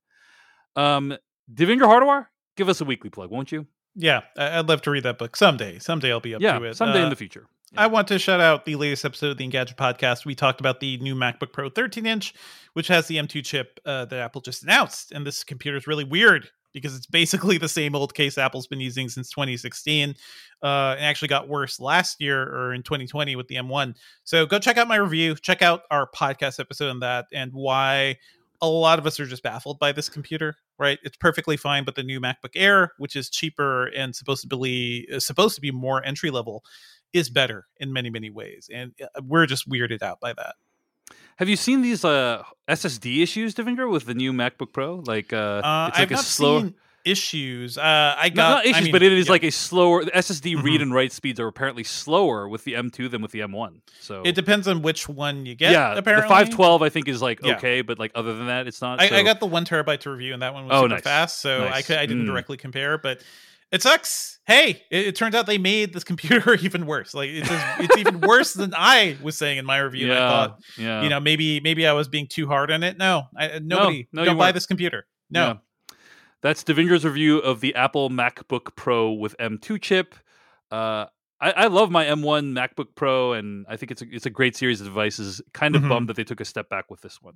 [0.77, 1.17] Um,
[1.53, 3.67] Devindra Hardawar, give us a weekly plug, won't you?
[3.95, 5.79] Yeah, I'd love to read that book someday.
[5.79, 6.75] Someday I'll be up yeah, to it.
[6.75, 7.47] someday Uh, in the future.
[7.77, 10.25] I want to shout out the latest episode of the Engadget podcast.
[10.25, 12.33] We talked about the new MacBook Pro 13 inch,
[12.73, 15.11] which has the M2 chip uh, that Apple just announced.
[15.11, 18.79] And this computer is really weird because it's basically the same old case Apple's been
[18.79, 20.15] using since 2016.
[20.63, 23.95] Uh, and actually got worse last year or in 2020 with the M1.
[24.23, 25.35] So go check out my review.
[25.35, 28.17] Check out our podcast episode on that and why
[28.61, 30.55] a lot of us are just baffled by this computer.
[30.77, 34.57] Right, it's perfectly fine, but the new MacBook Air, which is cheaper and supposed to
[34.57, 36.65] be supposed to be more entry level,
[37.13, 40.55] is better in many many ways and uh, we're just weirded out by that
[41.37, 45.03] Have you seen these uh, SSD issues, Devindra, with the new MacBook Pro?
[45.05, 46.61] Like, uh, uh, it's like i've a slower.
[46.61, 46.75] seen
[47.05, 49.31] issues uh i No, got not issues, I mean, but it is yeah.
[49.31, 50.03] like a slower.
[50.05, 50.83] The SSD read Mhm.
[50.83, 53.81] and write speeds are apparently slower with the M2 than with the M1.
[53.99, 57.21] So it depends on which one you get yeah, apparently the 512 I think is
[57.21, 57.57] like Yeah.
[57.57, 58.99] okay, but like other than that, it's not.
[58.99, 60.95] I, so- I got the one terabyte to review and that one was Oh, super
[60.95, 61.03] nice.
[61.03, 62.27] fast so i could i didn't Mm.
[62.27, 63.21] directly compare but
[63.71, 64.39] It sucks.
[64.45, 67.13] Hey, it, it, turns out they made this computer even worse.
[67.13, 70.07] Like it's just, it's even worse than I was saying in my review.
[70.07, 71.01] Yeah, I thought, yeah.
[71.01, 72.97] you know, maybe maybe I was being too hard on it.
[72.97, 74.53] No, I, nobody no, you don't buy weren't.
[74.53, 75.05] this computer.
[75.29, 75.53] No, Yeah.
[76.41, 80.13] That's Devindra's review of the Apple MacBook Pro with M2 chip.
[80.71, 81.05] Uh,
[81.41, 84.55] I, I love my M1 MacBook Pro, and I think it's a, it's a great
[84.55, 85.41] series of devices.
[85.53, 85.89] Kind of Mhm.
[85.89, 87.35] bummed that they took a step back with this one.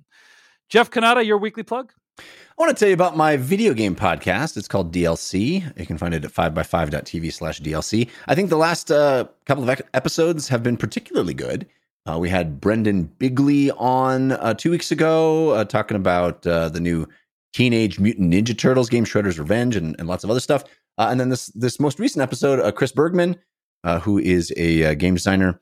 [0.70, 1.92] Jeff Cannata, your weekly plug.
[2.20, 2.22] I
[2.56, 4.56] want to tell you about my video game podcast.
[4.56, 5.76] It's called DLC.
[5.76, 8.08] You can find it at 5by5.tv slash DLC.
[8.28, 11.66] I think the last uh, couple of episodes have been particularly good.
[12.06, 16.80] Uh, we had Brendan Bigley on uh, two weeks ago uh, talking about uh, the
[16.80, 17.08] new
[17.52, 20.62] Teenage Mutant Ninja Turtles game, Shredder's Revenge, and, and lots of other stuff.
[20.98, 23.36] Uh, and then this this most recent episode, Chris Bergman,
[24.02, 25.60] who is a, game designer,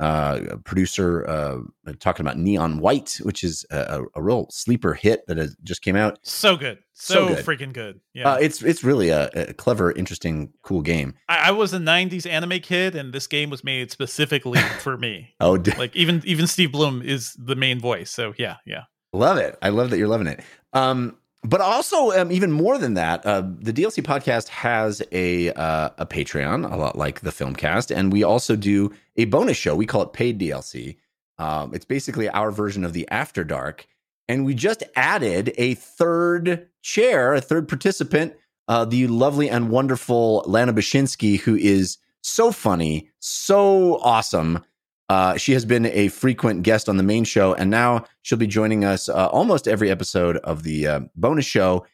[0.00, 1.58] uh, a producer, uh,
[2.00, 5.82] talking about Neon White, which is a, a, a real sleeper hit that has just
[5.82, 6.18] came out.
[6.22, 7.44] so good, So so, good.
[7.44, 8.00] freaking good.
[8.14, 11.14] Yeah, Uh, it's it's really a, a clever, interesting, cool game.
[11.28, 15.34] I, I was a '90s anime kid, and this game was made specifically for me.
[15.40, 18.10] Oh, d- Like even even Steve Blum is the main voice.
[18.10, 18.84] So yeah, yeah.
[19.12, 19.56] love it!
[19.62, 20.40] I love that you're loving it.
[20.72, 25.90] Um, but also, um, even more than that, uh, the DLC podcast has a uh,
[25.98, 29.76] a Patreon, a lot like the Filmcast, and we also do a bonus show.
[29.76, 30.96] We call it Paid DLC.
[31.38, 33.86] Um, it's basically our version of the After Dark,
[34.28, 38.34] and we just added a third chair, a third participant,
[38.66, 44.64] uh, the lovely and wonderful Lana Bashinsky, who is so funny, so awesome.
[45.08, 48.46] Uh, she has been a frequent guest on the main show, and now she'll be
[48.46, 51.86] joining us uh, almost every episode of the uh, bonus show.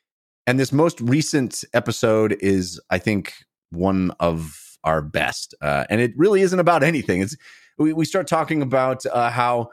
[0.47, 3.35] And this most recent episode is, I think,
[3.71, 5.55] one of our best.
[5.61, 7.23] Uh, and it really isn't about anything.
[7.23, 7.37] It's
[7.79, 9.71] we, we start talking about uh, how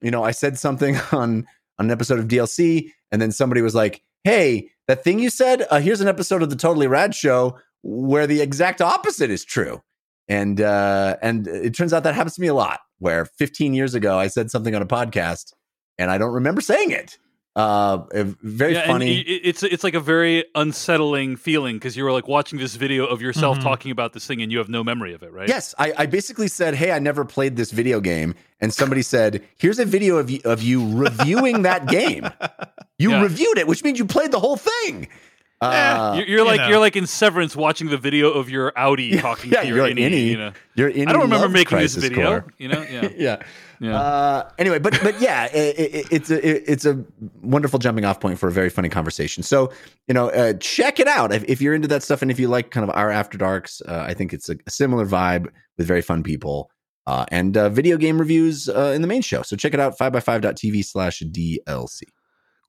[0.00, 1.46] you know I said something on
[1.78, 5.66] on an episode of DLC, and then somebody was like, "Hey, that thing you said.
[5.70, 9.82] Uh, here's an episode of the Totally Rad Show where the exact opposite is true."
[10.28, 12.80] And uh, and it turns out that happens to me a lot.
[12.98, 15.52] Where 15 years ago I said something on a podcast
[15.98, 17.18] and I don't remember saying it.
[17.56, 17.98] Uh,
[18.42, 19.18] very Yeah, funny.
[19.18, 22.74] i- i- it's it's like a very unsettling feeling because you were like watching this
[22.74, 23.62] video of yourself Mhm.
[23.62, 25.48] talking about this thing and you have no memory of it, right?
[25.48, 29.44] Yes, I, I basically said, "Hey, I never played this video game," and somebody said,
[29.56, 32.28] "Here's a video of you, of you reviewing that game.
[32.96, 33.22] You Yeah.
[33.22, 35.08] reviewed it, which means you played the whole thing."
[35.70, 36.68] Uh, You're, you're you like know.
[36.68, 39.78] you're like in Severance watching the video of your outie Yeah, talking yeah, to your
[39.78, 40.26] innie, innie.
[40.28, 40.52] you know.
[40.74, 41.08] you're in.
[41.08, 42.52] I don't remember making this video, Core.
[42.58, 42.82] you know.
[42.82, 43.42] Yeah, yeah.
[43.80, 43.98] yeah.
[43.98, 47.04] Uh, anyway, but but yeah, it, it, it's a it's a
[47.42, 49.42] wonderful jumping off point for a very funny conversation.
[49.42, 49.72] So
[50.08, 52.48] you know, uh, check it out if, if you're into that stuff and if you
[52.48, 53.80] like kind of our after darks.
[53.82, 56.70] Uh, I think it's a, a similar vibe with very fun people
[57.06, 59.42] uh, and uh, video game reviews uh, in the main show.
[59.42, 62.02] So check it out 5by5.tv slash DLC.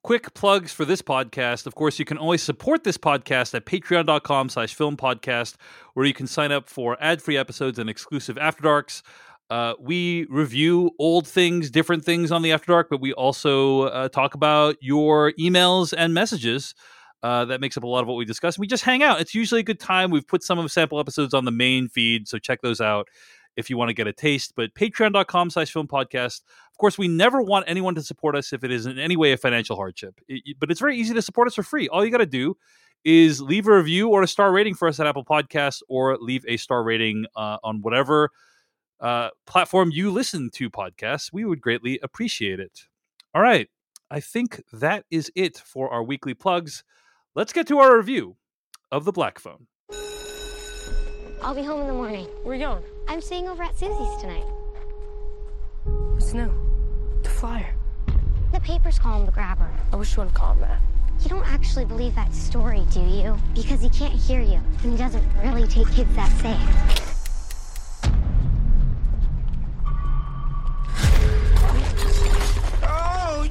[0.06, 4.50] Quick plugs for this podcast of course you can always support this podcast at patreon.com
[4.50, 5.56] slash film podcast
[5.96, 9.02] where you can sign up for ad-free episodes and exclusive after darks
[9.50, 14.08] uh, we review old things different things on the after dark but we also uh,
[14.08, 16.76] talk about your emails and messages
[17.24, 18.60] uh, that makes up a lot of what we discuss.
[18.60, 19.20] We just hang out.
[19.20, 20.12] It's usually a good time.
[20.12, 23.08] We've put some of the sample episodes on the main feed, so check those out
[23.56, 24.54] if you want to get a taste.
[24.56, 26.42] But patreon.com slash film podcast.
[26.72, 29.32] Of course, we never want anyone to support us if it is in any way
[29.32, 30.20] a financial hardship.
[30.28, 31.88] It- but it's very easy to support us for free.
[31.88, 32.58] All you got to do
[33.04, 36.44] is leave a review or a star rating for us at Apple Podcasts or leave
[36.48, 38.32] a star rating uh, on whatever
[39.00, 41.32] uh, platform you listen to podcasts.
[41.32, 42.82] We would greatly appreciate it.
[43.34, 43.70] All right.
[44.10, 46.84] I think that is it for our weekly plugs.
[47.36, 48.38] Let's get to our review
[48.92, 49.68] of the Black Phone.
[51.42, 52.26] I'll be home in the morning.
[52.44, 52.84] Where are you going?
[53.08, 54.46] I'm staying over at Susie's tonight.
[55.84, 56.52] What's new?
[57.22, 57.76] The flyer.
[58.52, 59.70] The papers call him the grabber.
[59.94, 60.82] I wish you wouldn't call him that.
[61.22, 63.38] You don't actually believe that story, do you?
[63.54, 66.60] Because he can't hear you, and he doesn't really take kids that safe.
[72.84, 73.48] Oh,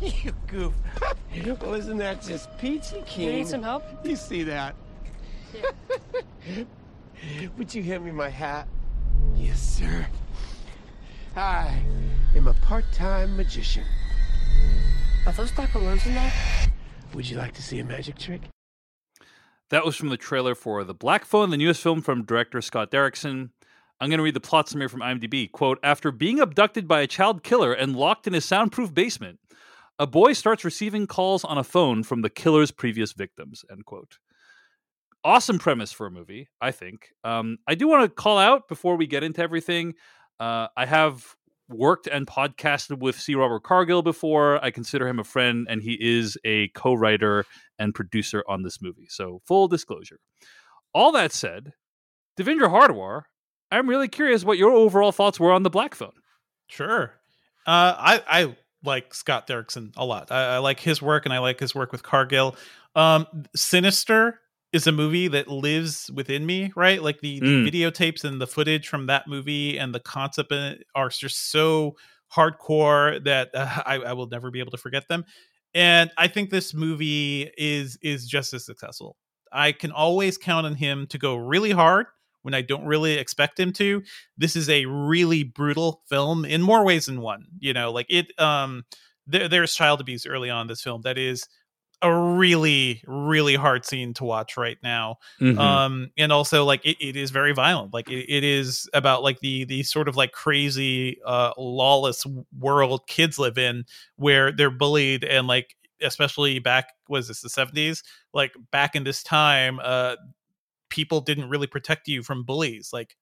[0.00, 0.72] you goof.
[1.62, 3.26] Wasn't that just peachy keen?
[3.26, 3.84] You need some help?
[4.04, 4.76] You see that?
[7.58, 8.68] Would you hand me my hat?
[9.36, 10.06] Yes, sir.
[11.36, 11.82] I
[12.34, 13.84] am a part-time magician.
[15.26, 16.32] Are those black balloons in there?
[17.14, 18.42] Would you like to see a magic trick?
[19.70, 22.90] That was from the trailer for The Black Phone, the newest film from director Scott
[22.90, 23.50] Derrickson.
[24.00, 25.50] I'm going to read the plot summary from IMDb.
[25.52, 29.38] Quote After being abducted by a child killer and locked in his soundproof basement,
[29.98, 33.64] a boy starts receiving calls on a phone from the killer's previous victims.
[33.70, 34.18] End quote.
[35.22, 37.10] Awesome premise for a movie, I think.
[37.24, 39.94] Um, I do want to call out before we get into everything.
[40.38, 41.36] Uh, I have
[41.68, 43.34] worked and podcasted with C.
[43.34, 44.62] Robert Cargill before.
[44.64, 47.44] I consider him a friend, and he is a co writer
[47.78, 49.06] and producer on this movie.
[49.08, 50.20] So, full disclosure.
[50.94, 51.72] All that said,
[52.38, 53.22] Devindra Hardawar,
[53.70, 56.12] I'm really curious what your overall thoughts were on the Black Phone.
[56.66, 57.12] Sure.
[57.66, 60.32] Uh, I I like Scott Derrickson a lot.
[60.32, 62.56] I, I like his work, and I like his work with Cargill.
[62.94, 64.40] Um, Sinister
[64.72, 67.02] is a movie that lives within me, right?
[67.02, 67.66] Like the, the Mm.
[67.72, 70.52] videotapes and the footage from that movie and the concept
[70.94, 71.96] are just so
[72.34, 75.24] hardcore that uh, I, I will never be able to forget them.
[75.74, 79.16] And I think this movie is is just as successful.
[79.52, 82.06] I can always count on him to go really hard
[82.42, 84.02] when I don't really expect him to.
[84.38, 87.46] This is a really brutal film in more ways than one.
[87.58, 88.38] You know, like it.
[88.40, 88.84] Um,
[89.26, 91.46] there, there's child abuse early on in this film that is
[92.02, 95.16] a really really hard scene to watch right now.
[95.40, 95.58] Mhm.
[95.58, 97.92] um and also like it, it is very violent.
[97.92, 102.24] Like it, it is about like the the sort of like crazy uh lawless
[102.58, 103.84] world kids live in
[104.16, 108.02] where they're bullied and like especially back was this the 70s
[108.32, 110.16] like back in this time uh
[110.88, 112.90] people didn't really protect you from bullies.
[112.92, 113.16] Like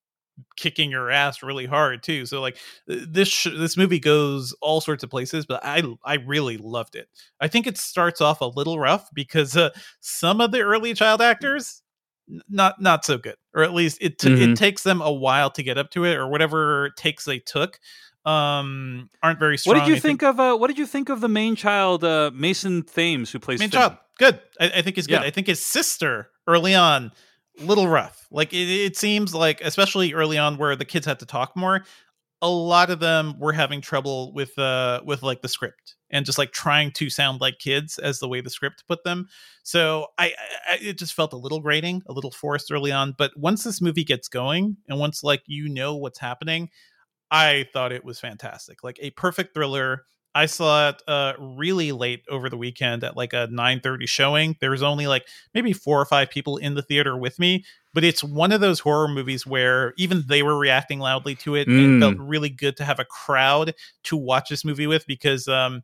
[0.56, 2.56] kicking your ass really hard too so like
[2.86, 7.08] this sh- this movie goes all sorts of places but i i really loved it
[7.40, 9.70] i think it starts off a little rough because uh,
[10.00, 11.82] some of the early child actors
[12.48, 14.52] not not so good or at least it t- Mhm.
[14.52, 17.78] it takes them a while to get up to it or whatever takes they took
[18.26, 20.38] um aren't very strong What did you I think of?
[20.38, 23.70] Uh, what did you think of the main child, uh, Mason Thames, who plays main
[23.70, 23.80] Finn?
[23.80, 25.26] child good I, I think he's good Yeah.
[25.26, 27.12] i think his sister early on
[27.60, 28.26] little rough.
[28.30, 31.84] Like it, it seems like especially early on where the kids had to talk more
[32.40, 36.38] a lot of them were having trouble with uh with like the script and just
[36.38, 39.28] like trying to sound like kids as the way the script put them.
[39.62, 40.32] So I,
[40.70, 43.14] I it just felt a little grating a little forced early on.
[43.18, 46.70] But once this movie gets going and once like you know what's happening
[47.30, 48.82] i thought it was fantastic.
[48.82, 50.04] Like a perfect thriller
[50.38, 54.56] I saw it uh, really late over the weekend at like a 9:30 showing.
[54.60, 58.04] There was only like maybe four or five people in the theater with me, but
[58.04, 61.68] it's one of those horror movies where even they were reacting loudly to it.
[61.68, 61.96] And Mm.
[61.96, 63.74] it felt really good to have a crowd
[64.04, 65.82] to watch this movie with because um,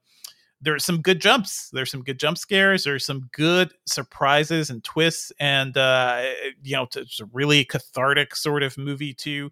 [0.60, 1.68] there's some good jumps.
[1.72, 2.84] There's some good jump scares.
[2.84, 6.22] There's some good surprises and twists, and uh,
[6.62, 9.50] you know, it's a really cathartic sort of movie too.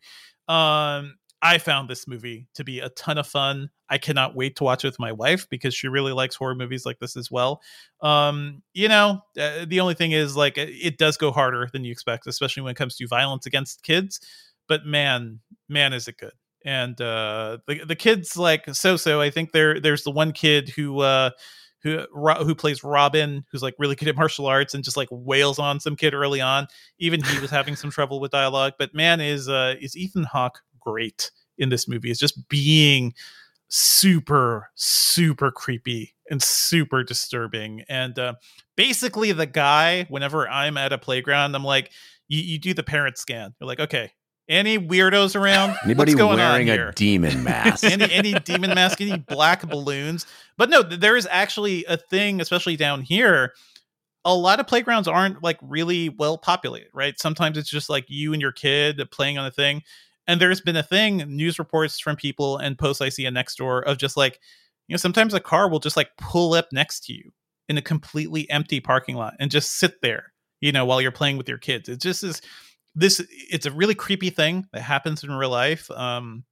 [0.48, 3.68] Um, I found this movie to be a ton of fun.
[3.88, 6.86] I cannot wait to watch it with my wife because she really likes horror movies
[6.86, 7.60] like this as well.
[8.00, 11.90] Um, you know, uh, the only thing is like it does go harder than you
[11.90, 14.20] expect, especially when it comes to violence against kids.
[14.68, 16.32] But man, man, is it good!
[16.64, 19.20] And uh, the the kids like so so.
[19.20, 21.30] I think there there's the one kid who uh,
[21.82, 25.58] who who plays Robin, who's like really good at martial arts and just like wails
[25.58, 26.68] on some kid early on.
[26.98, 28.74] Even he was having some trouble with dialogue.
[28.78, 32.10] But man, is uh, is Ethan Hawke great in this movie?
[32.10, 33.14] Is just being
[33.68, 38.34] super super creepy and super disturbing and uh,
[38.76, 41.90] basically the guy whenever i'm at a playground i'm like
[42.28, 44.12] you, you do the parent scan you're like okay
[44.48, 47.84] any weirdos around Anybody What's going wearing on a demon mask?
[47.84, 50.26] any any demon mask, any black balloons.
[50.58, 53.54] But no, there is actually a thing, especially down here.
[54.24, 57.18] A lot of playgrounds aren't like really well populated, right?
[57.18, 59.82] Sometimes it's just like you and your kid playing on a thing.
[60.26, 63.56] And there's been a thing, news reports from people and posts I see on next
[63.56, 64.38] door of just like,
[64.86, 67.32] you know, sometimes a car will just like pull up next to you
[67.68, 71.38] in a completely empty parking lot and just sit there, you know, while you're playing
[71.38, 71.88] with your kids.
[71.88, 72.40] It just is
[72.94, 75.90] this it's a really creepy thing that happens in real life.
[75.90, 76.44] Um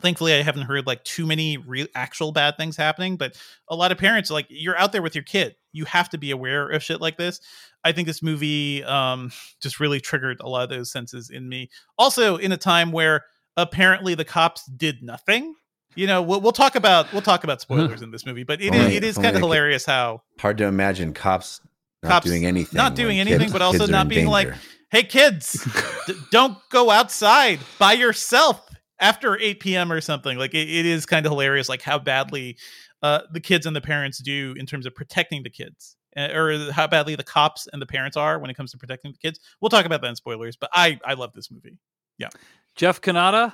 [0.00, 3.36] thankfully i haven't heard like too many real actual bad things happening but
[3.68, 5.54] a lot of parents like you're out there with your kid.
[5.72, 7.40] You have to be aware of shit like this.
[7.84, 9.30] I think this movie um
[9.62, 11.70] just really triggered a lot of those senses in me.
[11.98, 13.24] Also in a time where
[13.56, 15.54] apparently the cops did nothing
[15.94, 18.74] you know we'll, we'll talk about we'll talk about spoilers in this movie but it
[18.74, 21.60] is Only- it is kind of hilarious how Hard to imagine cops
[22.02, 22.76] not Cops doing anything.
[22.76, 24.52] not doing kids- anything, but also not in being like,
[24.90, 25.66] hey kids
[26.06, 28.67] d- don't go outside by yourself
[29.00, 32.56] after 8 p.m or something like it, it is kind of hilarious like how badly
[33.02, 36.70] uh, the kids and the parents do in terms of protecting the kids uh, or
[36.72, 39.38] how badly the cops and the parents are when it comes to protecting the kids
[39.60, 41.78] we'll talk about that in spoilers but i i love this movie
[42.18, 42.30] Yeah,
[42.74, 43.52] Jeff Cannata,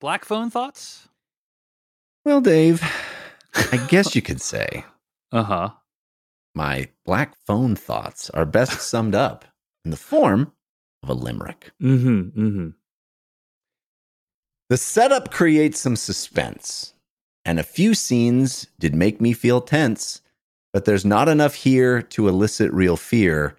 [0.00, 1.08] Black Phone thoughts?
[2.24, 2.82] Well, Dave,
[3.54, 4.84] I guess you could say
[5.32, 5.70] Uh huh.
[6.54, 9.44] my black phone thoughts are best summed up
[9.84, 10.52] in the form
[11.02, 11.72] of a limerick.
[11.82, 12.40] Mm-hmm.
[12.40, 12.68] Mm-hmm.
[14.68, 16.92] The setup creates some suspense,
[17.44, 20.20] and a few scenes did make me feel tense,
[20.72, 23.56] but there's not enough here to elicit real fear,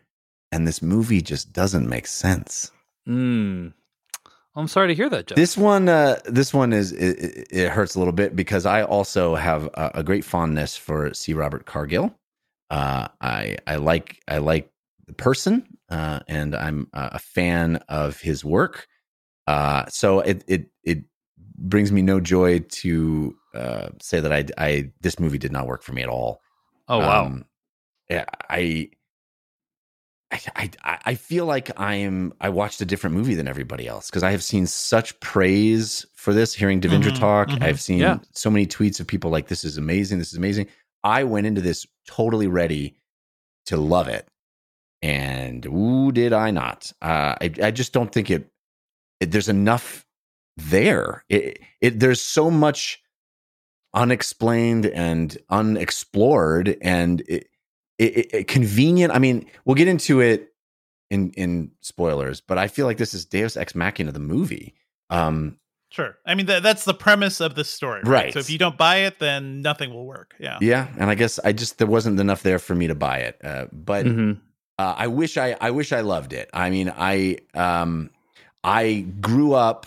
[0.51, 2.71] and this movie just doesn't make sense.
[3.07, 3.73] Mm.
[4.55, 5.35] I'm sorry to hear that, Jeff.
[5.37, 9.35] This one, uh, this one is it, it- hurts a little bit because I also
[9.35, 11.33] have a, a great fondness for C.
[11.33, 12.13] Robert Cargill.
[12.69, 14.69] Uh, I I like I like
[15.05, 15.65] the person.
[15.89, 18.87] uh, and I'm a fan of his work.
[19.47, 21.03] Uh, so it it it
[21.57, 25.81] brings me no joy to uh, say that I I this movie did not work
[25.81, 26.41] for me at all.
[26.87, 27.25] Oh wow.
[27.25, 27.45] Um,
[28.09, 28.89] yeah, I,
[30.31, 32.33] I, I, I feel like I am.
[32.41, 36.33] I watched a different movie than everybody else because I have seen such praise for
[36.33, 36.53] this.
[36.53, 37.63] Hearing Devindra Mhm, talk, mhm.
[37.63, 38.19] I've seen Yeah.
[38.33, 40.19] so many tweets of people like, "This is amazing.
[40.19, 40.67] This is amazing."
[41.03, 42.97] I went into this totally ready
[43.67, 44.27] to love it,
[45.01, 46.91] and ooh, did I not?
[47.01, 48.51] Uh, I, I just don't think it,
[49.19, 49.31] it.
[49.31, 50.05] There's enough
[50.57, 51.23] there.
[51.29, 51.99] It, it.
[51.99, 53.01] There's so much
[53.93, 57.47] unexplained and unexplored and it,
[57.97, 60.53] it, it, convenient i mean we'll get into it
[61.09, 64.73] in in spoilers but i feel like this is deus ex machina the movie
[65.09, 65.57] um
[65.89, 66.17] Sure.
[66.25, 68.01] I mean, that that's the premise of this story.
[68.03, 68.25] Right?
[68.25, 68.33] Right.
[68.33, 70.35] So if you don't buy it, then nothing will work.
[70.37, 70.57] Yeah.
[70.59, 73.39] yeah and i guess i just there wasn't enough there for me to buy it
[73.41, 74.41] uh, but Mhm.
[74.77, 78.09] uh, i wish i i wish i loved it i mean i um
[78.63, 79.85] i grew up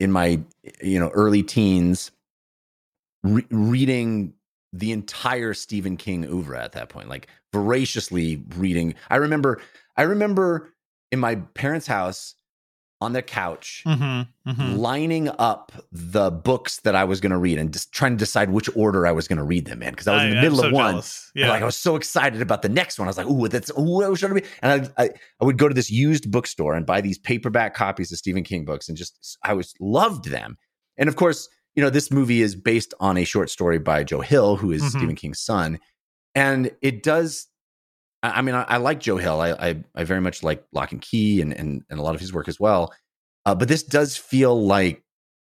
[0.00, 0.40] in my
[0.82, 2.10] you know early teens
[3.22, 4.32] re- reading
[4.72, 8.94] the entire Stephen King oeuvre at that point, like voraciously reading.
[9.08, 9.60] I remember,
[9.96, 10.70] I remember
[11.10, 12.34] in my parents' house
[13.00, 14.50] on the couch, Mm-hmm.
[14.50, 18.16] hmm lining up the books that I was going to read and just trying to
[18.18, 20.40] decide which order I was going to read them in because I was in the
[20.42, 21.02] middle of one.
[21.34, 21.48] Yeah.
[21.50, 23.06] like I was so excited about the next one.
[23.06, 25.10] I was like, "Ooh, that's ooh, what should I be?" And I, I,
[25.40, 28.64] I would go to this used bookstore and buy these paperback copies of Stephen King
[28.64, 30.56] books, and just I was loved them.
[30.96, 34.20] And of course, you know, this movie is based on a short story by Joe
[34.22, 34.90] Hill, who is Mhm.
[34.90, 35.78] Stephen King's son,
[36.34, 37.46] and it does.
[38.22, 39.40] I I mean, I, I like Joe Hill.
[39.40, 42.20] I, I I very much like Locke and Key and and and a lot of
[42.20, 42.92] his work as well.
[43.46, 45.02] Uh, but this does feel like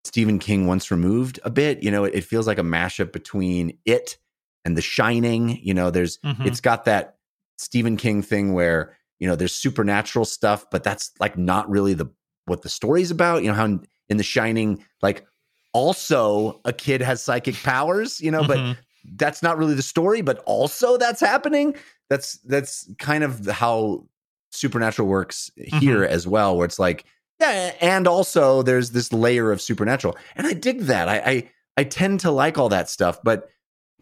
[0.04, 1.82] Stephen King once removed a bit.
[1.82, 4.18] You know, it, it feels like a mashup between it
[4.64, 5.58] and The Shining.
[5.62, 6.46] You know, there's Mhm.
[6.46, 7.16] it's got that
[7.58, 12.06] Stephen King thing where you know there's supernatural stuff, but that's like not really the
[12.46, 13.42] what the story's about.
[13.42, 15.24] You know how in, in The Shining, like
[15.72, 18.20] also a kid has psychic powers.
[18.20, 18.76] You know, but Mhm.
[19.16, 21.74] That's not really the story, but also that's happening.
[22.10, 24.06] That's that's kind of how
[24.50, 27.04] supernatural works here as well, where it's like,
[27.40, 30.16] yeah, and also there's this layer of supernatural.
[30.36, 31.08] And I dig that.
[31.08, 33.48] I I, I tend to like all that stuff, but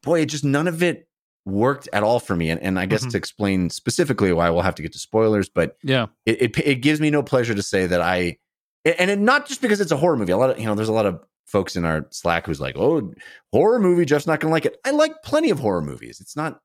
[0.03, 1.09] boy, it just none of it
[1.45, 2.51] worked at all for me.
[2.51, 3.11] And, and I guess Mhm.
[3.13, 6.07] to explain specifically why we'll have to get to spoilers, but Yeah.
[6.27, 8.39] it, it it gives me no pleasure to say that I
[8.85, 10.33] and it, not just because it's a horror movie.
[10.33, 11.21] A lot of you know, there's a lot of
[11.53, 13.13] folks in our Slack who's like, "Oh,
[13.53, 16.21] horror movie, Jeff's not going to like it." I like plenty of horror movies.
[16.21, 16.61] It's not.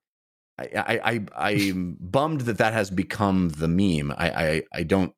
[0.57, 4.11] I I, I I'm bummed that that has become the meme.
[4.17, 5.13] I, I I don't.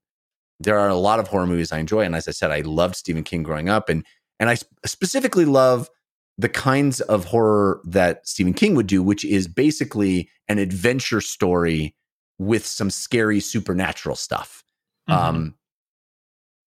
[0.60, 2.96] There are a lot of horror movies I enjoy, and as I said, I loved
[2.96, 4.06] Stephen King growing up, and
[4.40, 5.90] and I sp- specifically love
[6.38, 11.96] the kinds of horror that Stephen King would do, which is basically an adventure story
[12.40, 14.64] with some scary supernatural stuff.
[15.10, 15.14] Mhm.
[15.14, 15.56] Um,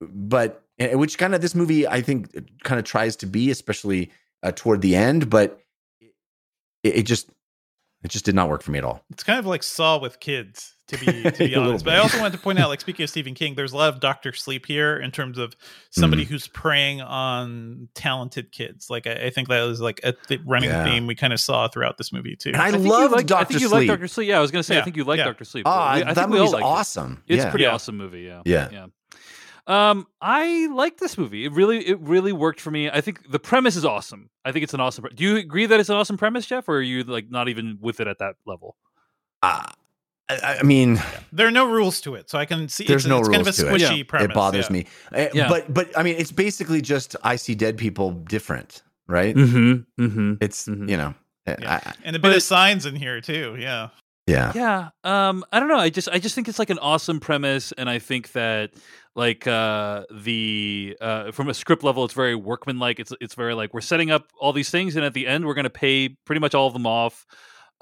[0.01, 2.30] but and- which kind of this movie I think
[2.64, 4.10] kind of tries to be, especially
[4.42, 5.59] uh, toward the end, but
[6.82, 7.30] it, it just
[8.04, 9.04] it just did not work for me at all.
[9.10, 11.84] It's kind of like Saw with kids, to be to be honest.
[11.84, 13.90] But I also wanted to point out, like speaking of Stephen King, there's a lot
[13.94, 15.54] of Doctor Sleep here in terms of
[15.90, 16.32] somebody Mm-hmm.
[16.32, 18.90] who's preying on talented kids.
[18.90, 20.82] Like I, I think that was like a th- running Yeah.
[20.84, 22.48] theme we kind of saw throughout this movie too.
[22.48, 23.78] And I, I think you loved I Doctor think you Sleep.
[23.82, 24.28] like Doctor Sleep.
[24.28, 25.24] Yeah, I was gonna say I think you like yeah.
[25.26, 25.64] Doctor Sleep.
[25.64, 26.66] Oh, We- I, I that think we all movie's liked it.
[26.68, 27.22] awesome.
[27.28, 27.50] It's yeah.
[27.50, 27.74] pretty Yeah.
[27.74, 28.22] awesome movie.
[28.22, 28.42] Yeah.
[28.44, 28.86] Yeah.
[29.68, 29.90] Yeah.
[29.90, 31.44] Um, I like this movie.
[31.44, 32.90] It really, it really worked for me.
[32.90, 34.30] I think the premise is awesome.
[34.44, 35.02] I think it's an awesome.
[35.05, 37.48] pre- Do you agree that it's an awesome premise, Jeff, or are you like not
[37.48, 38.76] even with it at that level?
[39.43, 39.62] Uh,
[40.28, 41.01] I, I mean,
[41.32, 43.40] there are no rules to it, so I can see There's it's, no it's kind
[43.40, 43.72] of a rules to it.
[43.90, 44.05] squishy Yeah.
[44.06, 44.30] premise.
[44.30, 44.72] it bothers yeah.
[44.72, 44.86] me.
[45.12, 45.48] Uh, Yeah.
[45.48, 49.34] But but I mean, it's basically just I see dead people different, right?
[49.34, 50.02] Mm-hmm.
[50.05, 50.34] Mm-hmm.
[50.40, 50.89] It's Mhm.
[50.89, 51.14] you know,
[51.47, 51.80] I- Yeah.
[51.84, 53.56] I- And a bit But- of signs in here too.
[53.59, 53.89] Yeah.
[54.27, 54.53] Yeah.
[54.55, 54.90] Yeah.
[55.05, 55.78] Um, I don't know.
[55.78, 58.70] I just I just think it's like an awesome premise, and I think that
[59.15, 63.01] like uh the uh from a script level it's very workmanlike.
[63.01, 65.55] It's it's very like we're setting up all these things and at the end we're
[65.55, 67.27] gonna pay pretty much all of them off.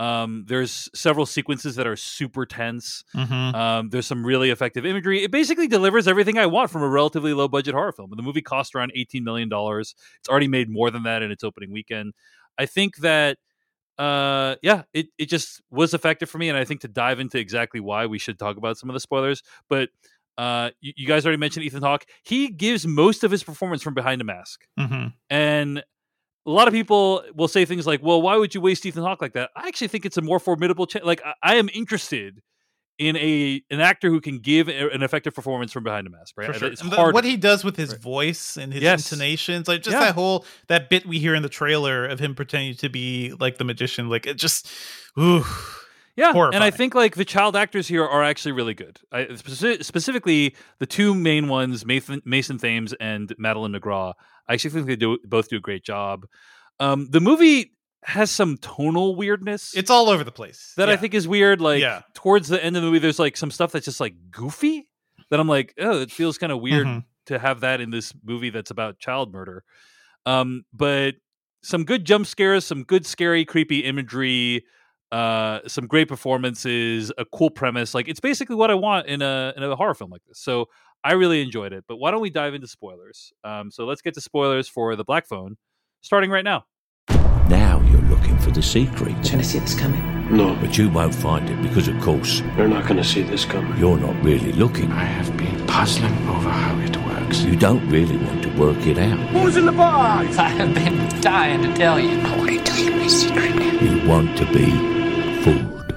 [0.01, 3.05] Um, there's several sequences that are super tense.
[3.15, 3.55] Mm-hmm.
[3.55, 5.23] Um, there's some really effective imagery.
[5.23, 8.11] It basically delivers everything I want from a relatively low budget horror film.
[8.17, 9.51] The movie cost around $18 million.
[9.53, 9.95] It's
[10.31, 12.15] already made more than that in its opening weekend.
[12.57, 13.37] I think that,
[14.01, 16.49] uh, yeah, it, it just was effective for me.
[16.49, 19.01] And I think to dive into exactly why we should talk about some of the
[19.01, 19.43] spoilers.
[19.69, 19.91] But
[20.39, 22.07] uh, you, you guys already mentioned Ethan Hawke.
[22.23, 24.67] He gives most of his performance from behind a mask.
[24.79, 25.09] Mm-hmm.
[25.29, 25.79] And
[26.47, 29.21] a lot of people will say things like, "Well, why would you waste Ethan Hawke
[29.21, 30.89] like that?" I actually think it's a more formidable.
[31.03, 32.41] Like I, I am interested
[33.01, 36.35] in a an actor who can give a- an effective performance from behind a mask.
[36.37, 36.55] Right?
[36.55, 36.69] Sure.
[36.69, 37.15] It's And the- hard.
[37.15, 38.01] what he does with his Right.
[38.01, 39.11] voice and his Yes.
[39.11, 40.01] intonations, like just Yeah.
[40.05, 43.57] that whole that bit we hear in the trailer of him pretending to be like
[43.59, 44.69] the magician, like it just,
[45.19, 45.45] ooh,
[46.17, 48.99] Yeah, and I think like the child actors here are actually really good.
[49.11, 54.13] I, speci- specifically, the two main ones, Mason, Mason Thames and Madeline McGraw.
[54.47, 56.27] I actually think they do both do a great job.
[56.79, 57.73] Um, the movie
[58.05, 60.73] has some tonal weirdness It's all over the place.
[60.77, 61.61] that I think is weird.
[61.61, 62.03] Like Yeah.
[62.15, 64.89] towards the end of the movie, there's like some stuff that's just like goofy.
[65.31, 67.05] That I'm like, oh, it feels kind of weird Mhm.
[67.27, 69.63] to have that in this movie that's about child murder.
[70.27, 71.17] Um, but
[71.63, 74.65] some good jump scares, some good scary, creepy imagery,
[75.13, 77.95] uh, some great performances, a cool premise.
[77.95, 80.39] Like it's basically what I want in a in a horror film like this.
[80.41, 80.67] So
[81.05, 81.85] I really enjoyed it.
[81.87, 83.33] But why don't we dive into spoilers?
[83.45, 85.57] Um, so let's get to spoilers for the Black Phone,
[86.01, 86.45] starting right.
[86.45, 86.65] Now
[88.55, 89.23] you're looking for the secret.
[89.23, 90.37] Didn't I see this coming?
[90.37, 93.45] No, But you won't find it because, of course, you're not going to see this
[93.45, 93.77] coming.
[93.79, 94.91] you're not really looking.
[94.93, 97.41] I have been puzzling over how it works.
[97.43, 99.19] You don't really want to work it out.
[99.31, 100.39] Who's in the box?
[100.39, 102.21] I have been dying to tell you.
[102.21, 103.83] I want to tell you my secret.
[103.83, 104.71] You want to be
[105.43, 105.93] fooled.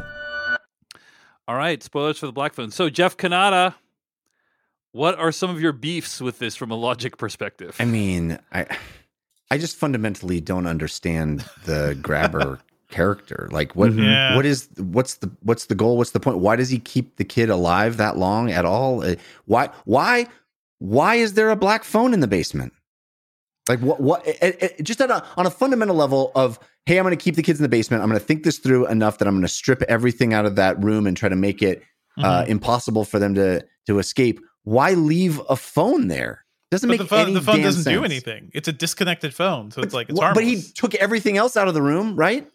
[1.47, 2.71] All right, spoilers for the Black Phone.
[2.71, 3.75] So Jeff Cannata,
[4.93, 7.75] what are some of your beefs with this from a logic perspective?
[7.79, 8.65] I mean, I
[9.53, 12.59] I just fundamentally don't understand the grabber
[12.89, 13.47] character.
[13.51, 14.35] Like what Yeah.
[14.35, 15.97] what is what's the what's the goal?
[15.97, 16.39] What's the point?
[16.39, 19.03] Why does he keep the kid alive that long at all?
[19.03, 19.15] Uh,
[19.45, 20.27] Why why
[20.79, 22.73] why is there a black phone in the basement?
[23.69, 27.03] Like what what it, it- just at a, on a fundamental level of hey, I'm
[27.05, 28.03] going to keep the kids in the basement.
[28.03, 30.55] I'm going to think this through enough that I'm going to strip everything out of
[30.57, 31.83] that room and try to make it
[32.19, 32.25] Mm-hmm.
[32.29, 34.39] uh, impossible for them to to escape.
[34.65, 36.42] Why leave a phone there?
[36.73, 38.51] Doesn't But make the phone, any the phone damn doesn't do anything.
[38.53, 40.35] It's a disconnected phone, so it's like it's harmless.
[40.43, 42.47] but he took everything else out of the room, right?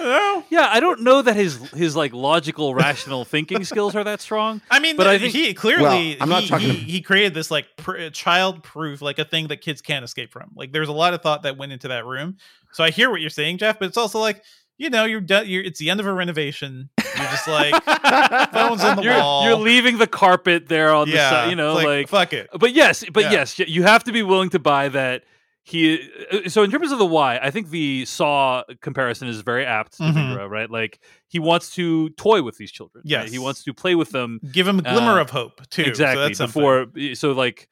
[0.00, 0.44] No.
[0.48, 4.60] yeah, I don't know that his his like logical, rational thinking skills are that strong.
[4.70, 7.00] I mean, But but I think- he clearly Well, I'm not he, talking- he, he
[7.00, 10.52] created this like pr- child proof, like a thing that kids can't escape from.
[10.54, 12.36] Like there's a lot of thought that went into that room.
[12.72, 14.44] So I hear what you're saying, Jeff, but it's also like
[14.78, 15.46] you know you're done.
[15.48, 16.88] You're it's the end of a renovation.
[16.98, 17.74] You're just like
[18.52, 19.44] phones on the You're, wall.
[19.44, 22.48] you're leaving the carpet there on the side, you know, it's like, fuck it.
[22.58, 23.32] But yes, but Yeah.
[23.32, 25.24] yes, you have to be willing to buy that.
[25.64, 29.66] He uh, so in terms of the why, I think the Saw comparison is very
[29.66, 30.14] apt to Mhm.
[30.14, 30.70] figure out, right?
[30.70, 33.04] Like he wants to toy with these children.
[33.10, 33.28] right?
[33.28, 35.84] He wants to play with them Give him a glimmer Uh, of hope too.
[35.84, 36.60] So exactly something.
[36.60, 37.68] before so like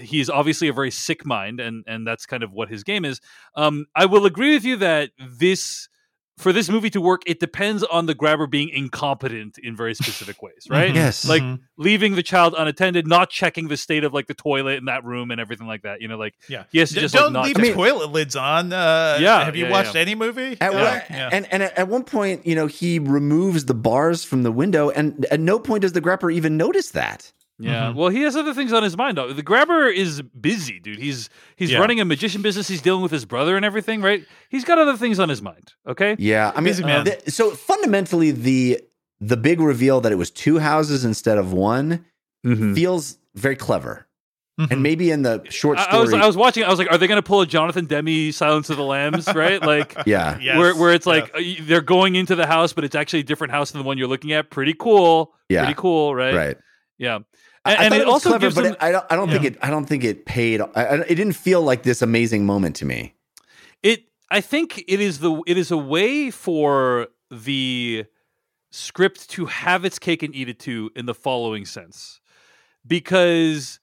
[0.00, 3.20] he's obviously a very sick mind and and that's kind of what his game is
[3.56, 5.88] um i will agree with you that this
[6.36, 10.42] for this movie to work it depends on the grabber being incompetent in very specific
[10.42, 10.94] ways right Mhm.
[11.04, 11.24] Yes.
[11.28, 11.60] like Mhm.
[11.76, 15.30] leaving the child unattended not checking the state of like the toilet in that room
[15.30, 16.64] and everything like that you know like yeah.
[16.72, 18.72] he has to D- just like, don't not leave I mean- toilet lids on.
[18.72, 20.00] Uh, Yeah, Have you yeah, watched yeah.
[20.00, 20.56] any movie?
[20.60, 21.28] At Yeah, one- yeah.
[21.32, 25.24] And and at one point, you know, he removes the bars from the window, and
[25.30, 27.32] at no point does the grabber even notice that.
[27.58, 27.94] Yeah Mhm.
[27.94, 31.30] well he has other things on his mind though the grabber is busy dude he's
[31.56, 31.78] he's Yeah.
[31.78, 34.96] running a magician business he's dealing with his brother and everything right he's got other
[34.96, 37.04] things on his mind okay Yeah, I mean, Busy man.
[37.04, 38.80] the- so fundamentally, the
[39.20, 42.04] the big reveal that it was two houses instead of one
[42.44, 42.74] mm-hmm.
[42.74, 44.06] feels very clever,
[44.60, 44.70] Mhm.
[44.72, 46.64] and maybe in the short I, story, I was I was watching.
[46.64, 49.26] I was like, are they going to pull a Jonathan Demme Silence of the Lambs?
[49.34, 51.60] Right, like yeah, Yes, where where it's like yes.
[51.60, 53.96] uh, they're going into the house, but it's actually a different house than the one
[53.96, 54.50] you're looking at.
[54.50, 55.32] Pretty cool.
[55.48, 55.64] Yeah.
[55.64, 56.14] pretty cool.
[56.14, 56.34] Right.
[56.34, 56.56] right.
[56.98, 57.20] Yeah.
[57.64, 58.72] I- And, it, it also clever, gives but them.
[58.74, 59.06] it, I don't.
[59.10, 59.58] I don't think it.
[59.62, 60.60] I don't think it paid.
[60.60, 63.14] I, it didn't feel like this amazing moment to me.
[63.82, 68.04] it I think it is the it is a way for the
[68.70, 72.20] script to have its cake and eat it too in the following sense.
[72.86, 73.80] Because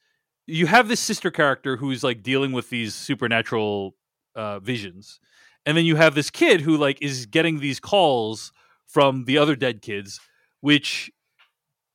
[0.48, 3.95] you have this sister character who's like dealing with these supernatural
[4.36, 5.20] uh, visions.
[5.66, 8.52] And then you have this kid who like is getting these calls
[8.86, 10.20] from the other dead kids,
[10.60, 11.12] which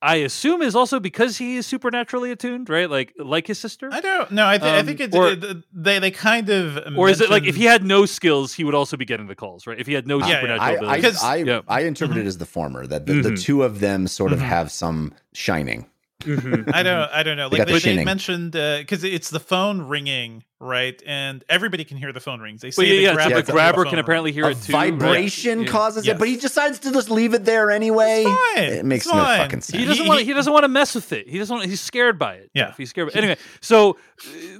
[0.02, 2.88] I assume is also because he is supernaturally attuned, right?
[2.88, 3.88] Like like his sister.
[3.90, 4.46] I don't know.
[4.46, 7.30] I, th- I Um, think it, or- it- they they kind of or is it
[7.30, 9.78] like if he had no skills, he would also be getting the calls, right?
[9.80, 10.34] If he had no Yeah, yeah.
[10.34, 10.96] supernatural I, I, abilities.
[11.02, 11.60] Because- I, Yeah.
[11.66, 13.42] I interpret it as the former that the, the Mhm.
[13.42, 14.42] two of them sort of Mhm.
[14.42, 15.86] have some shining.
[16.26, 16.70] Mhm.
[16.74, 17.48] I don't I don't know.
[17.48, 18.04] Like got the they, they shining.
[18.04, 21.00] mentioned because it's the phone ringing, right?
[21.06, 22.60] And everybody can hear the phone rings.
[22.60, 24.00] They say Well, yeah, the yeah, grabber, Yeah, the grabber phone can ring.
[24.04, 24.72] apparently hear A it too.
[24.72, 25.68] vibration Yeah.
[25.68, 26.16] causes Yes.
[26.16, 28.24] it, but he decides to just leave it there anyway.
[28.26, 28.64] It's fine.
[28.72, 29.78] It makes It's no fucking sense.
[29.80, 30.20] He doesn't want.
[30.20, 31.28] he- He doesn't want to mess with it.
[31.28, 31.56] He doesn't.
[31.56, 32.50] Want, he's scared by it.
[32.54, 32.74] Yeah.
[32.76, 33.12] He's scared.
[33.12, 33.96] By Anyway, so uh,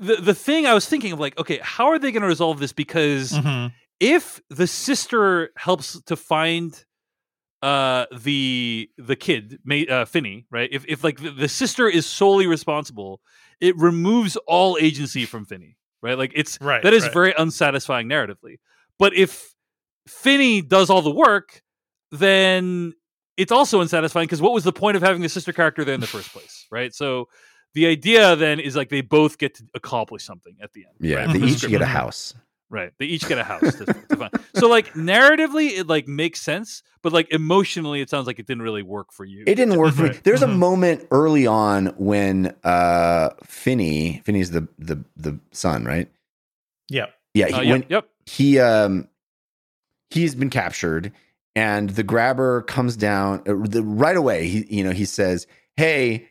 [0.00, 2.60] the the thing I was thinking of, like, okay, how are they going to resolve
[2.60, 2.72] this?
[2.72, 3.72] Because Mhm.
[4.00, 6.84] if the sister helps to find
[7.66, 12.06] uh the the kid Ma- uh, Finney right if if like the, the sister is
[12.06, 13.20] solely responsible
[13.60, 17.12] it removes all agency from Finney right like it's Right, that is right.
[17.12, 18.58] very unsatisfying narratively
[18.98, 19.54] but if
[20.06, 21.62] Finney does all the work
[22.12, 22.94] then
[23.36, 26.00] it's also unsatisfying because what was the point of having the sister character there in
[26.00, 27.28] the first place right so
[27.74, 31.16] the idea then is like they both get to accomplish something at the end Yeah,
[31.16, 31.32] right?
[31.32, 32.34] they The each get a house.
[32.68, 32.92] Right.
[32.98, 33.60] They each get a house.
[33.76, 34.32] to, to find.
[34.56, 38.62] So like narratively, it like makes sense, but like emotionally, it sounds like it didn't
[38.62, 39.44] really work for you.
[39.46, 40.18] It didn't work for me.
[40.24, 40.56] There's a Mhm.
[40.58, 46.10] moment early on when uh Finney, Finney's the the the son, right?
[46.88, 47.06] Yeah.
[47.34, 48.08] Yeah, Uh, he, yep, when yep.
[48.26, 49.08] he um
[50.10, 51.12] he's been captured
[51.54, 54.48] and the grabber comes down uh, the, right away.
[54.48, 56.28] He you know, he says, "Hey,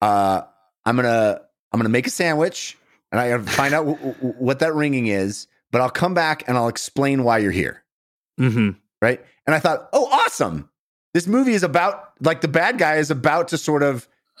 [0.00, 0.42] uh
[0.84, 1.40] I'm going to
[1.72, 2.76] I'm going to make a sandwich
[3.10, 6.14] and I got to find out w- w- what that ringing is, but I'll come
[6.14, 7.82] back and I'll explain why you're here."
[8.38, 8.70] hmm
[9.02, 9.20] right?
[9.46, 10.70] And I thought, oh, awesome.
[11.12, 14.06] This movie is about like the bad guy is about to sort of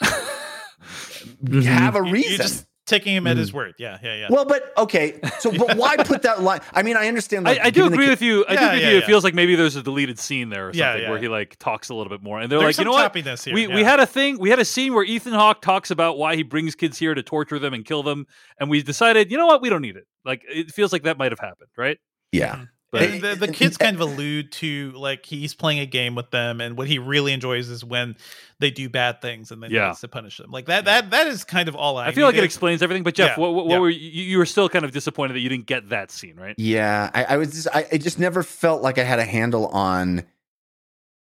[1.50, 2.36] have a You- reason.
[2.36, 3.56] just taking him at his hmm.
[3.56, 3.74] word.
[3.78, 4.26] Yeah, yeah, yeah.
[4.30, 6.60] well, but okay, so but why put that line?
[6.72, 7.44] I mean, I understand.
[7.44, 8.44] Like, I, I do giving the agree with you.
[8.46, 8.98] I do Yeah, agree with yeah, you.
[8.98, 11.10] It feels like maybe there's a deleted scene there or something Yeah, yeah.
[11.10, 13.12] where he like talks a little bit more, and they're There's like, you know what?
[13.12, 13.54] choppiness here.
[13.54, 13.74] we yeah.
[13.74, 14.38] we had a thing.
[14.38, 17.22] We had a scene where Ethan Hawke talks about why he brings kids here to
[17.22, 18.26] torture them and kill them,
[18.58, 20.06] and we decided, you know what, we don't need it.
[20.24, 21.98] Like it feels like that might have happened, right?
[22.32, 22.64] Yeah, mm-hmm.
[22.94, 26.30] But And the, the kids kind of allude to like he's playing a game with
[26.30, 28.16] them, and what he really enjoys is when
[28.60, 29.88] they do bad things, and then he Yeah.
[29.88, 30.50] has to punish them.
[30.50, 30.84] Like that.
[30.84, 32.06] That that is kind of all I.
[32.08, 33.02] I feel like it explains everything.
[33.02, 33.78] But Jeff, Yeah, what, what, what yeah.
[33.80, 36.54] were you, you were still kind of disappointed that you didn't get that scene, right?
[36.58, 37.10] yeah.
[37.12, 40.24] I, I was just, I, I just never felt like I had a handle on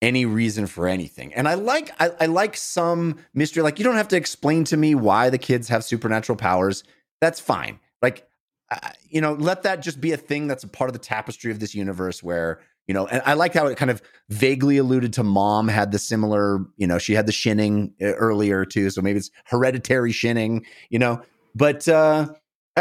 [0.01, 1.33] any reason for anything.
[1.33, 3.63] And I like, I, I like some mystery.
[3.63, 6.83] Like you don't have to explain to me why the kids have supernatural powers.
[7.21, 7.79] That's fine.
[8.03, 8.25] Like I-
[9.09, 11.59] you know, let that just be a thing that's a part of the tapestry of
[11.61, 15.23] this universe where, you know, and I like how it kind of vaguely alluded to
[15.23, 18.91] mom had the similar, you know, she had the shining uh, earlier too.
[18.91, 21.23] So maybe it's hereditary shining, you know,
[21.55, 22.29] but, uh,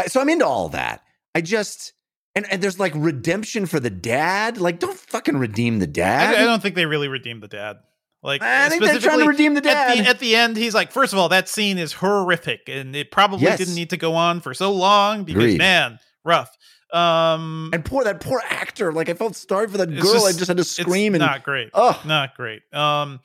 [0.06, 1.02] so I'm into all that.
[1.34, 1.92] I just,
[2.34, 4.58] and, and there's like redemption for the dad.
[4.58, 6.34] Like, don't fucking redeem the dad.
[6.34, 7.76] I, I don't think they really redeemed the dad.
[8.22, 10.74] Like I think they're trying to specifically redeem the At the, at the end, he's
[10.74, 13.58] like, first of all, that scene is horrific, and it probably Yes.
[13.58, 15.58] didn't need to go on for so long because Agreed.
[15.58, 16.56] man, rough.
[16.92, 18.92] Um, and poor that poor actor.
[18.92, 20.22] Like I felt sorry for that It's girl.
[20.24, 21.70] I just- just had to it's scream and not great.
[21.74, 22.62] oh, not great.
[22.72, 23.20] Um,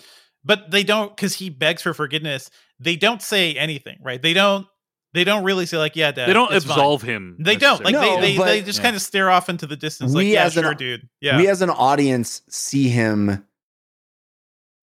[0.45, 2.49] but they don't because he begs for forgiveness.
[2.79, 4.21] They don't say anything, right?
[4.21, 4.65] They don't.
[5.13, 6.27] They don't really say like, yeah, dad.
[6.29, 7.35] They don't it's fine." absolve him.
[7.39, 7.83] They don't.
[7.83, 7.93] Like.
[7.93, 8.83] No, they they, but- they just Yeah.
[8.83, 10.13] kind of stare off into the distance.
[10.13, 11.07] Like, We yeah, as an- dude.
[11.21, 11.37] Yeah.
[11.37, 13.43] we as an audience see him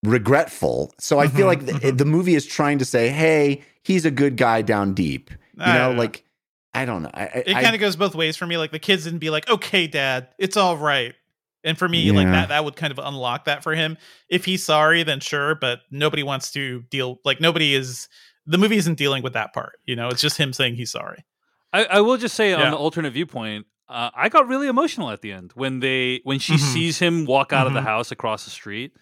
[0.05, 0.93] regretful.
[0.98, 1.98] So I feel Mhm, like the, mhm.
[1.98, 5.74] the movie is trying to say, "Hey, he's a good guy down deep." You I
[5.74, 5.98] know, know.
[5.98, 6.24] like
[6.72, 7.10] I don't know.
[7.14, 8.56] I, I, it kind of goes both ways for me.
[8.59, 11.14] Like the kids didn't be like, okay, dad, it's all right.
[11.62, 13.97] And for me, like that, that would kind of unlock that for him.
[14.28, 17.20] If he's sorry, then sure, but nobody wants to deal.
[17.24, 18.09] Like nobody is.
[18.47, 19.78] The movie isn't dealing with that part.
[19.86, 21.24] You know, it's just him saying he's sorry.
[21.72, 25.22] I, I will just say on the alternate viewpoint, uh, I got really emotional at
[25.22, 26.59] the end when they when she Mhm.
[26.59, 27.85] sees him walk out of the Mhm.
[27.85, 28.93] house across the street,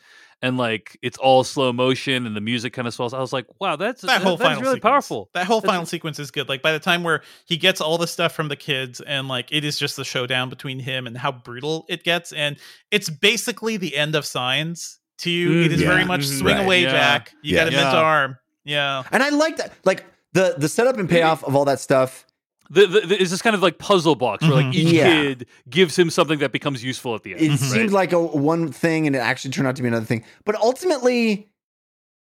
[0.43, 3.15] and like it's all slow motion and the music kind of swells.
[3.15, 4.91] I was like, wow, that's That whole that's final really sequence.
[4.91, 5.31] powerful.
[5.35, 6.49] That whole That's- final sequence is good.
[6.49, 9.53] Like by the time where he gets all the stuff from the kids, and like
[9.53, 12.57] it is just the showdown between him and how brutal it gets, and
[12.91, 14.99] it's basically the end of Signs.
[15.19, 16.07] To you, it is Mm, very yeah.
[16.07, 16.39] much Mhm.
[16.41, 16.65] swing Right.
[16.65, 16.91] away, Yeah.
[16.91, 17.33] Jack.
[17.43, 17.61] You Yeah.
[17.65, 18.01] got a mint Yeah.
[18.01, 18.39] arm.
[18.65, 19.03] Yeah.
[19.13, 19.73] and I like that.
[19.85, 22.25] Like the the setup and payoff of all that stuff.
[22.75, 24.75] The, the, the, it's this kind of like puzzle box where like Mhm.
[24.75, 25.05] each Yeah.
[25.05, 27.43] kid gives him something that becomes useful at the end.
[27.43, 27.59] It right?
[27.61, 30.25] seemed like a one thing, and it actually turned out to be another thing.
[30.47, 31.51] But ultimately,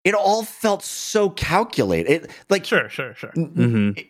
[0.04, 2.12] it all felt so calculated.
[2.26, 3.32] It like Sure, sure, sure.
[3.36, 4.06] Mhm.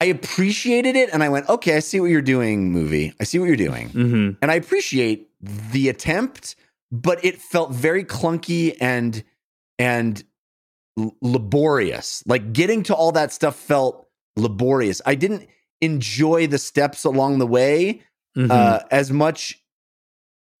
[0.00, 3.14] I appreciated it, and I went, "Okay, I see what you're doing, movie.
[3.20, 4.36] I see what you're doing." Mhm.
[4.42, 6.56] and I appreciate the attempt,
[6.90, 9.22] but it felt very clunky and
[9.78, 10.22] and
[11.22, 12.22] laborious.
[12.26, 14.01] Like getting to all that stuff felt
[14.36, 15.00] laborious.
[15.06, 15.48] I didn't
[15.80, 18.02] enjoy the steps along the way
[18.36, 18.50] Mhm.
[18.50, 19.58] uh, as much.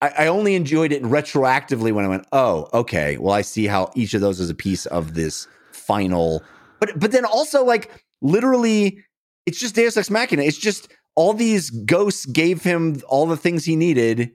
[0.00, 3.16] I, I only enjoyed it retroactively when I went, "Oh, okay.
[3.18, 6.42] Well, I see how each of those is a piece of this final."
[6.80, 7.90] But but then also like
[8.20, 8.98] literally,
[9.46, 10.42] it's just Deus Ex Machina.
[10.42, 14.32] It's just all these ghosts gave him all the things he needed.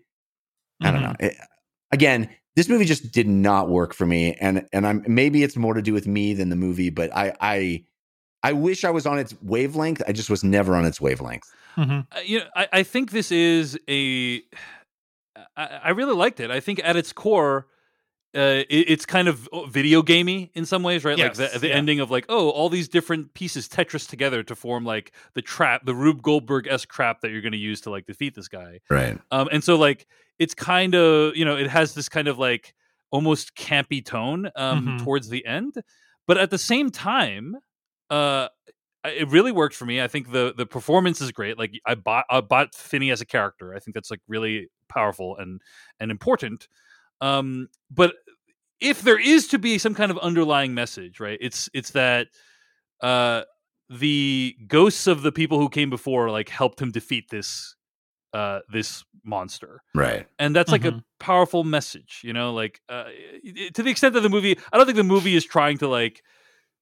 [0.81, 1.15] I don't know.
[1.19, 1.35] It-
[1.91, 5.73] again, this movie just did not work for me, and and I'm maybe it's more
[5.73, 7.83] to do with me than the movie, but I I
[8.43, 10.01] I wish I was on its wavelength.
[10.07, 11.51] I just was never on its wavelength.
[11.75, 12.07] Mhm.
[12.11, 14.41] Uh, you know, I, I think this is a.
[15.55, 16.49] I, I really liked it.
[16.49, 17.67] I think at its core,
[18.35, 21.17] uh, it, it's kind of video gamey in some ways, right?
[21.17, 21.75] like the, the yeah.
[21.75, 25.85] ending of like, oh, all these different pieces Tetris together to form like the trap,
[25.85, 28.79] the Rube Goldberg esque trap that you're going to use to like defeat this guy.
[28.89, 29.19] Right.
[29.31, 30.07] Um, and so like
[30.39, 32.73] it's kind of you know it has this kind of like
[33.11, 35.03] almost campy tone um, Mhm.
[35.03, 35.75] towards the end,
[36.27, 37.55] but at the same time,
[38.09, 38.47] uh,
[39.05, 40.01] it really worked for me.
[40.01, 41.57] I think the the performance is great.
[41.57, 43.73] Like I bought I bought Finney as a character.
[43.75, 45.61] I think that's like really powerful and
[45.99, 46.67] and important.
[47.21, 48.15] Um, but
[48.79, 51.37] if there is to be some kind of underlying message, right?
[51.41, 52.27] It's it's that
[53.01, 53.43] uh
[53.89, 57.75] the ghosts of the people who came before like helped him defeat this
[58.33, 60.27] uh this monster Right.
[60.39, 61.03] and that's like a Mhm.
[61.19, 63.05] powerful message you know like uh,
[63.73, 66.15] to the extent that the movie i don't think the movie is trying to like
[66.17, 66.21] s-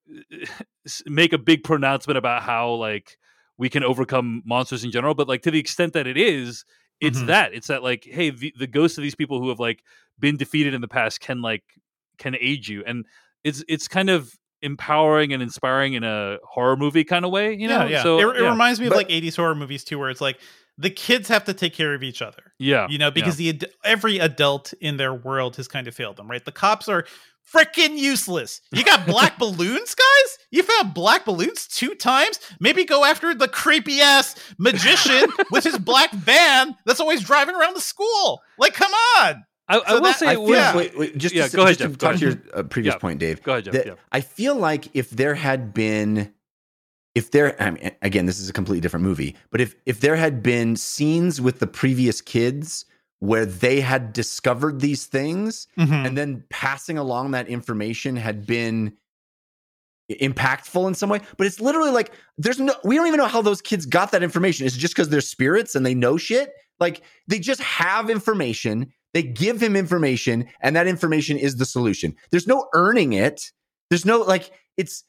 [1.06, 3.18] make a big pronouncement about how like
[3.57, 6.64] we can overcome monsters in general but like to the extent that it is
[7.02, 7.27] it's Mhm.
[7.27, 9.84] that it's that like hey the, the ghosts of these people who have like
[10.19, 11.64] been defeated in the past can like
[12.18, 13.06] can aid you and
[13.44, 17.68] it's it's kind of empowering and inspiring in a horror movie kind of way you
[17.68, 18.03] know yeah, yeah.
[18.03, 18.49] so it, it yeah.
[18.49, 20.40] reminds me of But- like 80s horror movies too, where it's like
[20.77, 22.53] the kids have to take care of each other.
[22.60, 26.30] yeah you know because the every adult in their world has kind of failed them
[26.30, 27.06] right the cops are
[27.52, 33.06] freaking useless you got black balloons guys you found black balloons two times maybe go
[33.06, 38.42] after the creepy ass magician with his black van that's always driving around the school
[38.58, 40.76] like come on I, I So will that- say I it feel, was- Yeah.
[40.78, 42.64] wait, wait, just Yeah, to, go ahead, just to Jeff, go talk to your uh,
[42.64, 43.00] previous Yeah.
[43.00, 43.42] point, Dave.
[43.42, 43.94] Go ahead, Jeff, that yeah.
[44.12, 46.32] I feel like if there had been,
[47.16, 50.18] if there, I mean, again, this is a completely different movie, but if if there
[50.18, 52.86] had been scenes with the previous kids
[53.26, 56.06] where they had discovered these things Mhm.
[56.07, 58.93] and then passing along that information had been
[60.11, 61.19] impactful in some way.
[61.38, 64.22] But it's literally like there's no we don't even know how those kids got that
[64.23, 64.65] information.
[64.68, 66.52] It's just because they're spirits and they know shit.
[66.80, 72.14] Like they just have information they give him information and that information is the solution.
[72.31, 73.49] There's no earning it.
[73.89, 75.06] There's no like it's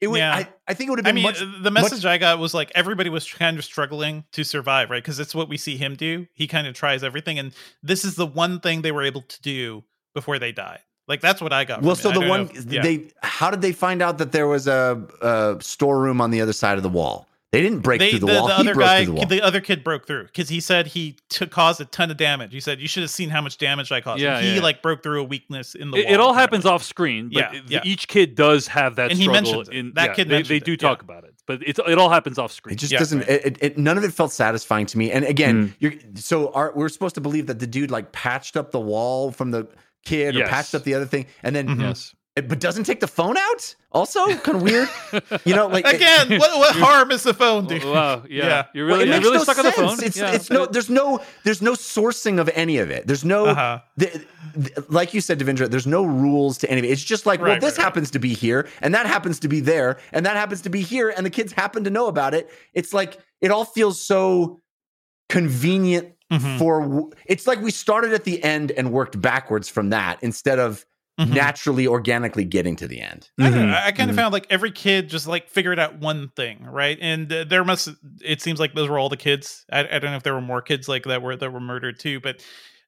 [0.00, 0.34] it would Yeah.
[0.34, 1.12] I, I think it would have been.
[1.12, 4.44] I mean, much the message I got was like everybody was kind of struggling to
[4.44, 5.02] survive, right?
[5.02, 6.26] Because it's what we see him do.
[6.34, 7.52] He kind of tries everything, and
[7.82, 9.84] this is the one thing they were able to do
[10.14, 10.80] before they died.
[11.08, 11.82] Like that's what I got.
[11.82, 12.12] well so.
[12.12, 12.82] The one if- yeah.
[12.82, 16.52] they how did they find out that there was a, a storeroom on the other
[16.52, 18.74] side of the wall they didn't break They, through the, the, wall the he other
[18.74, 21.50] broke guy, through the wall the other kid broke through because he said he took
[21.50, 22.52] caused a ton of damage.
[22.52, 24.20] He said you should have seen how much damage I caused.
[24.20, 24.60] Yeah, he yeah.
[24.62, 26.14] like broke through a weakness in the it, wall.
[26.14, 27.80] it all happens off screen, but Yeah, it- yeah.
[27.84, 29.42] each kid does have that And he struggle.
[29.42, 29.74] mentions it.
[29.74, 32.10] in That yeah, kid they, they do it, talk about it, but it's it all
[32.10, 32.74] happens off screen.
[32.74, 33.20] It just Yeah, doesn't.
[33.20, 33.28] right.
[33.30, 35.10] It, it, it- none of it felt satisfying to me.
[35.10, 35.74] And again, Mm.
[35.78, 39.32] you're so our, we're supposed to believe that the dude like patched up the wall
[39.32, 39.66] from the
[40.04, 41.80] kid or patched up the other thing, and then Mhm.
[41.80, 43.74] yes, but doesn't take the phone out.
[43.90, 44.88] Also, kind of weird.
[45.46, 47.82] You know, like it- Again, what, what harm is the phone, dude?
[47.84, 48.64] wow, yeah, Yeah.
[48.74, 49.90] you're well, really it you're makes really no stuck on the sense.
[49.96, 50.04] phone.
[50.04, 50.32] It's yeah.
[50.32, 50.66] it's no.
[50.66, 53.06] There's no there's no sourcing of any of it.
[53.06, 53.46] There's no.
[53.46, 53.80] Uh-huh.
[53.96, 54.24] the-
[54.54, 56.88] the- like you said, Devindra, there's no rules to any of it.
[56.90, 57.84] It's just like, well, this right, right.
[57.84, 60.80] happens to be here, and that happens to be there, and that happens to be
[60.82, 62.50] here, and the kids happen to know about it.
[62.74, 64.60] It's like it all feels so
[65.28, 66.58] convenient Mhm.
[66.58, 67.10] for.
[67.26, 70.84] It's like we started at the end and worked backwards from that instead of
[71.18, 71.34] Mhm.
[71.34, 73.28] naturally, organically getting to the end.
[73.40, 73.86] I, don't know, Mhm.
[73.86, 74.20] I kind of Mhm.
[74.20, 76.96] found like every kid just like figured out one thing, right?
[77.00, 77.88] And uh, there must
[78.22, 79.64] it seems like those were all the kids.
[79.72, 81.98] I, I don't know if there were more kids like that were that were murdered
[81.98, 82.40] too, but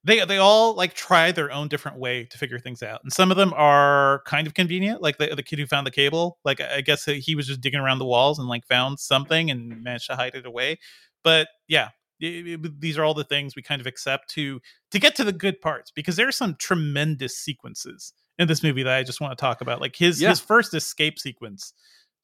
[0.04, 3.00] they they all like try their own different way to figure things out.
[3.02, 5.90] And some of them are kind of convenient, like the the kid who found the
[5.90, 6.38] cable.
[6.44, 9.82] Like I guess he was just digging around the walls and like found something and
[9.82, 10.78] managed to hide it away.
[11.24, 11.88] But yeah,
[12.20, 14.60] it- it- these are all the things we kind of accept to
[14.92, 18.82] to get to the good parts because there are some tremendous sequences in this movie
[18.82, 19.80] that I just want to talk about.
[19.80, 20.30] Like his Yeah.
[20.30, 21.72] his first escape sequence,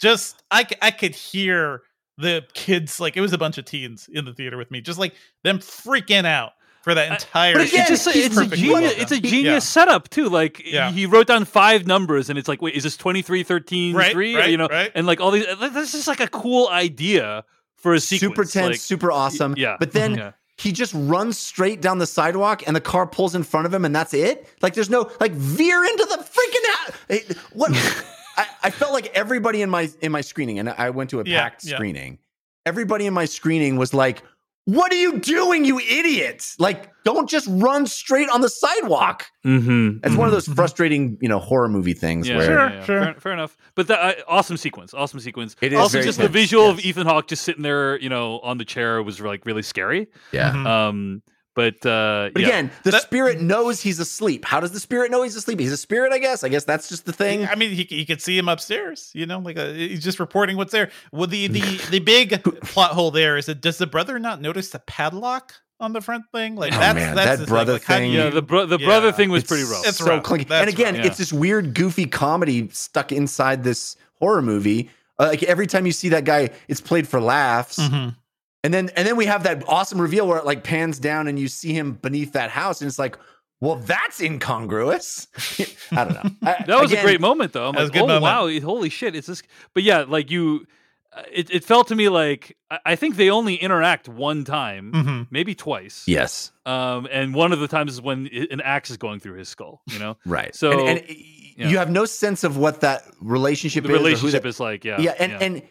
[0.01, 1.83] just I I could hear
[2.19, 4.99] the kids like it was a bunch of teens in the theater with me, just
[4.99, 5.15] like
[5.45, 6.53] them freaking out
[6.83, 7.53] for that I- entire.
[7.55, 8.73] but It's again, just a, it's a genius.
[8.73, 9.59] well It's a genius Yeah.
[9.59, 10.29] setup too.
[10.29, 10.91] Like Yeah.
[10.93, 14.37] he wrote down five numbers, and it's like, wait, is this 23, 13, Right, 3?
[14.37, 14.91] right, you know, right.
[14.95, 15.47] and like all these.
[15.73, 17.45] This is like a cool idea
[17.77, 18.21] for a sequence.
[18.21, 19.55] super tense, like- super awesome.
[19.57, 19.77] yeah.
[19.79, 20.33] But then Yeah.
[20.59, 23.85] He just runs straight down the sidewalk and the car pulls in front of him
[23.85, 24.49] and that's it?
[24.63, 27.71] Like there's no like veer into the freaking ha- what
[28.37, 31.25] I, I felt like everybody in my in my screening, and I went to a
[31.25, 31.77] Yeah, packed yeah.
[31.77, 32.19] screening.
[32.67, 34.23] Everybody in my screening was like,
[34.67, 36.55] What are you doing, you idiot?
[36.59, 39.27] Like, don't just run straight on the sidewalk.
[39.45, 40.05] Mm-hmm.
[40.05, 42.85] It's one of those frustrating, you know, horror movie things Yeah, where Sure, yeah, yeah.
[42.85, 43.05] sure.
[43.05, 43.57] Fair, fair enough.
[43.77, 45.55] But that uh, awesome sequence, awesome sequence.
[45.61, 46.81] It is also very just the tense, visual of.
[46.81, 50.09] Ethan Hawke just sitting there, you know, on the chair was like really scary.
[50.33, 50.51] yeah.
[50.53, 50.67] Mhm.
[50.67, 51.23] Um,
[51.57, 52.47] but uh, But yeah.
[52.49, 54.45] again, the That- spirit knows he's asleep.
[54.45, 55.59] How does the spirit know he's asleep?
[55.59, 56.45] He's a spirit, I guess.
[56.45, 57.45] I guess that's just the thing.
[57.49, 59.11] I mean, he he could see him upstairs.
[59.15, 60.91] You know, like uh he's just reporting what's there.
[61.11, 61.61] Well, the the
[61.91, 65.93] the big plot hole there is that does the brother not notice the padlock on
[65.93, 66.55] the front thing?
[66.57, 68.79] Like Oh, that's man, that's that the brother Like, thing- you- yeah, the bro- the
[68.79, 69.87] brother thing was It's pretty rough.
[69.87, 70.23] It's so rough.
[70.25, 70.47] clunky.
[70.49, 71.07] That's and again, rough.
[71.07, 74.91] it's this weird, goofy comedy stuck inside this horror movie.
[75.19, 77.79] Uh, like every time you see that guy, it's played for laughs.
[77.79, 78.15] Mhm.
[78.67, 81.39] And then and then we have that awesome reveal where it like pans down and
[81.39, 83.17] you see him beneath that house, and it's like,
[83.61, 85.29] well, that's incongruous.
[85.93, 86.31] I don't know.
[86.43, 87.69] I- That was again, a great moment, though.
[87.69, 88.23] I'm That was like, a good oh moment.
[88.23, 89.43] wow, holy shit, it's this.
[89.73, 90.67] But yeah, like you,
[91.13, 94.93] uh, it, it felt to me like I, I think they only interact one time,
[94.93, 95.27] Mhm.
[95.31, 96.03] maybe twice.
[96.07, 99.49] Yes, Um, and one of the times is when an axe is going through his
[99.49, 99.81] skull.
[99.87, 100.17] You know.
[100.27, 100.55] right.
[100.55, 101.17] So- and, and
[101.57, 101.69] Yeah.
[101.69, 103.95] you have no sense of what that relationship the is.
[103.95, 104.85] or who relationship that- is like.
[104.85, 105.63] Yeah, yeah, and and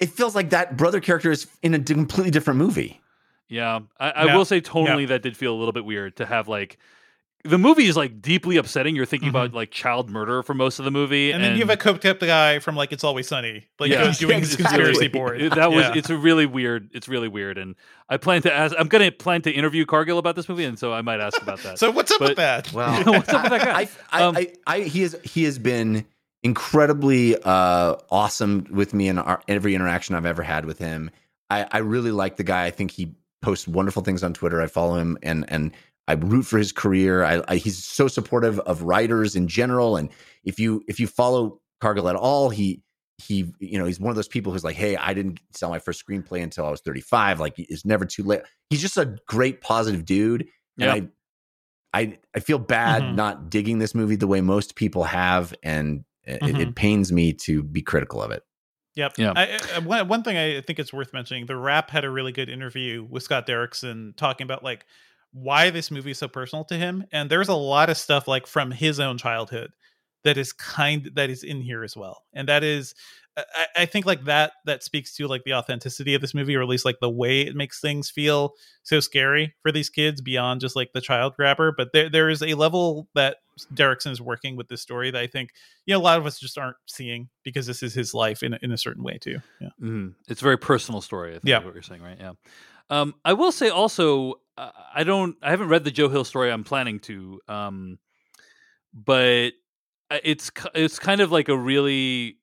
[0.00, 3.00] it feels like that brother character is in a completely different movie.
[3.48, 4.36] Yeah, I, I Yeah.
[4.36, 6.78] will say tonally that did feel a little bit weird to have like
[7.42, 8.94] the movie is like deeply upsetting.
[8.94, 11.34] You're thinking about like child murder for most of the movie, Mm-hmm.
[11.36, 14.12] And, then you have a coped up guy from like It's Always Sunny, like Yeah.
[14.12, 14.78] doing his Exactly.
[14.84, 15.40] conspiracy board.
[15.40, 15.94] It- that was Yeah.
[15.96, 16.90] it's a really weird.
[16.92, 17.76] It's really weird, and
[18.10, 18.76] I plan to ask.
[18.78, 21.60] I'm gonna plan to interview Cargill about this movie, and so I might ask about
[21.62, 21.78] that.
[21.78, 22.72] So what's up But- with that?
[22.74, 23.80] Wow, What's up with that guy?
[23.80, 26.04] I, I, Um, I, I, he is he has been
[26.42, 31.10] incredibly uh, awesome with me in our, every interaction I've ever had with him.
[31.50, 32.64] I, I really like the guy.
[32.66, 34.60] I think he posts wonderful things on Twitter.
[34.60, 35.72] I follow him and and
[36.08, 37.24] I root for his career.
[37.24, 39.96] I, I he's so supportive of writers in general.
[39.96, 40.08] And
[40.44, 42.82] if you if you follow Cargill at all, he
[43.18, 45.78] he you know he's one of those people who's like, hey, I didn't sell my
[45.78, 47.40] first screenplay until I was 35.
[47.40, 48.42] Like it's never too late.
[48.70, 50.48] He's just a great positive dude.
[50.76, 50.94] Yeah.
[50.94, 51.10] And
[51.92, 53.14] I I I feel bad Mhm.
[53.16, 56.60] not digging this movie the way most people have, and it, Mhm.
[56.60, 58.42] it pains me to be critical of it.
[58.96, 59.14] Yep.
[59.18, 59.32] Yeah.
[59.36, 62.32] I, I, one, one thing I think it's worth mentioning: the Wrap had a really
[62.32, 64.84] good interview with Scott Derrickson talking about like
[65.32, 68.46] why this movie is so personal to him, and there's a lot of stuff like
[68.46, 69.70] from his own childhood
[70.24, 72.94] that is kind that is in here as well, and that is.
[73.54, 76.62] I, I think like that that speaks to like the authenticity of this movie or
[76.62, 80.60] at least like the way it makes things feel so scary for these kids beyond
[80.60, 83.36] just like the child grabber but there there is a level that
[83.74, 85.50] Derrickson is working with this story that I think
[85.86, 88.54] you know a lot of us just aren't seeing because this is his life in
[88.54, 89.38] a, in a certain way too.
[89.60, 89.68] Yeah.
[89.82, 90.14] Mhm.
[90.28, 91.30] It's a very personal story.
[91.30, 91.64] I think Yeah.
[91.64, 92.16] what you're saying, right?
[92.18, 92.32] Yeah.
[92.88, 96.50] Um, I will say also, uh, I don't, I haven't read the Joe Hill story.
[96.50, 97.98] I'm planning to, um,
[98.92, 99.50] but
[100.10, 102.38] it's it's kind of like a really,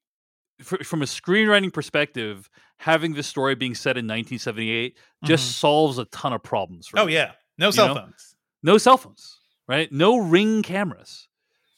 [0.60, 6.06] fr- from a screenwriting perspective, having this story being set in 1978 just solves a
[6.06, 6.88] ton of problems.
[6.88, 7.96] For Oh yeah, no cell know?
[8.02, 8.36] phones.
[8.64, 9.92] no cell phones, right?
[9.92, 11.28] No ring cameras.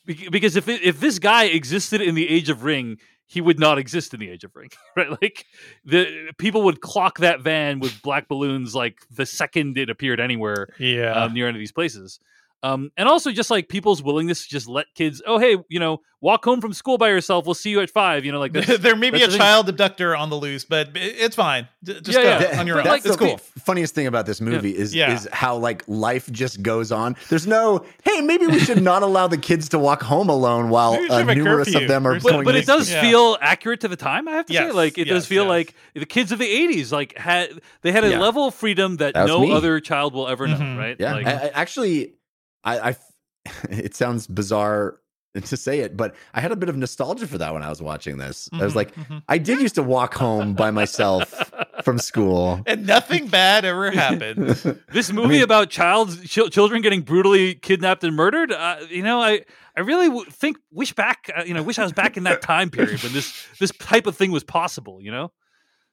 [0.05, 2.97] Bec- Because if it, if this guy existed in the age of ring,
[3.27, 5.09] he would not exist in the age of ring, right?
[5.21, 5.45] Like
[5.85, 10.67] the people would clock that van with black balloons like the second it appeared anywhere
[10.79, 11.11] Yeah.
[11.13, 12.19] um, near any of these places.
[12.61, 16.01] Um, and also just like people's willingness to just let kids, oh hey, you know,
[16.21, 17.45] walk home from school by yourself.
[17.45, 18.25] We'll see you at five.
[18.25, 19.39] You know, like there may be a that's the thing.
[19.39, 21.69] child abductor on the loose, but it's fine.
[21.81, 22.59] D- Just Yeah, go yeah.
[22.59, 22.91] On your But, own.
[22.91, 23.37] like, it's the cool.
[23.37, 25.13] funniest thing about this movie is Yeah.
[25.13, 27.15] is how like life just goes on.
[27.29, 30.91] There's no, hey, maybe we should not allow the kids to walk home alone while
[30.91, 32.43] Maybe we should uh, numerous of them are but, going.
[32.43, 32.99] but to it does Yeah.
[33.01, 34.27] feel accurate to the time.
[34.27, 35.49] I have to say, like it does feel yes.
[35.49, 37.51] like the kids of the '80s like had
[37.83, 38.19] they had a Yeah.
[38.19, 39.53] level of freedom that That's no me.
[39.53, 40.57] other child will ever know.
[40.57, 40.77] Mhm.
[40.77, 40.97] Right?
[40.99, 42.15] Yeah, Like, I, I actually,
[42.63, 42.95] I, I,
[43.69, 44.99] it sounds bizarre
[45.35, 47.81] to say it, but I had a bit of nostalgia for that when I was
[47.81, 48.49] watching this.
[48.53, 49.23] I was Mhm, like, mhm.
[49.27, 51.51] I did used to walk home by myself
[51.83, 52.63] from school.
[52.65, 54.43] and nothing bad ever happened.
[54.91, 58.51] this movie about child chil- children getting brutally kidnapped and murdered.
[58.51, 59.41] Uh, you know, I
[59.77, 61.29] I really w- think wish back.
[61.33, 64.07] Uh, you know, wish I was back in that time period when this this type
[64.07, 64.99] of thing was possible.
[64.99, 65.31] You know,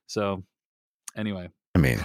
[0.06, 0.44] so
[1.14, 1.50] anyway.
[1.74, 2.04] I mean,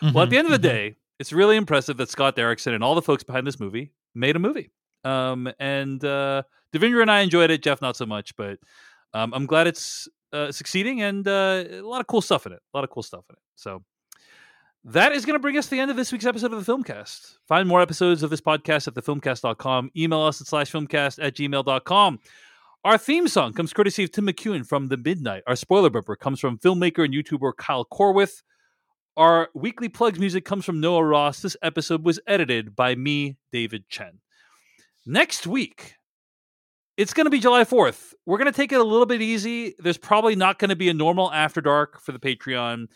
[0.00, 0.72] Well, at the end of the Mhm.
[0.72, 4.36] day, it's really impressive that Scott Derrickson and all the folks behind this movie made
[4.36, 4.70] a movie.
[5.04, 7.62] Um, and uh, Devindra and I enjoyed it.
[7.62, 8.58] Jeff, not so much, but
[9.12, 12.60] um, I'm glad it's uh, succeeding and uh, a lot of cool stuff in it.
[12.72, 13.42] A lot of cool stuff in it.
[13.56, 13.82] So
[14.84, 16.72] that is going to bring us to the end of this week's episode of the
[16.72, 17.36] Filmcast.
[17.46, 19.90] Find more episodes of this podcast at thefilmcast.com.
[19.94, 22.18] Email us at slash filmcast at gmail.com.
[22.82, 25.42] Our theme song comes courtesy of Tim McEwan from The Midnight.
[25.46, 28.40] Our spoiler bumper comes from filmmaker and YouTuber Kyle Corwith.
[29.16, 31.40] Our weekly plugs music comes from Noah Ross.
[31.42, 34.20] This episode was edited by me, David Chen.
[35.04, 35.94] Next week,
[36.96, 38.12] it's going to be July 4th.
[38.24, 39.74] We're going to take it a little bit easy.
[39.78, 42.86] There's probably not going to be a normal After Dark for the Patreon.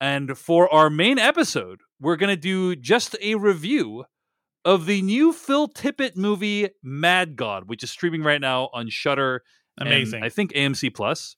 [0.00, 4.04] And for our main episode, we're going to do just a review
[4.64, 9.42] of the new Phil Tippett movie Mad God, which is streaming right now on Shudder.
[9.78, 10.22] Amazing.
[10.22, 11.36] I think AMC Plus.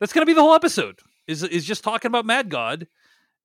[0.00, 1.00] That's going to be the whole episode.
[1.28, 2.86] Is is just talking about Mad God,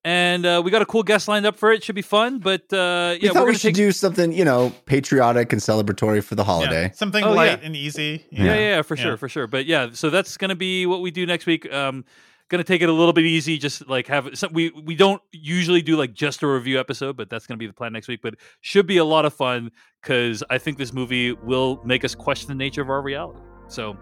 [0.06, 1.84] and uh, we got a cool guest lined up for it.
[1.84, 2.40] Should be fun.
[2.40, 5.54] But uh, we yeah, thought we're we gonna should take do something, you know, patriotic
[5.54, 6.92] and celebratory for the Yeah, holiday.
[6.96, 7.66] something Oh, light yeah.
[7.68, 8.26] and easy.
[8.32, 9.04] Yeah, yeah, yeah, for Yeah.
[9.04, 9.48] sure, for sure.
[9.48, 11.72] But yeah, so that's gonna be what we do next week.
[11.72, 12.06] Um,
[12.50, 15.82] gonna take it a little bit easy, just like have some, we we don't usually
[15.82, 18.22] do like just a review episode, but that's gonna be the plan next week.
[18.22, 22.14] But should be a lot of fun because I think this movie will make us
[22.16, 23.40] question the nature of our reality.
[23.70, 23.98] So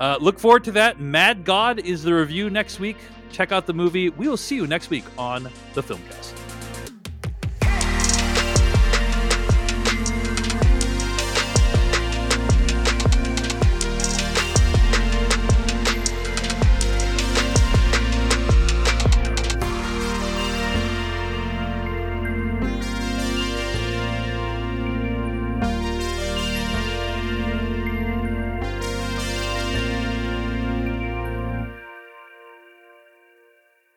[0.00, 0.98] uh, look forward to that.
[0.98, 2.96] Mad God is the review next week.
[3.30, 4.08] Check out the movie.
[4.08, 5.44] We will see you next week on
[5.74, 6.39] the Filmcast.